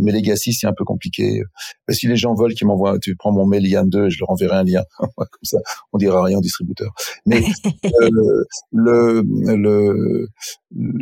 [0.00, 1.42] mais Legacy, c'est un peu compliqué.
[1.88, 4.30] Mais si les gens veulent qu'ils m'envoient, tu prends mon mail Yann 2, je leur
[4.30, 4.82] enverrai un lien.
[4.98, 5.58] Comme ça,
[5.92, 6.92] on dira rien au distributeur.
[7.26, 7.42] Mais
[8.72, 10.28] le, le,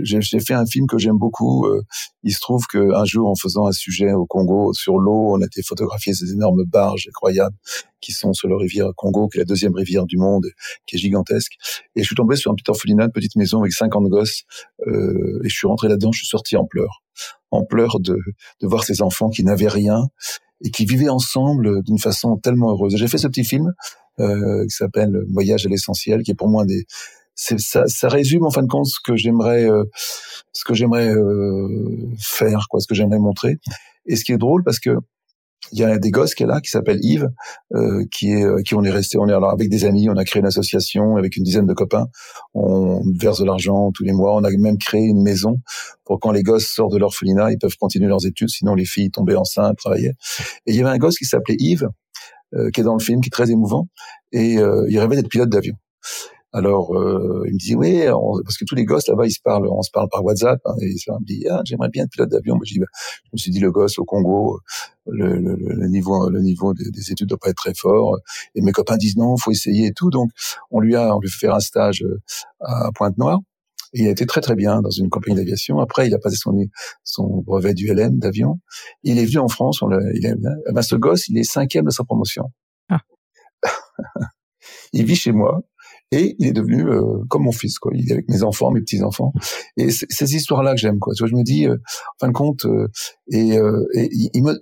[0.02, 1.68] j'ai fait un film que j'aime beaucoup.
[2.22, 5.46] il se trouve qu'un jour, en faisant un sujet au Congo sur l'eau, on a
[5.46, 7.56] été photographier ces énormes barges incroyables
[8.00, 10.46] qui sont sur la rivière Congo, qui est la deuxième rivière du monde,
[10.86, 11.52] qui est gigantesque.
[11.96, 14.44] Et je suis tombé sur un petit orphelinat, une petite maison avec 50 gosses,
[14.86, 17.02] euh, et je suis rentré là-dedans, je suis sorti en pleurs,
[17.50, 18.16] en pleurs de,
[18.60, 20.08] de voir ces enfants qui n'avaient rien
[20.64, 22.96] et qui vivaient ensemble d'une façon tellement heureuse.
[22.96, 23.72] J'ai fait ce petit film
[24.18, 26.84] euh, qui s'appelle Voyage à l'essentiel, qui est pour moi des
[27.40, 29.84] ça, ça résume en fin de compte ce que j'aimerais euh,
[30.52, 31.14] ce que j'aimerais
[32.18, 33.58] faire quoi ce que j'aimerais montrer
[34.06, 34.98] et ce qui est drôle parce que
[35.72, 37.28] il y a des gosses qui est là, qui s'appelle Yves,
[37.74, 40.16] euh, qui est, euh, qui on est resté, on est alors avec des amis, on
[40.16, 42.06] a créé une association avec une dizaine de copains,
[42.54, 45.56] on verse de l'argent tous les mois, on a même créé une maison
[46.04, 49.10] pour quand les gosses sortent de l'orphelinat, ils peuvent continuer leurs études, sinon les filles
[49.10, 50.14] tombaient enceintes, travaillaient.
[50.66, 51.88] Et il y avait un gosse qui s'appelait Yves,
[52.54, 53.88] euh, qui est dans le film, qui est très émouvant,
[54.32, 55.74] et euh, il rêvait d'être pilote d'avion.
[56.52, 58.06] Alors, euh, il me dit oui,
[58.42, 60.60] parce que tous les gosses là-bas, ils se parlent, on se parle par WhatsApp.
[60.64, 62.54] Hein, et il me dit ah, j'aimerais bien être pilote d'avion.
[62.54, 62.86] Moi, je, dis, bah,
[63.24, 64.60] je me suis dit le gosse au Congo,
[65.06, 68.16] le, le, le niveau, le niveau des, des, études doit pas être très fort.
[68.54, 70.08] Et mes copains disent non, faut essayer et tout.
[70.08, 70.30] Donc,
[70.70, 72.18] on lui a, on lui fait faire un stage euh,
[72.60, 73.40] à Pointe-Noire.
[73.92, 75.80] Et il a été très très bien dans une compagnie d'aviation.
[75.80, 76.54] Après, il a passé son,
[77.04, 78.58] son brevet du LM d'avion.
[79.02, 79.82] Il est venu en France.
[79.82, 80.34] On il est,
[80.68, 82.44] eh ben, ce gosse, il est cinquième de sa promotion.
[82.88, 83.00] Ah.
[84.92, 85.62] il vit chez moi
[86.10, 87.92] et il est devenu euh, comme mon fils quoi.
[87.94, 89.32] Il est avec mes enfants mes petits enfants
[89.76, 91.14] et ces histoires là que j'aime quoi.
[91.14, 92.88] Tu vois je me dis euh, en fin de compte euh,
[93.30, 94.54] et, euh, et, il, me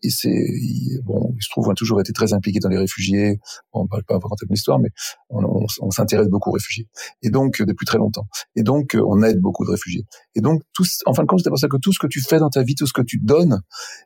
[1.02, 3.38] bon il se trouve on a toujours été très impliqué dans les réfugiés.
[3.72, 4.90] Bon, on va pas raconter mon histoire mais
[5.30, 6.88] on, on, on s'intéresse beaucoup aux réfugiés.
[7.22, 8.26] Et donc depuis très longtemps.
[8.56, 10.04] Et donc on aide beaucoup de réfugiés.
[10.34, 12.20] Et donc tout en fin de compte c'est pour ça que tout ce que tu
[12.20, 13.60] fais dans ta vie tout ce que tu donnes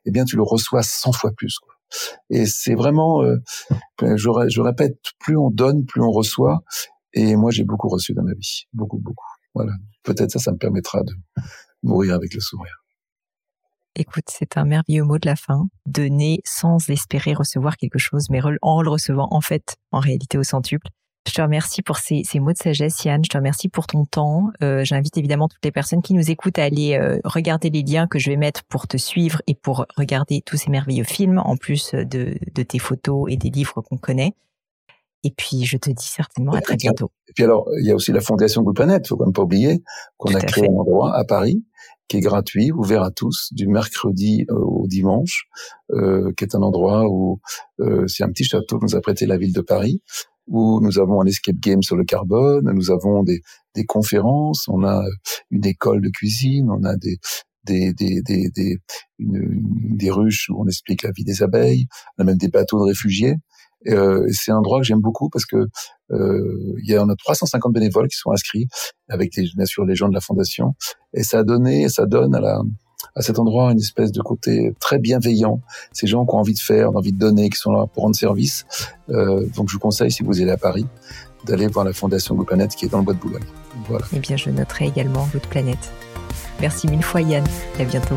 [0.05, 1.75] eh bien tu le reçois 100 fois plus quoi.
[2.31, 3.37] Et c'est vraiment, euh,
[4.01, 6.62] je, je, répète, plus on donne, plus on reçoit.
[7.12, 9.27] Et moi, j'ai beaucoup reçu dans ma vie, beaucoup, beaucoup.
[9.55, 9.73] Voilà.
[10.03, 11.12] Peut-être ça, ça me permettra de
[11.82, 12.85] mourir avec le sourire.
[13.97, 15.66] Écoute, c'est un merveilleux mot de la fin.
[15.85, 20.45] Donner sans espérer recevoir quelque chose, mais en le recevant en fait, en réalité au
[20.45, 20.87] centuple.
[21.28, 23.23] Je te remercie pour ces, ces, mots de sagesse, Yann.
[23.23, 24.49] Je te remercie pour ton temps.
[24.62, 28.07] Euh, J'invite évidemment toutes les personnes qui nous écoutent à aller euh, regarder les liens
[28.07, 31.57] que je vais mettre pour te suivre et pour regarder tous ces merveilleux films, en
[31.57, 34.35] plus de, de tes photos et des livres qu'on connaît.
[35.22, 37.10] Et puis, je te dis certainement à très bientôt.
[37.28, 39.42] Et puis alors, il y a aussi la Fondation Good Planet, faut quand même pas
[39.42, 39.82] oublier
[40.16, 41.64] qu'on a créé un endroit à Paris
[42.10, 45.44] qui est gratuit, ouvert à tous, du mercredi euh, au dimanche,
[45.92, 47.40] euh, qui est un endroit où
[47.78, 50.02] euh, c'est un petit château que nous a prêté la ville de Paris,
[50.48, 53.42] où nous avons un escape game sur le carbone, nous avons des,
[53.76, 55.05] des conférences, on a
[55.51, 57.18] une école de cuisine, on a des,
[57.62, 58.78] des, des, des, des,
[59.20, 59.62] une,
[59.97, 61.86] des ruches où on explique la vie des abeilles,
[62.18, 63.36] on a même des bateaux de réfugiés.
[63.89, 65.57] Euh, c'est un endroit que j'aime beaucoup parce que
[66.11, 68.66] euh, il y a, on a 350 bénévoles qui sont inscrits
[69.09, 70.74] avec bien sûr les gens de la fondation
[71.15, 72.61] et ça a donné, ça donne à la
[73.16, 75.61] à cet endroit une espèce de côté très bienveillant.
[75.93, 78.15] Ces gens qui ont envie de faire, envie de donner, qui sont là pour rendre
[78.15, 78.66] service.
[79.09, 80.86] Euh, donc je vous conseille, si vous allez à Paris,
[81.47, 83.44] d'aller voir la Fondation Good Planète qui est dans le bois de Boulogne.
[83.89, 84.05] Voilà.
[84.15, 85.90] Eh bien, je noterai également Good Planète.
[86.61, 87.44] Merci mille fois Yann.
[87.78, 88.16] À bientôt.